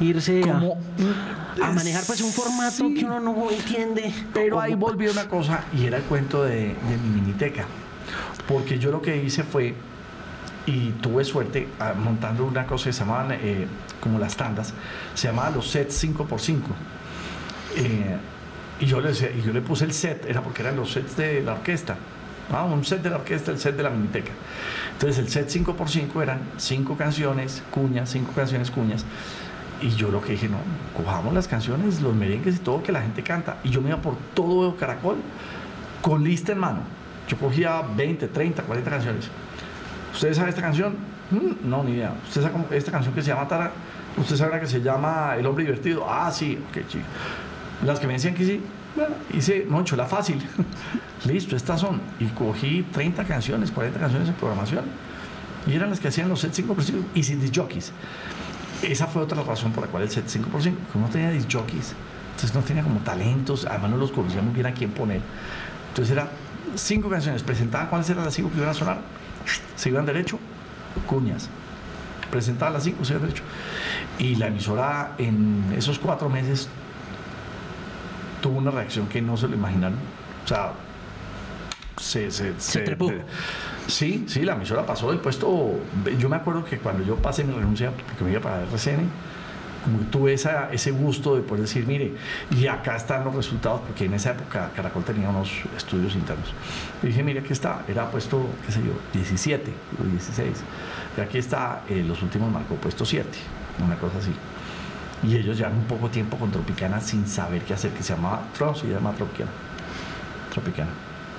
irse 0.00 0.42
a- 0.48 1.72
manejar 1.72 2.04
pues 2.06 2.20
un 2.20 2.30
formato 2.32 2.86
Sí. 2.88 2.94
que 2.94 3.04
uno 3.04 3.18
no 3.20 3.50
entiende. 3.50 4.12
Pero 4.32 4.60
ahí 4.60 4.74
volvió 4.74 5.10
una 5.10 5.26
cosa 5.28 5.64
y 5.76 5.86
era 5.86 5.96
el 5.98 6.02
cuento 6.04 6.44
de, 6.44 6.68
de 6.68 6.96
mi 7.02 7.20
miniteca. 7.20 7.64
Porque 8.46 8.78
yo 8.78 8.90
lo 8.90 9.00
que 9.00 9.16
hice 9.22 9.42
fue, 9.42 9.74
y 10.66 10.90
tuve 11.00 11.24
suerte 11.24 11.66
montando 12.04 12.44
una 12.44 12.66
cosa 12.66 12.86
que 12.86 12.92
se 12.92 13.00
llamaban 13.00 13.32
eh, 13.32 13.66
como 14.00 14.18
las 14.18 14.36
tandas, 14.36 14.74
se 15.14 15.28
llamaba 15.28 15.50
los 15.50 15.68
sets 15.70 16.04
5x5. 16.04 16.58
Eh, 17.76 18.16
y, 18.80 18.86
yo 18.86 19.00
le 19.00 19.10
y 19.12 19.42
yo 19.44 19.52
le 19.52 19.60
puse 19.62 19.84
el 19.84 19.92
set, 19.92 20.26
era 20.28 20.42
porque 20.42 20.62
eran 20.62 20.76
los 20.76 20.92
sets 20.92 21.16
de 21.16 21.42
la 21.42 21.52
orquesta. 21.54 21.96
Ah, 22.52 22.64
un 22.64 22.84
set 22.84 23.02
de 23.02 23.10
la 23.10 23.16
orquesta, 23.16 23.50
el 23.50 23.58
set 23.58 23.76
de 23.76 23.82
la 23.82 23.90
miniteca. 23.90 24.32
Entonces 24.92 25.18
el 25.18 25.28
set 25.28 25.48
5x5 25.48 26.22
eran 26.22 26.40
cinco 26.58 26.96
canciones, 26.96 27.62
cuñas, 27.70 28.10
cinco 28.10 28.32
canciones, 28.32 28.70
cuñas. 28.70 29.04
Y 29.80 29.90
yo 29.90 30.10
lo 30.10 30.20
que 30.20 30.32
dije, 30.32 30.48
no, 30.48 30.58
cojamos 30.96 31.34
las 31.34 31.48
canciones, 31.48 32.00
los 32.02 32.14
merengues 32.14 32.56
y 32.56 32.58
todo 32.58 32.82
que 32.82 32.92
la 32.92 33.02
gente 33.02 33.22
canta. 33.22 33.56
Y 33.64 33.70
yo 33.70 33.80
me 33.80 33.88
iba 33.88 33.98
por 34.00 34.16
todo 34.34 34.76
Caracol 34.76 35.16
con 36.02 36.22
lista 36.22 36.52
en 36.52 36.58
mano. 36.58 36.80
Yo 37.28 37.36
cogía 37.36 37.82
20, 37.96 38.28
30, 38.28 38.62
40 38.62 38.90
canciones. 38.90 39.28
¿Usted 40.12 40.34
sabe 40.34 40.50
esta 40.50 40.62
canción? 40.62 40.94
Mm, 41.30 41.68
No, 41.68 41.82
ni 41.82 41.92
idea. 41.92 42.14
¿Usted 42.28 42.42
sabe 42.42 42.76
esta 42.76 42.92
canción 42.92 43.14
que 43.14 43.22
se 43.22 43.28
llama 43.28 43.48
Tara? 43.48 43.72
¿Usted 44.16 44.36
sabe 44.36 44.52
la 44.52 44.60
que 44.60 44.66
se 44.66 44.80
llama 44.82 45.34
El 45.38 45.46
hombre 45.46 45.64
divertido? 45.64 46.04
Ah, 46.08 46.30
sí, 46.30 46.58
ok, 46.68 46.86
chico. 46.86 47.04
Las 47.84 47.98
que 47.98 48.06
me 48.06 48.12
decían 48.12 48.34
que 48.34 48.44
sí, 48.44 48.60
hice, 49.32 49.66
Moncho, 49.68 49.96
la 49.96 50.06
fácil. 50.06 50.40
Listo, 51.24 51.56
estas 51.56 51.80
son. 51.80 52.00
Y 52.20 52.26
cogí 52.26 52.86
30 52.92 53.24
canciones, 53.24 53.70
40 53.70 53.98
canciones 53.98 54.28
en 54.28 54.34
programación. 54.34 54.84
Y 55.66 55.74
eran 55.74 55.90
las 55.90 56.00
que 56.00 56.08
hacían 56.08 56.28
los 56.28 56.40
sets 56.40 56.60
5x5 56.60 57.02
y 57.14 57.22
sin 57.22 57.40
disc 57.40 57.54
jockeys. 57.56 57.92
Esa 58.82 59.06
fue 59.06 59.22
otra 59.22 59.42
razón 59.42 59.72
por 59.72 59.84
la 59.84 59.90
cual 59.90 60.02
el 60.02 60.10
set 60.10 60.26
5x5, 60.26 60.74
que 60.92 60.98
no 60.98 61.08
tenía 61.08 61.30
disc 61.30 61.48
jockeys. 61.50 61.94
Entonces 62.32 62.54
no 62.54 62.62
tenía 62.62 62.82
como 62.82 63.00
talentos, 63.00 63.66
además 63.66 63.90
no 63.90 63.96
los 63.96 64.10
conocía 64.10 64.42
muy 64.42 64.54
bien 64.54 64.66
a 64.66 64.72
quién 64.72 64.90
poner. 64.90 65.20
Entonces 65.88 66.12
era 66.12 66.28
cinco 66.74 67.08
canciones, 67.08 67.42
presentaban 67.42 67.88
cuáles 67.88 68.08
eran 68.10 68.24
las 68.24 68.34
cinco 68.34 68.50
que 68.50 68.56
iban 68.56 68.70
a 68.70 68.74
sonar, 68.74 69.00
se 69.76 69.88
iban 69.88 70.06
derecho, 70.06 70.38
cuñas. 71.06 71.48
Presentaban 72.30 72.72
las 72.72 72.84
cinco, 72.84 73.04
se 73.04 73.12
iban 73.12 73.22
derecho. 73.22 73.44
Y 74.18 74.36
la 74.36 74.46
emisora 74.48 75.14
en 75.18 75.72
esos 75.76 75.98
cuatro 75.98 76.28
meses 76.28 76.68
tuvo 78.42 78.58
una 78.58 78.70
reacción 78.70 79.06
que 79.06 79.22
no 79.22 79.38
se 79.38 79.48
lo 79.48 79.54
imaginaron. 79.54 79.98
O 80.44 80.48
sea, 80.48 80.72
se, 81.96 82.30
se, 82.30 82.52
Se 82.58 82.80
trepó. 82.80 83.10
sí, 83.86 84.24
sí, 84.26 84.42
la 84.42 84.54
emisora 84.54 84.84
pasó 84.84 85.10
del 85.10 85.20
puesto. 85.20 85.78
Yo 86.18 86.28
me 86.28 86.36
acuerdo 86.36 86.64
que 86.64 86.78
cuando 86.78 87.02
yo 87.04 87.16
pasé 87.16 87.44
mi 87.44 87.54
renuncia, 87.54 87.90
porque 87.90 88.24
me 88.24 88.32
iba 88.32 88.40
para 88.40 88.64
RCN, 88.64 89.08
como 89.84 89.98
tuve 90.10 90.32
esa, 90.34 90.70
ese 90.72 90.90
gusto 90.90 91.34
de 91.34 91.42
poder 91.42 91.62
decir, 91.62 91.86
mire, 91.86 92.12
y 92.50 92.66
acá 92.66 92.96
están 92.96 93.24
los 93.24 93.34
resultados, 93.34 93.80
porque 93.80 94.04
en 94.04 94.14
esa 94.14 94.30
época 94.32 94.70
Caracol 94.76 95.04
tenía 95.04 95.28
unos 95.28 95.50
estudios 95.76 96.14
internos. 96.14 96.52
Y 97.02 97.08
dije, 97.08 97.22
mire, 97.22 97.40
aquí 97.40 97.52
está, 97.52 97.84
era 97.88 98.10
puesto, 98.10 98.46
qué 98.66 98.72
sé 98.72 98.80
yo, 98.80 98.92
17 99.12 99.72
o 100.00 100.04
16. 100.04 100.50
Y 101.16 101.20
aquí 101.20 101.38
está, 101.38 101.82
eh, 101.88 102.04
los 102.06 102.22
últimos 102.22 102.50
marcó 102.50 102.74
puesto 102.76 103.04
7, 103.04 103.28
una 103.84 103.96
cosa 103.96 104.18
así. 104.18 104.32
Y 105.22 105.36
ellos 105.36 105.56
llevan 105.56 105.74
un 105.74 105.84
poco 105.84 106.08
tiempo 106.08 106.36
con 106.36 106.50
Tropicana 106.50 107.00
sin 107.00 107.26
saber 107.26 107.62
qué 107.62 107.74
hacer, 107.74 107.92
que 107.92 108.02
se 108.02 108.14
llamaba 108.14 108.42
Tron, 108.56 108.74
se 108.74 108.88
llama 108.88 109.12
Tropicana. 109.12 109.50
Tropicana. 110.52 110.90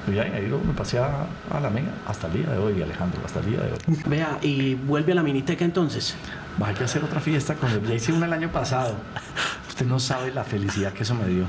Y 0.07 0.19
ahí, 0.19 0.31
ahí 0.31 0.59
me 0.65 0.73
pasé 0.73 0.99
a, 0.99 1.25
a 1.51 1.59
la 1.61 1.69
mega 1.69 1.91
hasta 2.07 2.27
el 2.27 2.33
día 2.33 2.47
de 2.47 2.57
hoy, 2.57 2.81
Alejandro, 2.81 3.21
hasta 3.25 3.39
el 3.39 3.45
día 3.45 3.61
de 3.61 3.71
hoy. 3.71 3.77
Vea, 4.05 4.37
y 4.41 4.75
vuelve 4.75 5.13
a 5.13 5.15
la 5.15 5.23
miniteca 5.23 5.63
entonces. 5.63 6.15
Va, 6.61 6.67
hay 6.67 6.75
que 6.75 6.83
hacer 6.83 7.03
otra 7.03 7.19
fiesta 7.19 7.55
con 7.55 7.69
el. 7.71 7.81
Ya 7.85 7.93
hice 7.93 8.11
una 8.11 8.25
el 8.25 8.33
año 8.33 8.51
pasado. 8.51 8.95
Usted 9.69 9.85
no 9.85 9.99
sabe 9.99 10.33
la 10.33 10.43
felicidad 10.43 10.91
que 10.93 11.03
eso 11.03 11.15
me 11.15 11.25
dio. 11.27 11.45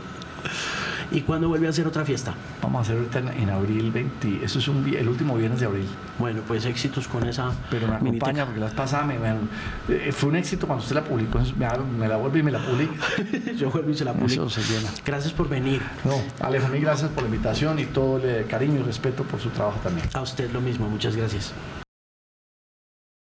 ¿Y 1.14 1.20
cuándo 1.22 1.48
vuelve 1.48 1.66
a 1.68 1.70
hacer 1.70 1.86
otra 1.86 2.04
fiesta? 2.04 2.34
Vamos 2.60 2.80
a 2.80 2.82
hacer 2.82 2.96
ahorita 2.96 3.18
en, 3.20 3.28
en 3.42 3.50
abril 3.50 3.90
20. 3.92 4.44
Eso 4.44 4.58
es 4.58 4.68
un, 4.68 4.86
el 4.94 5.08
último 5.08 5.36
viernes 5.36 5.60
de 5.60 5.66
abril. 5.66 5.86
Bueno, 6.18 6.42
pues 6.46 6.64
éxitos 6.66 7.06
con 7.08 7.26
esa 7.26 7.52
Pero 7.70 7.86
me 7.86 7.98
miniteca. 8.00 8.26
acompaña 8.26 8.44
porque 8.46 8.60
las 8.60 8.72
pasadas 8.74 9.06
me, 9.06 9.18
me- 9.18 9.34
eh, 9.88 10.12
fue 10.12 10.30
un 10.30 10.36
éxito 10.36 10.66
cuando 10.66 10.82
usted 10.82 10.96
la 10.96 11.04
publicó. 11.04 11.38
Me, 11.56 11.68
me 11.98 12.08
la 12.08 12.16
vuelve 12.16 12.40
y 12.40 12.42
me 12.42 12.50
la 12.50 12.58
publica. 12.58 12.94
Yo 13.56 13.70
vuelvo 13.70 13.90
y 13.90 13.94
se 13.94 14.04
la 14.04 14.12
publico. 14.12 14.46
Eso 14.46 14.50
se 14.60 14.62
llena. 14.72 14.90
Gracias 15.06 15.32
por 15.32 15.48
venir. 15.48 15.80
No, 16.04 16.14
Alejo, 16.44 16.68
mil 16.68 16.82
gracias 16.82 17.10
por 17.10 17.22
la 17.22 17.28
invitación 17.28 17.78
y 17.78 17.84
todo 17.86 18.18
el 18.18 18.46
cariño 18.46 18.80
y 18.80 18.82
respeto 18.82 19.22
por 19.22 19.40
su 19.40 19.50
trabajo 19.50 19.78
también. 19.82 20.08
A 20.14 20.20
usted 20.20 20.50
lo 20.52 20.60
mismo, 20.60 20.88
muchas 20.88 21.14
gracias. 21.16 21.52